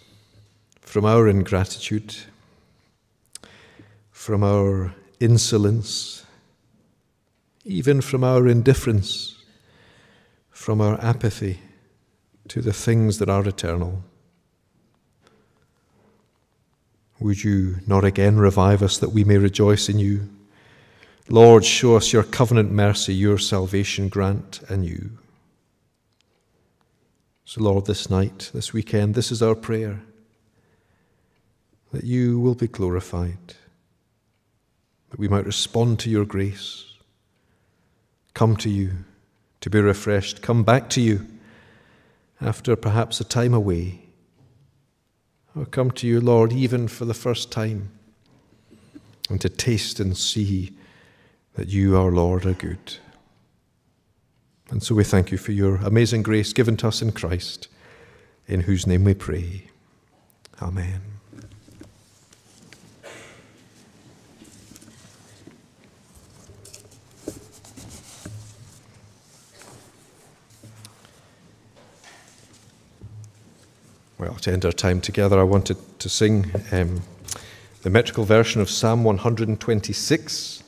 from 0.79 1.03
our 1.03 1.27
ingratitude, 1.27 2.15
from 4.11 4.45
our 4.45 4.95
insolence, 5.19 6.25
even 7.65 7.99
from 7.99 8.23
our 8.23 8.47
indifference, 8.47 9.35
from 10.59 10.81
our 10.81 10.99
apathy 11.01 11.57
to 12.49 12.61
the 12.61 12.73
things 12.73 13.17
that 13.17 13.29
are 13.29 13.47
eternal. 13.47 14.03
Would 17.21 17.45
you 17.45 17.77
not 17.87 18.03
again 18.03 18.37
revive 18.37 18.83
us 18.83 18.97
that 18.97 19.13
we 19.13 19.23
may 19.23 19.37
rejoice 19.37 19.87
in 19.87 19.99
you? 19.99 20.27
Lord, 21.29 21.63
show 21.63 21.95
us 21.95 22.11
your 22.11 22.23
covenant 22.23 22.73
mercy, 22.73 23.13
your 23.13 23.37
salvation 23.37 24.09
grant 24.09 24.59
anew. 24.67 25.11
So, 27.45 27.63
Lord, 27.63 27.85
this 27.85 28.09
night, 28.09 28.51
this 28.53 28.73
weekend, 28.73 29.15
this 29.15 29.31
is 29.31 29.41
our 29.41 29.55
prayer 29.55 30.01
that 31.93 32.03
you 32.03 32.37
will 32.37 32.55
be 32.55 32.67
glorified, 32.67 33.55
that 35.09 35.19
we 35.19 35.29
might 35.29 35.45
respond 35.45 35.99
to 35.99 36.09
your 36.09 36.25
grace, 36.25 36.83
come 38.33 38.57
to 38.57 38.69
you 38.69 39.05
to 39.61 39.69
be 39.69 39.79
refreshed, 39.79 40.41
come 40.41 40.63
back 40.63 40.89
to 40.91 41.01
you 41.01 41.25
after 42.41 42.75
perhaps 42.75 43.19
a 43.19 43.23
time 43.23 43.53
away, 43.53 44.01
or 45.55 45.65
come 45.65 45.91
to 45.91 46.07
you, 46.07 46.21
Lord, 46.21 46.53
even 46.53 46.87
for 46.87 47.05
the 47.05 47.13
first 47.13 47.51
time, 47.51 47.91
and 49.29 49.41
to 49.41 49.49
taste 49.49 49.99
and 49.99 50.17
see 50.17 50.71
that 51.55 51.67
you, 51.67 51.97
our 51.97 52.11
Lord, 52.11 52.45
are 52.45 52.53
good. 52.53 52.95
And 54.69 54.81
so 54.81 54.95
we 54.95 55.03
thank 55.03 55.31
you 55.31 55.37
for 55.37 55.51
your 55.51 55.75
amazing 55.77 56.23
grace 56.23 56.53
given 56.53 56.77
to 56.77 56.87
us 56.87 57.01
in 57.01 57.11
Christ, 57.11 57.67
in 58.47 58.61
whose 58.61 58.87
name 58.87 59.03
we 59.03 59.13
pray. 59.13 59.67
Amen. 60.61 61.18
Well, 74.19 74.35
to 74.41 74.51
end 74.51 74.65
our 74.65 74.73
time 74.73 74.99
together, 74.99 75.39
I 75.39 75.43
wanted 75.43 75.77
to 75.99 76.09
sing 76.09 76.51
um, 76.73 77.03
the 77.83 77.89
metrical 77.89 78.25
version 78.25 78.59
of 78.59 78.69
Psalm 78.69 79.05
126, 79.05 80.61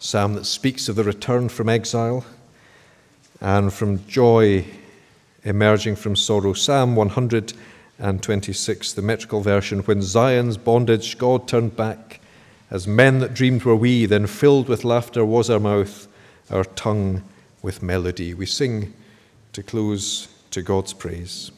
psalm 0.00 0.34
that 0.34 0.44
speaks 0.44 0.88
of 0.88 0.96
the 0.96 1.04
return 1.04 1.48
from 1.50 1.68
exile 1.68 2.26
and 3.40 3.72
from 3.72 4.04
joy 4.08 4.64
emerging 5.44 5.94
from 5.94 6.16
sorrow. 6.16 6.52
Psalm 6.52 6.96
126, 6.96 8.92
the 8.92 9.02
metrical 9.02 9.40
version, 9.40 9.78
when 9.82 10.02
Zion's 10.02 10.56
bondage 10.56 11.16
God 11.16 11.46
turned 11.46 11.76
back, 11.76 12.20
as 12.72 12.88
men 12.88 13.20
that 13.20 13.34
dreamed 13.34 13.62
were 13.62 13.76
we, 13.76 14.04
then 14.04 14.26
filled 14.26 14.68
with 14.68 14.82
laughter 14.82 15.24
was 15.24 15.48
our 15.48 15.60
mouth, 15.60 16.08
our 16.50 16.64
tongue 16.64 17.22
with 17.62 17.84
melody. 17.84 18.34
We 18.34 18.46
sing 18.46 18.94
to 19.52 19.62
close 19.62 20.26
to 20.50 20.60
God's 20.60 20.92
praise. 20.92 21.52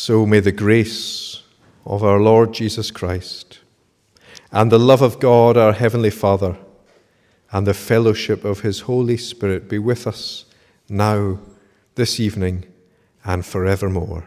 So 0.00 0.24
may 0.24 0.38
the 0.38 0.52
grace 0.52 1.42
of 1.84 2.04
our 2.04 2.20
Lord 2.20 2.54
Jesus 2.54 2.92
Christ 2.92 3.58
and 4.52 4.70
the 4.70 4.78
love 4.78 5.02
of 5.02 5.18
God, 5.18 5.56
our 5.56 5.72
Heavenly 5.72 6.10
Father, 6.10 6.56
and 7.50 7.66
the 7.66 7.74
fellowship 7.74 8.44
of 8.44 8.60
His 8.60 8.82
Holy 8.82 9.16
Spirit 9.16 9.68
be 9.68 9.80
with 9.80 10.06
us 10.06 10.44
now, 10.88 11.40
this 11.96 12.20
evening, 12.20 12.64
and 13.24 13.44
forevermore. 13.44 14.22